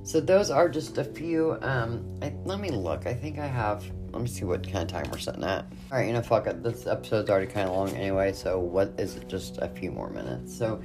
So 0.03 0.21
those 0.21 0.51
are 0.51 0.69
just 0.69 0.99
a 0.99 1.05
few. 1.05 1.59
Um, 1.63 2.17
I, 2.23 2.33
let 2.45 2.61
me 2.61 2.71
look. 2.71 3.07
I 3.07 3.15
think 3.15 3.39
I 3.39 3.47
have. 3.47 3.85
Let 4.13 4.23
me 4.23 4.29
see 4.29 4.45
what 4.45 4.63
kind 4.63 4.79
of 4.79 4.89
time 4.89 5.11
we're 5.11 5.19
sitting 5.19 5.45
at. 5.45 5.65
All 5.91 5.99
right, 5.99 6.07
you 6.07 6.13
know, 6.13 6.23
fuck 6.23 6.47
it. 6.47 6.63
This 6.63 6.87
episode's 6.87 7.29
already 7.29 7.49
kind 7.49 7.69
of 7.69 7.75
long 7.75 7.91
anyway. 7.91 8.33
So 8.33 8.59
what 8.59 8.95
is 8.99 9.17
it? 9.17 9.29
Just 9.29 9.59
a 9.59 9.69
few 9.69 9.91
more 9.91 10.09
minutes. 10.11 10.57
So, 10.57 10.81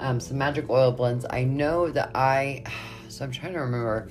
um, 0.00 0.18
some 0.18 0.38
magic 0.38 0.70
oil 0.70 0.90
blends. 0.90 1.26
I 1.28 1.44
know 1.44 1.90
that 1.90 2.10
I. 2.14 2.64
So 3.08 3.26
I'm 3.26 3.30
trying 3.30 3.52
to 3.52 3.60
remember. 3.60 4.08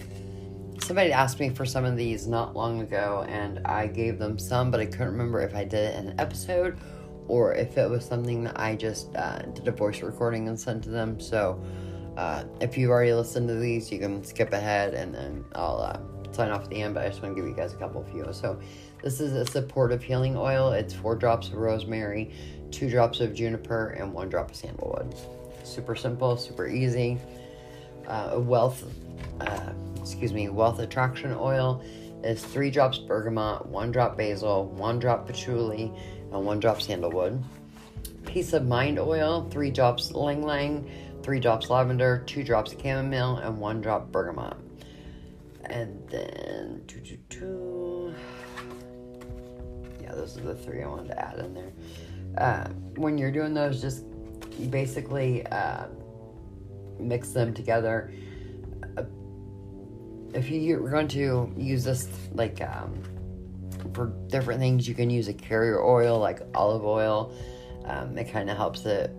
Somebody 0.84 1.12
asked 1.12 1.40
me 1.40 1.50
for 1.50 1.66
some 1.66 1.86
of 1.86 1.98
these 1.98 2.28
not 2.28 2.56
long 2.56 2.82
ago, 2.82 3.26
and 3.28 3.60
I 3.66 3.88
gave 3.88 4.20
them 4.20 4.38
some, 4.38 4.70
but 4.70 4.80
I 4.80 4.86
couldn't 4.86 5.08
remember 5.08 5.42
if 5.42 5.56
I 5.56 5.64
did 5.64 5.96
it 5.96 5.96
in 5.96 6.10
an 6.10 6.20
episode 6.20 6.78
or 7.32 7.54
if 7.54 7.78
it 7.78 7.90
was 7.90 8.04
something 8.04 8.44
that 8.44 8.60
I 8.60 8.76
just 8.76 9.16
uh, 9.16 9.40
did 9.40 9.68
a 9.68 9.72
voice 9.72 10.02
recording 10.02 10.48
and 10.50 10.60
sent 10.60 10.84
to 10.84 10.90
them. 10.90 11.20
So. 11.20 11.64
Uh, 12.18 12.44
if 12.60 12.78
you've 12.78 12.92
already 12.92 13.14
listened 13.14 13.48
to 13.48 13.56
these, 13.56 13.90
you 13.90 13.98
can 13.98 14.22
skip 14.22 14.52
ahead 14.52 14.94
and 14.94 15.16
then 15.16 15.46
I'll 15.56 15.80
uh, 15.82 15.98
sign 16.34 16.52
off 16.52 16.64
at 16.64 16.70
the 16.70 16.82
end. 16.82 16.94
But 16.94 17.06
I 17.06 17.08
just 17.08 17.22
want 17.22 17.34
to 17.34 17.42
give 17.42 17.50
you 17.50 17.56
guys 17.56 17.72
a 17.72 17.78
couple 17.78 18.02
of 18.02 18.10
few. 18.10 18.28
So, 18.34 18.60
this 19.02 19.22
is 19.22 19.32
a 19.32 19.46
supportive 19.46 20.04
healing 20.04 20.36
oil. 20.36 20.74
It's 20.74 20.94
four 20.94 21.16
drops 21.16 21.48
of 21.48 21.54
rosemary, 21.54 22.34
two 22.70 22.90
drops 22.90 23.22
of 23.22 23.34
juniper, 23.34 23.92
and 23.98 24.14
one 24.14 24.30
drop 24.30 24.52
of 24.52 24.56
sandalwood. 24.58 25.16
Super 25.64 25.96
simple, 25.96 26.36
super 26.38 26.68
easy. 26.68 27.18
Uh, 28.08 28.40
wealth, 28.40 28.84
uh, 29.40 29.72
excuse 30.00 30.34
me, 30.34 30.50
wealth 30.50 30.80
attraction 30.80 31.34
oil 31.34 31.82
is 32.24 32.44
three 32.44 32.70
drops 32.70 32.98
bergamot, 32.98 33.66
one 33.66 33.92
drop 33.92 34.18
basil, 34.18 34.66
one 34.66 35.00
drop 35.00 35.26
patchouli, 35.26 35.92
and 36.32 36.46
one 36.46 36.60
drop 36.60 36.82
sandalwood. 36.82 37.44
Peace 38.26 38.54
of 38.54 38.66
mind 38.66 39.00
oil, 39.00 39.48
three 39.50 39.72
drops 39.72 40.12
ylang 40.12 40.44
ylang 40.44 40.90
three 41.24 41.40
drops 41.40 41.70
lavender, 41.70 42.24
two 42.26 42.44
drops 42.44 42.76
chamomile, 42.82 43.38
and 43.38 43.60
one 43.60 43.82
drop 43.82 44.12
bergamot. 44.12 44.58
And 45.66 46.08
then, 46.10 46.84
two, 46.88 47.00
two, 47.00 47.18
two. 47.30 48.16
yeah, 50.02 50.14
those 50.14 50.38
are 50.38 50.42
the 50.42 50.56
three 50.56 50.84
I 50.84 50.88
wanted 50.88 51.10
to 51.10 51.22
add 51.22 51.40
in 51.40 51.54
there. 51.54 51.72
Uh, 52.38 52.68
when 52.96 53.18
you're 53.18 53.32
doing 53.32 53.54
those, 53.54 53.82
just 53.82 54.06
basically 54.70 55.46
uh, 55.48 55.88
mix 57.00 57.30
them 57.30 57.54
together. 57.54 58.12
Uh, 58.98 59.04
if 60.34 60.50
you're 60.50 60.90
going 60.90 61.08
to 61.10 61.54
use 61.58 61.84
this, 61.84 62.10
like, 62.34 62.62
um, 62.62 63.02
for 63.94 64.14
different 64.28 64.60
things, 64.60 64.88
you 64.88 64.96
can 64.96 65.10
use 65.10 65.28
a 65.28 65.34
carrier 65.34 65.84
oil, 65.84 66.20
like 66.20 66.42
olive 66.54 66.86
oil. 66.86 67.34
Um, 67.86 68.18
it 68.18 68.32
kind 68.32 68.50
of 68.50 68.58
helps 68.58 68.86
it 68.86 69.16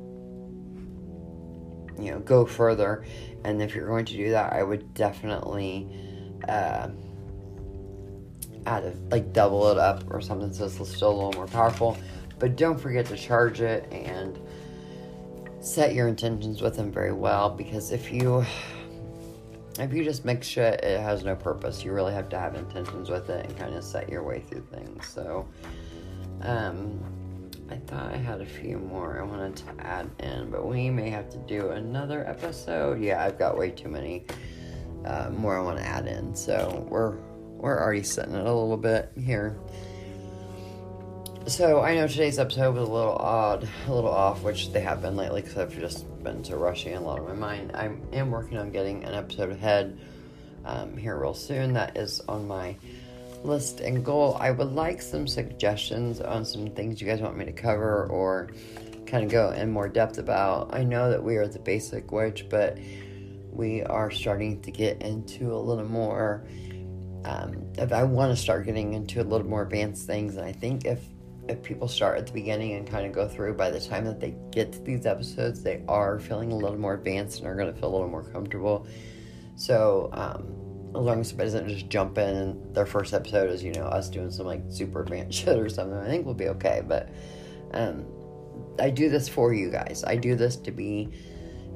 you 1.98 2.10
know 2.10 2.20
go 2.20 2.44
further. 2.44 3.04
And 3.44 3.62
if 3.62 3.74
you're 3.74 3.86
going 3.86 4.04
to 4.06 4.16
do 4.16 4.30
that 4.30 4.52
i 4.52 4.62
would 4.62 4.94
definitely 4.94 5.88
uh, 6.48 6.88
add 8.66 8.84
a, 8.84 8.94
like 9.10 9.32
double 9.32 9.68
it 9.70 9.78
up 9.78 10.04
or 10.10 10.20
something 10.20 10.52
so 10.52 10.66
it's 10.66 10.94
still 10.94 11.10
a 11.10 11.14
little 11.14 11.32
more 11.32 11.46
powerful. 11.46 11.96
But 12.38 12.56
don't 12.56 12.78
forget 12.78 13.06
to 13.06 13.16
charge 13.16 13.60
it 13.60 13.90
and 13.92 14.38
set 15.60 15.94
your 15.94 16.08
intentions 16.08 16.60
with 16.60 16.76
them 16.76 16.90
very 16.90 17.12
well 17.12 17.50
because 17.50 17.92
if 17.92 18.12
you 18.12 18.44
if 19.78 19.92
you 19.92 20.04
just 20.04 20.24
mix 20.24 20.46
shit 20.46 20.82
it 20.84 21.00
has 21.00 21.24
no 21.24 21.34
purpose 21.34 21.84
you 21.84 21.92
really 21.92 22.12
have 22.12 22.28
to 22.28 22.38
have 22.38 22.54
intentions 22.54 23.08
with 23.08 23.30
it 23.30 23.46
and 23.46 23.56
kind 23.56 23.74
of 23.74 23.82
set 23.82 24.08
your 24.08 24.22
way 24.22 24.40
through 24.40 24.64
things 24.70 25.06
so 25.08 25.48
um 26.42 27.00
I 27.72 27.76
thought 27.76 28.12
I 28.12 28.18
had 28.18 28.42
a 28.42 28.46
few 28.46 28.78
more 28.78 29.18
I 29.18 29.22
wanted 29.22 29.56
to 29.56 29.86
add 29.86 30.10
in, 30.18 30.50
but 30.50 30.66
we 30.66 30.90
may 30.90 31.08
have 31.08 31.30
to 31.30 31.38
do 31.38 31.70
another 31.70 32.26
episode. 32.28 33.00
Yeah, 33.00 33.24
I've 33.24 33.38
got 33.38 33.56
way 33.56 33.70
too 33.70 33.88
many 33.88 34.26
uh, 35.06 35.30
more 35.30 35.56
I 35.56 35.62
want 35.62 35.78
to 35.78 35.84
add 35.84 36.06
in, 36.06 36.34
so 36.36 36.86
we're 36.90 37.16
we're 37.16 37.80
already 37.80 38.02
setting 38.02 38.34
it 38.34 38.40
a 38.40 38.52
little 38.52 38.76
bit 38.76 39.10
here. 39.18 39.56
So 41.46 41.80
I 41.80 41.94
know 41.94 42.06
today's 42.06 42.38
episode 42.38 42.74
was 42.74 42.88
a 42.88 42.92
little 42.92 43.16
odd, 43.16 43.66
a 43.88 43.94
little 43.94 44.10
off, 44.10 44.42
which 44.42 44.70
they 44.72 44.80
have 44.80 45.00
been 45.00 45.16
lately 45.16 45.40
because 45.40 45.56
I've 45.56 45.78
just 45.78 46.04
been 46.22 46.44
so 46.44 46.56
rushing 46.56 46.94
a 46.94 47.00
lot 47.00 47.18
of 47.18 47.26
my 47.26 47.34
mind. 47.34 47.72
I 47.74 47.90
am 48.12 48.30
working 48.30 48.58
on 48.58 48.70
getting 48.70 49.04
an 49.04 49.14
episode 49.14 49.50
ahead 49.50 49.98
um, 50.64 50.96
here 50.96 51.18
real 51.18 51.34
soon. 51.34 51.72
That 51.72 51.96
is 51.96 52.20
on 52.28 52.46
my 52.46 52.76
list 53.44 53.80
and 53.80 54.04
goal, 54.04 54.36
I 54.40 54.50
would 54.50 54.72
like 54.72 55.02
some 55.02 55.26
suggestions 55.26 56.20
on 56.20 56.44
some 56.44 56.68
things 56.70 57.00
you 57.00 57.06
guys 57.06 57.20
want 57.20 57.36
me 57.36 57.44
to 57.44 57.52
cover 57.52 58.06
or 58.06 58.50
kind 59.06 59.24
of 59.24 59.30
go 59.30 59.50
in 59.50 59.70
more 59.70 59.88
depth 59.88 60.18
about. 60.18 60.74
I 60.74 60.84
know 60.84 61.10
that 61.10 61.22
we 61.22 61.36
are 61.36 61.46
the 61.46 61.58
basic 61.58 62.12
witch, 62.12 62.46
but 62.48 62.78
we 63.50 63.82
are 63.82 64.10
starting 64.10 64.62
to 64.62 64.70
get 64.70 65.02
into 65.02 65.52
a 65.54 65.58
little 65.58 65.84
more. 65.84 66.44
Um, 67.24 67.72
if 67.78 67.92
I 67.92 68.02
want 68.04 68.34
to 68.34 68.36
start 68.40 68.66
getting 68.66 68.94
into 68.94 69.20
a 69.20 69.24
little 69.24 69.46
more 69.46 69.62
advanced 69.62 70.06
things, 70.06 70.36
and 70.36 70.44
I 70.44 70.52
think 70.52 70.84
if 70.84 71.00
if 71.48 71.62
people 71.62 71.88
start 71.88 72.18
at 72.18 72.26
the 72.26 72.32
beginning 72.32 72.74
and 72.74 72.86
kind 72.86 73.04
of 73.04 73.12
go 73.12 73.26
through, 73.26 73.54
by 73.54 73.70
the 73.70 73.80
time 73.80 74.04
that 74.04 74.20
they 74.20 74.34
get 74.50 74.72
to 74.72 74.80
these 74.80 75.06
episodes, 75.06 75.62
they 75.62 75.82
are 75.88 76.18
feeling 76.18 76.52
a 76.52 76.56
little 76.56 76.78
more 76.78 76.94
advanced 76.94 77.38
and 77.38 77.48
are 77.48 77.56
going 77.56 77.72
to 77.72 77.78
feel 77.78 77.90
a 77.90 77.92
little 77.92 78.08
more 78.08 78.22
comfortable. 78.22 78.86
So, 79.56 80.10
um, 80.12 80.44
as 80.94 81.04
long 81.04 81.20
as 81.20 81.28
somebody 81.28 81.50
doesn't 81.50 81.68
just 81.68 81.88
jump 81.88 82.18
in 82.18 82.36
and 82.36 82.74
their 82.74 82.86
first 82.86 83.14
episode 83.14 83.50
is, 83.50 83.64
you 83.64 83.72
know, 83.72 83.84
us 83.84 84.08
doing 84.08 84.30
some 84.30 84.46
like 84.46 84.62
super 84.68 85.02
advanced 85.02 85.38
shit 85.44 85.58
or 85.58 85.68
something, 85.68 85.98
I 85.98 86.06
think 86.06 86.24
we'll 86.24 86.34
be 86.34 86.48
okay. 86.48 86.82
But 86.86 87.08
um, 87.72 88.06
I 88.78 88.90
do 88.90 89.08
this 89.08 89.28
for 89.28 89.52
you 89.52 89.70
guys. 89.70 90.04
I 90.06 90.16
do 90.16 90.36
this 90.36 90.56
to 90.56 90.70
be, 90.70 91.08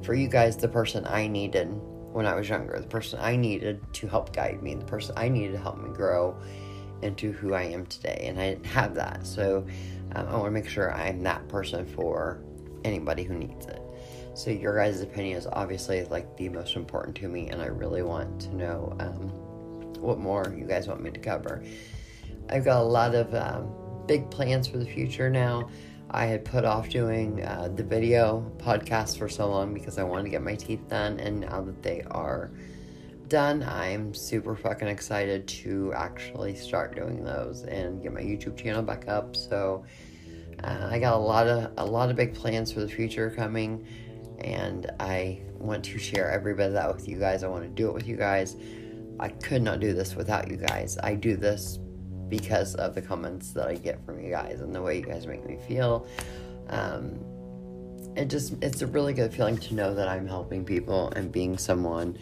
for 0.03 0.13
you 0.13 0.27
guys, 0.27 0.55
the 0.55 0.67
person 0.67 1.05
I 1.07 1.27
needed 1.27 1.67
when 2.13 2.25
I 2.25 2.35
was 2.35 2.47
younger, 2.47 2.79
the 2.79 2.87
person 2.87 3.19
I 3.21 3.35
needed 3.35 3.81
to 3.93 4.07
help 4.07 4.33
guide 4.33 4.63
me, 4.63 4.75
the 4.75 4.85
person 4.85 5.13
I 5.17 5.29
needed 5.29 5.53
to 5.53 5.59
help 5.59 5.77
me 5.77 5.89
grow 5.93 6.39
into 7.01 7.31
who 7.31 7.53
I 7.53 7.63
am 7.63 7.85
today. 7.85 8.25
And 8.27 8.39
I 8.39 8.49
didn't 8.51 8.65
have 8.65 8.95
that. 8.95 9.25
So 9.25 9.65
um, 10.15 10.27
I 10.27 10.33
want 10.33 10.45
to 10.45 10.51
make 10.51 10.67
sure 10.67 10.93
I'm 10.93 11.23
that 11.23 11.47
person 11.47 11.85
for 11.85 12.41
anybody 12.83 13.23
who 13.23 13.33
needs 13.33 13.65
it. 13.65 13.81
So 14.33 14.51
your 14.51 14.75
guys' 14.75 15.01
opinion 15.01 15.37
is 15.37 15.47
obviously 15.51 16.05
like 16.05 16.37
the 16.37 16.49
most 16.49 16.75
important 16.75 17.15
to 17.17 17.27
me, 17.27 17.49
and 17.49 17.59
I 17.59 17.65
really 17.65 18.03
want 18.03 18.39
to 18.41 18.55
know 18.55 18.95
um, 18.99 19.29
what 19.99 20.19
more 20.19 20.53
you 20.55 20.65
guys 20.65 20.87
want 20.87 21.01
me 21.01 21.09
to 21.09 21.19
cover. 21.19 21.63
I've 22.47 22.63
got 22.63 22.79
a 22.79 22.83
lot 22.83 23.15
of 23.15 23.33
um, 23.33 23.73
big 24.05 24.29
plans 24.29 24.67
for 24.67 24.77
the 24.77 24.85
future 24.85 25.29
now. 25.29 25.69
I 26.11 26.25
had 26.25 26.45
put 26.45 26.65
off 26.65 26.87
doing 26.87 27.43
uh, 27.43 27.69
the 27.75 27.83
video 27.83 28.49
podcast 28.57 29.17
for 29.17 29.27
so 29.27 29.49
long 29.49 29.73
because 29.73 29.97
I 29.97 30.03
wanted 30.03 30.25
to 30.25 30.29
get 30.29 30.43
my 30.43 30.55
teeth 30.55 30.87
done, 30.87 31.19
and 31.19 31.39
now 31.39 31.61
that 31.61 31.81
they 31.81 32.03
are 32.11 32.51
done, 33.29 33.63
I'm 33.63 34.13
super 34.13 34.55
fucking 34.55 34.87
excited 34.87 35.47
to 35.47 35.93
actually 35.93 36.55
start 36.55 36.95
doing 36.95 37.23
those 37.23 37.63
and 37.63 38.01
get 38.01 38.13
my 38.13 38.21
YouTube 38.21 38.57
channel 38.57 38.81
back 38.81 39.07
up. 39.07 39.35
So 39.35 39.85
uh, 40.63 40.87
I 40.89 40.99
got 40.99 41.13
a 41.13 41.17
lot 41.17 41.47
of 41.47 41.71
a 41.77 41.85
lot 41.85 42.09
of 42.09 42.15
big 42.15 42.33
plans 42.33 42.71
for 42.71 42.79
the 42.79 42.87
future 42.87 43.29
coming 43.29 43.85
and 44.39 44.91
I 44.99 45.41
want 45.53 45.83
to 45.85 45.97
share 45.97 46.29
every 46.31 46.53
bit 46.53 46.67
of 46.67 46.73
that 46.73 46.93
with 46.93 47.07
you 47.07 47.17
guys. 47.17 47.43
I 47.43 47.47
want 47.47 47.63
to 47.63 47.69
do 47.69 47.89
it 47.89 47.93
with 47.93 48.07
you 48.07 48.15
guys. 48.15 48.55
I 49.19 49.29
could 49.29 49.61
not 49.61 49.79
do 49.79 49.93
this 49.93 50.15
without 50.15 50.49
you 50.49 50.57
guys. 50.57 50.97
I 51.01 51.15
do 51.15 51.35
this 51.35 51.79
because 52.29 52.75
of 52.75 52.93
the 52.93 53.01
comments 53.01 53.51
that 53.53 53.67
I 53.67 53.75
get 53.75 54.05
from 54.05 54.19
you 54.19 54.29
guys 54.29 54.61
and 54.61 54.73
the 54.75 54.81
way 54.81 54.97
you 54.97 55.03
guys 55.03 55.25
make 55.25 55.45
me 55.45 55.57
feel. 55.67 56.07
Um, 56.69 57.19
it 58.15 58.29
just 58.29 58.53
it's 58.61 58.81
a 58.81 58.87
really 58.87 59.13
good 59.13 59.33
feeling 59.33 59.57
to 59.57 59.75
know 59.75 59.93
that 59.93 60.07
I'm 60.07 60.27
helping 60.27 60.65
people 60.65 61.11
and 61.15 61.31
being 61.31 61.57
someone 61.57 62.17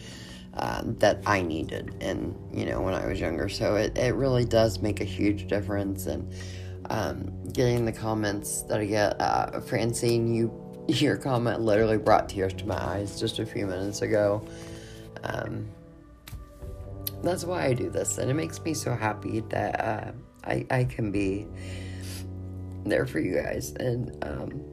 um, 0.57 0.95
that 0.99 1.21
I 1.25 1.41
needed 1.41 1.95
and 2.01 2.35
you 2.53 2.65
know 2.65 2.81
when 2.81 2.93
I 2.93 3.05
was 3.05 3.19
younger. 3.19 3.49
So 3.49 3.75
it, 3.75 3.97
it 3.97 4.15
really 4.15 4.45
does 4.45 4.81
make 4.81 5.01
a 5.01 5.05
huge 5.05 5.47
difference 5.47 6.05
and 6.05 6.33
um, 6.89 7.31
getting 7.51 7.85
the 7.85 7.91
comments 7.91 8.61
that 8.63 8.79
I 8.79 8.85
get. 8.85 9.19
Uh, 9.19 9.59
Francine, 9.61 10.33
you 10.33 10.53
your 10.87 11.17
comment 11.17 11.61
literally 11.61 11.97
brought 11.97 12.29
tears 12.29 12.53
to 12.53 12.67
my 12.67 12.77
eyes 12.77 13.19
just 13.19 13.39
a 13.39 13.45
few 13.45 13.65
minutes 13.65 14.01
ago. 14.01 14.45
Um, 15.23 15.67
that's 17.23 17.43
why 17.43 17.65
I 17.65 17.73
do 17.73 17.89
this, 17.89 18.19
and 18.19 18.29
it 18.29 18.35
makes 18.35 18.61
me 18.61 18.73
so 18.73 18.93
happy 18.93 19.39
that 19.49 19.79
uh, 19.79 20.11
I 20.43 20.65
I 20.69 20.83
can 20.83 21.11
be 21.11 21.47
there 22.85 23.05
for 23.05 23.19
you 23.19 23.41
guys. 23.41 23.71
And 23.79 24.15
um, 24.23 24.63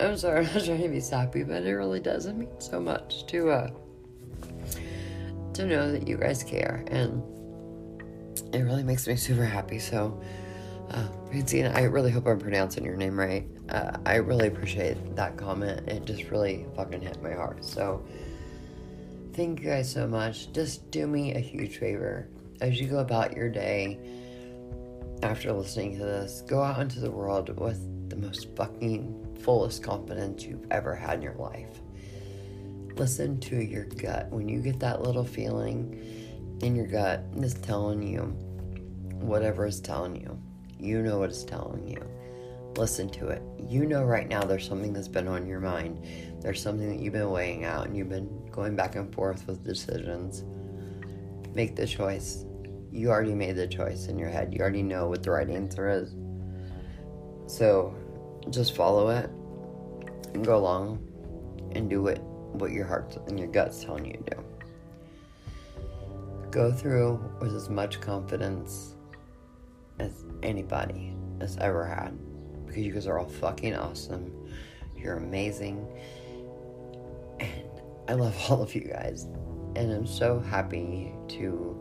I'm 0.00 0.16
sorry, 0.16 0.38
I'm 0.46 0.54
not 0.54 0.64
trying 0.64 0.82
to 0.82 0.88
be 0.88 1.00
sappy, 1.00 1.42
but 1.42 1.64
it 1.64 1.72
really 1.72 2.00
does. 2.00 2.26
It 2.26 2.36
mean 2.36 2.48
so 2.58 2.80
much 2.80 3.26
to 3.26 3.50
uh, 3.50 3.70
to 5.58 5.66
know 5.66 5.92
that 5.92 6.06
you 6.06 6.16
guys 6.16 6.42
care, 6.42 6.84
and 6.88 7.22
it 8.54 8.60
really 8.60 8.84
makes 8.84 9.06
me 9.06 9.16
super 9.16 9.44
happy. 9.44 9.78
So, 9.78 10.20
uh, 10.90 11.08
Francine, 11.28 11.66
I 11.66 11.82
really 11.82 12.10
hope 12.10 12.26
I'm 12.26 12.38
pronouncing 12.38 12.84
your 12.84 12.96
name 12.96 13.18
right. 13.18 13.46
Uh, 13.68 13.98
I 14.06 14.16
really 14.16 14.48
appreciate 14.48 15.16
that 15.16 15.36
comment. 15.36 15.88
It 15.88 16.04
just 16.04 16.30
really 16.30 16.64
fucking 16.76 17.00
hit 17.00 17.22
my 17.22 17.32
heart. 17.32 17.64
So, 17.64 18.04
thank 19.34 19.60
you 19.60 19.66
guys 19.66 19.90
so 19.92 20.06
much. 20.06 20.52
Just 20.52 20.90
do 20.90 21.06
me 21.06 21.34
a 21.34 21.40
huge 21.40 21.78
favor 21.78 22.28
as 22.60 22.80
you 22.80 22.86
go 22.86 22.98
about 22.98 23.36
your 23.36 23.48
day 23.48 23.98
after 25.22 25.52
listening 25.52 25.98
to 25.98 26.04
this. 26.04 26.42
Go 26.46 26.62
out 26.62 26.80
into 26.80 27.00
the 27.00 27.10
world 27.10 27.58
with 27.58 28.08
the 28.08 28.16
most 28.16 28.48
fucking 28.56 29.36
fullest 29.40 29.82
confidence 29.82 30.44
you've 30.44 30.66
ever 30.70 30.94
had 30.94 31.16
in 31.16 31.22
your 31.22 31.34
life. 31.34 31.77
Listen 32.98 33.38
to 33.38 33.64
your 33.64 33.84
gut. 33.84 34.28
When 34.30 34.48
you 34.48 34.60
get 34.60 34.80
that 34.80 35.02
little 35.02 35.24
feeling 35.24 36.58
in 36.62 36.74
your 36.74 36.88
gut 36.88 37.22
that's 37.36 37.54
telling 37.54 38.02
you 38.02 38.22
whatever 39.20 39.66
is 39.66 39.80
telling 39.80 40.16
you, 40.16 40.36
you 40.80 41.00
know 41.02 41.20
what 41.20 41.30
it's 41.30 41.44
telling 41.44 41.86
you. 41.86 42.02
Listen 42.76 43.08
to 43.10 43.28
it. 43.28 43.40
You 43.68 43.86
know 43.86 44.02
right 44.02 44.28
now 44.28 44.42
there's 44.42 44.66
something 44.66 44.92
that's 44.92 45.06
been 45.06 45.28
on 45.28 45.46
your 45.46 45.60
mind. 45.60 46.04
There's 46.40 46.60
something 46.60 46.88
that 46.88 46.98
you've 46.98 47.12
been 47.12 47.30
weighing 47.30 47.64
out 47.64 47.86
and 47.86 47.96
you've 47.96 48.08
been 48.08 48.48
going 48.50 48.74
back 48.74 48.96
and 48.96 49.14
forth 49.14 49.46
with 49.46 49.62
decisions. 49.62 50.42
Make 51.54 51.76
the 51.76 51.86
choice. 51.86 52.44
You 52.90 53.10
already 53.10 53.34
made 53.34 53.54
the 53.54 53.68
choice 53.68 54.06
in 54.06 54.18
your 54.18 54.28
head. 54.28 54.52
You 54.52 54.60
already 54.60 54.82
know 54.82 55.06
what 55.06 55.22
the 55.22 55.30
right 55.30 55.48
answer 55.48 55.88
is. 55.88 56.16
So 57.46 57.94
just 58.50 58.74
follow 58.74 59.10
it 59.10 59.30
and 60.34 60.44
go 60.44 60.56
along 60.56 61.08
and 61.76 61.88
do 61.88 62.08
it 62.08 62.20
what 62.52 62.72
your 62.72 62.84
heart 62.84 63.16
and 63.26 63.38
your 63.38 63.48
gut's 63.48 63.82
telling 63.82 64.06
you 64.06 64.12
to 64.12 64.34
do. 64.36 64.44
Go 66.50 66.72
through 66.72 67.22
with 67.40 67.54
as 67.54 67.68
much 67.68 68.00
confidence 68.00 68.94
as 69.98 70.24
anybody 70.42 71.14
has 71.40 71.56
ever 71.58 71.84
had 71.84 72.16
because 72.66 72.82
you 72.82 72.92
guys 72.92 73.06
are 73.06 73.18
all 73.18 73.28
fucking 73.28 73.74
awesome. 73.74 74.32
You're 74.96 75.16
amazing. 75.16 75.86
And 77.40 77.68
I 78.08 78.14
love 78.14 78.36
all 78.50 78.62
of 78.62 78.74
you 78.74 78.82
guys. 78.82 79.24
And 79.76 79.92
I'm 79.92 80.06
so 80.06 80.40
happy 80.40 81.12
to 81.28 81.74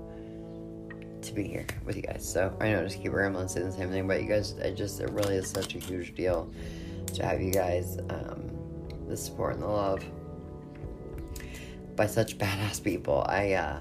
to 1.21 1.33
be 1.33 1.43
here 1.43 1.65
with 1.83 1.95
you 1.95 2.03
guys. 2.03 2.27
So 2.27 2.55
I 2.61 2.69
know 2.69 2.81
I 2.81 2.83
just 2.83 3.01
keep 3.01 3.11
rambling 3.11 3.47
saying 3.47 3.65
the 3.65 3.71
same 3.71 3.89
thing, 3.89 4.07
but 4.07 4.21
you 4.21 4.27
guys 4.27 4.51
it 4.51 4.75
just 4.75 4.99
it 4.99 5.09
really 5.11 5.35
is 5.35 5.49
such 5.49 5.75
a 5.75 5.79
huge 5.79 6.15
deal 6.15 6.51
to 7.13 7.25
have 7.25 7.41
you 7.41 7.51
guys 7.51 7.97
um, 8.09 8.49
the 9.07 9.17
support 9.17 9.53
and 9.53 9.63
the 9.63 9.67
love 9.67 10.03
by 11.97 12.07
such 12.07 12.37
badass 12.37 12.81
people. 12.81 13.25
I 13.27 13.53
uh 13.53 13.79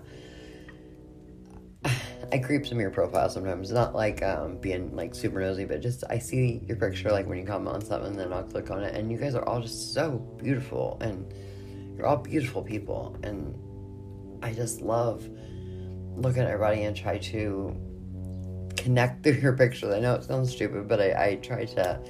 I 2.32 2.38
creep 2.38 2.66
some 2.66 2.78
of 2.78 2.82
your 2.82 2.90
profiles 2.90 3.34
sometimes. 3.34 3.70
Not 3.70 3.94
like 3.94 4.22
um, 4.22 4.58
being 4.58 4.94
like 4.96 5.14
super 5.14 5.40
nosy, 5.40 5.64
but 5.64 5.80
just 5.80 6.02
I 6.10 6.18
see 6.18 6.62
your 6.66 6.76
picture 6.76 7.10
like 7.10 7.26
when 7.28 7.38
you 7.38 7.44
comment 7.44 7.76
on 7.76 7.80
something, 7.82 8.10
and 8.10 8.18
then 8.18 8.32
I'll 8.32 8.42
click 8.42 8.70
on 8.70 8.82
it, 8.82 8.94
and 8.94 9.12
you 9.12 9.18
guys 9.18 9.34
are 9.34 9.46
all 9.46 9.60
just 9.60 9.94
so 9.94 10.18
beautiful, 10.42 10.98
and 11.00 11.32
you're 11.96 12.06
all 12.06 12.16
beautiful 12.16 12.62
people, 12.62 13.16
and 13.22 13.54
I 14.42 14.52
just 14.52 14.80
love 14.80 15.28
looking 16.16 16.42
at 16.42 16.48
everybody 16.48 16.82
and 16.82 16.96
try 16.96 17.18
to 17.18 17.76
connect 18.76 19.22
through 19.22 19.34
your 19.34 19.56
pictures. 19.56 19.92
I 19.92 20.00
know 20.00 20.14
it 20.14 20.24
sounds 20.24 20.50
stupid, 20.50 20.88
but 20.88 21.00
I, 21.00 21.26
I 21.26 21.34
try 21.36 21.64
to. 21.64 22.00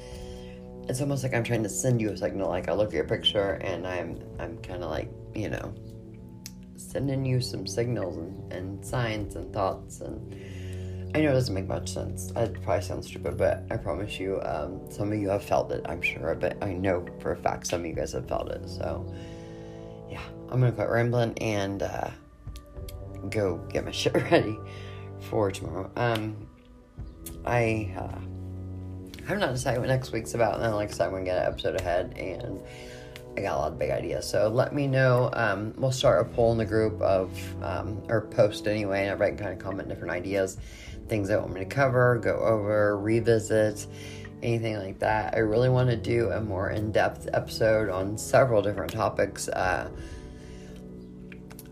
It's 0.89 1.01
almost 1.01 1.25
like 1.25 1.35
I'm 1.35 1.43
trying 1.43 1.65
to 1.65 1.69
send 1.69 2.01
you 2.01 2.11
a 2.11 2.17
signal. 2.17 2.49
Like 2.49 2.69
I 2.69 2.73
look 2.73 2.89
at 2.89 2.95
your 2.95 3.05
picture, 3.05 3.59
and 3.63 3.87
I'm 3.87 4.23
I'm 4.39 4.59
kind 4.59 4.83
of 4.83 4.91
like 4.91 5.11
you 5.35 5.51
know 5.51 5.75
sending 6.97 7.27
you 7.27 7.43
some 7.43 7.67
signals 7.67 8.17
and, 8.17 8.53
and 8.55 8.83
signs 8.83 9.37
and 9.37 9.53
thoughts 9.53 10.01
and 10.01 10.35
I 11.15 11.21
know 11.21 11.31
it 11.31 11.35
doesn't 11.35 11.55
make 11.55 11.67
much 11.67 11.93
sense. 11.93 12.33
It 12.35 12.63
probably 12.63 12.83
sounds 12.83 13.07
stupid, 13.07 13.37
but 13.37 13.65
I 13.71 13.77
promise 13.77 14.19
you, 14.19 14.41
um, 14.43 14.81
some 14.91 15.13
of 15.13 15.19
you 15.19 15.29
have 15.29 15.45
felt 15.45 15.71
it, 15.73 15.85
I'm 15.87 16.01
sure. 16.01 16.35
But 16.35 16.63
I 16.63 16.73
know 16.73 17.07
for 17.21 17.33
a 17.33 17.37
fact 17.37 17.67
some 17.67 17.81
of 17.81 17.87
you 17.87 17.95
guys 17.95 18.13
have 18.13 18.29
felt 18.29 18.51
it. 18.51 18.67
So, 18.69 19.15
yeah, 20.11 20.23
I'm 20.51 20.61
gonna 20.61 20.73
quit 20.73 20.89
rambling 20.89 21.35
and 21.39 21.83
uh, 21.83 22.11
go 23.31 23.59
get 23.71 23.85
my 23.85 23.91
shit 23.93 24.15
ready 24.15 24.59
for 25.21 25.51
tomorrow. 25.51 25.91
Um, 25.97 26.49
I 27.45 27.95
uh, 27.97 29.27
have 29.27 29.39
not 29.39 29.53
decided 29.53 29.81
what 29.81 29.89
next 29.89 30.13
week's 30.13 30.35
about, 30.35 30.55
and 30.55 30.65
then 30.65 30.75
like 30.75 30.99
I 30.99 31.11
gonna 31.11 31.25
get 31.25 31.39
an 31.39 31.53
episode 31.53 31.79
ahead 31.79 32.15
and 32.17 32.61
I 33.37 33.43
got 33.43 33.57
a 33.57 33.59
lot 33.59 33.73
of 33.73 33.79
big 33.79 33.91
ideas. 33.91 34.29
So 34.29 34.49
let 34.49 34.75
me 34.75 34.87
know. 34.87 35.31
Um, 35.35 35.75
we'll 35.77 35.93
start 35.93 36.27
a 36.27 36.31
poll 36.35 36.53
in 36.53 36.59
the 36.59 36.65
group 36.65 37.01
of, 37.03 37.31
um, 37.63 38.03
or 38.09 38.23
post 38.23 38.67
anyway, 38.67 39.03
and 39.03 39.11
everybody 39.11 39.37
can 39.37 39.45
kind 39.45 39.59
of 39.59 39.65
comment 39.65 39.89
different 39.89 40.13
ideas, 40.13 40.57
things 41.09 41.29
they 41.29 41.37
want 41.37 41.53
me 41.53 41.61
to 41.61 41.67
cover, 41.67 42.19
go 42.19 42.39
over, 42.39 42.99
revisit, 42.99 43.87
anything 44.43 44.77
like 44.77 44.99
that. 45.01 45.35
I 45.35 45.39
really 45.39 45.69
want 45.69 45.91
to 45.91 45.97
do 45.97 46.31
a 46.31 46.41
more 46.41 46.71
in 46.71 46.93
depth 46.93 47.29
episode 47.33 47.91
on 47.91 48.17
several 48.17 48.63
different 48.63 48.93
topics. 48.93 49.49
Uh, 49.49 49.91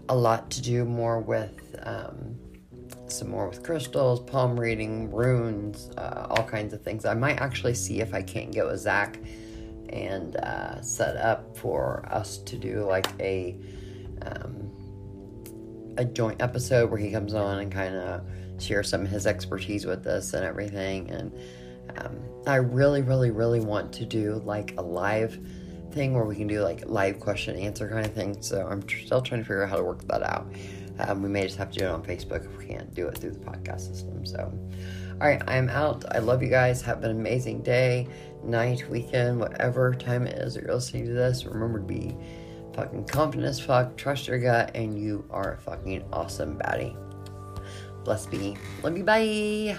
a 0.09 0.15
lot 0.15 0.51
to 0.51 0.63
do 0.63 0.85
more 0.85 1.21
with. 1.21 1.77
Um, 1.83 2.37
some 3.07 3.29
more 3.29 3.49
with 3.49 3.63
crystals, 3.63 4.21
palm 4.21 4.59
reading, 4.59 5.11
runes, 5.11 5.91
uh, 5.97 6.27
all 6.31 6.43
kinds 6.43 6.73
of 6.73 6.83
things. 6.83 7.05
I 7.05 7.15
might 7.15 7.39
actually 7.39 7.75
see 7.75 8.01
if 8.01 8.15
I 8.15 8.23
can't 8.23 8.51
get 8.51 8.67
with 8.67 8.81
Zach 8.81 9.19
and 9.95 10.37
uh, 10.37 10.81
set 10.83 11.17
up 11.17 11.57
for 11.57 12.05
us 12.11 12.39
to 12.39 12.59
do 12.59 12.85
like 12.85 13.07
a 13.21 13.57
um, 14.23 14.71
a 15.97 16.05
joint 16.05 16.43
episode 16.43 16.91
where 16.91 16.99
he 16.99 17.11
comes 17.11 17.35
on 17.35 17.61
and 17.61 17.71
kind 17.71 17.95
of 17.95 18.23
shares 18.59 18.89
some 18.89 19.03
of 19.03 19.09
his 19.09 19.27
expertise 19.27 19.87
with 19.87 20.07
us 20.07 20.35
and 20.35 20.45
everything. 20.45 21.11
And 21.11 21.33
um, 21.99 22.19
I 22.47 22.57
really, 22.57 23.03
really, 23.03 23.31
really 23.31 23.61
want 23.61 23.93
to 23.95 24.05
do 24.05 24.43
like 24.45 24.75
a 24.77 24.83
live 24.83 25.39
thing 25.93 26.15
where 26.15 26.25
we 26.25 26.35
can 26.35 26.49
do 26.49 26.63
like 26.63 26.83
live 26.87 27.21
question 27.21 27.57
answer 27.57 27.89
kind 27.89 28.05
of 28.05 28.13
thing. 28.13 28.43
So 28.43 28.67
I'm 28.67 28.87
still 28.89 29.23
trying 29.23 29.41
to 29.41 29.45
figure 29.45 29.63
out 29.63 29.71
how 29.71 29.77
to 29.77 29.85
work 29.85 30.07
that 30.09 30.23
out. 30.23 30.53
Um, 30.99 31.23
we 31.23 31.29
may 31.29 31.43
just 31.43 31.57
have 31.57 31.71
to 31.73 31.79
do 31.79 31.85
it 31.87 31.91
on 31.91 32.03
Facebook 32.03 32.45
if 32.45 32.57
we 32.59 32.67
can't 32.67 32.93
do 32.95 33.09
it 33.09 33.19
through 33.19 33.33
the 33.33 33.41
podcast 33.41 33.81
system. 33.81 34.25
So, 34.25 34.53
all 35.21 35.29
right, 35.29 35.43
I'm 35.49 35.69
out. 35.69 36.05
I 36.13 36.19
love 36.19 36.43
you 36.43 36.49
guys. 36.49 36.83
Have 36.83 37.03
an 37.05 37.11
amazing 37.11 37.63
day 37.63 38.09
night, 38.45 38.89
weekend, 38.89 39.41
whatever 39.41 39.95
time 39.95 40.27
it 40.27 40.39
is 40.39 40.55
that 40.55 40.65
you're 40.65 40.75
listening 40.75 41.07
to 41.07 41.13
this, 41.13 41.45
remember 41.45 41.79
to 41.79 41.85
be 41.85 42.17
fucking 42.75 43.05
confident 43.07 43.49
as 43.49 43.61
fuck, 43.61 43.97
trust 43.97 44.27
your 44.27 44.39
gut, 44.39 44.71
and 44.75 44.99
you 45.01 45.25
are 45.31 45.55
a 45.55 45.59
fucking 45.59 46.05
awesome 46.13 46.59
baddie. 46.59 46.97
Bless 48.05 48.27
be. 48.27 48.57
Love 48.83 48.97
you, 48.97 49.05
bye. 49.05 49.79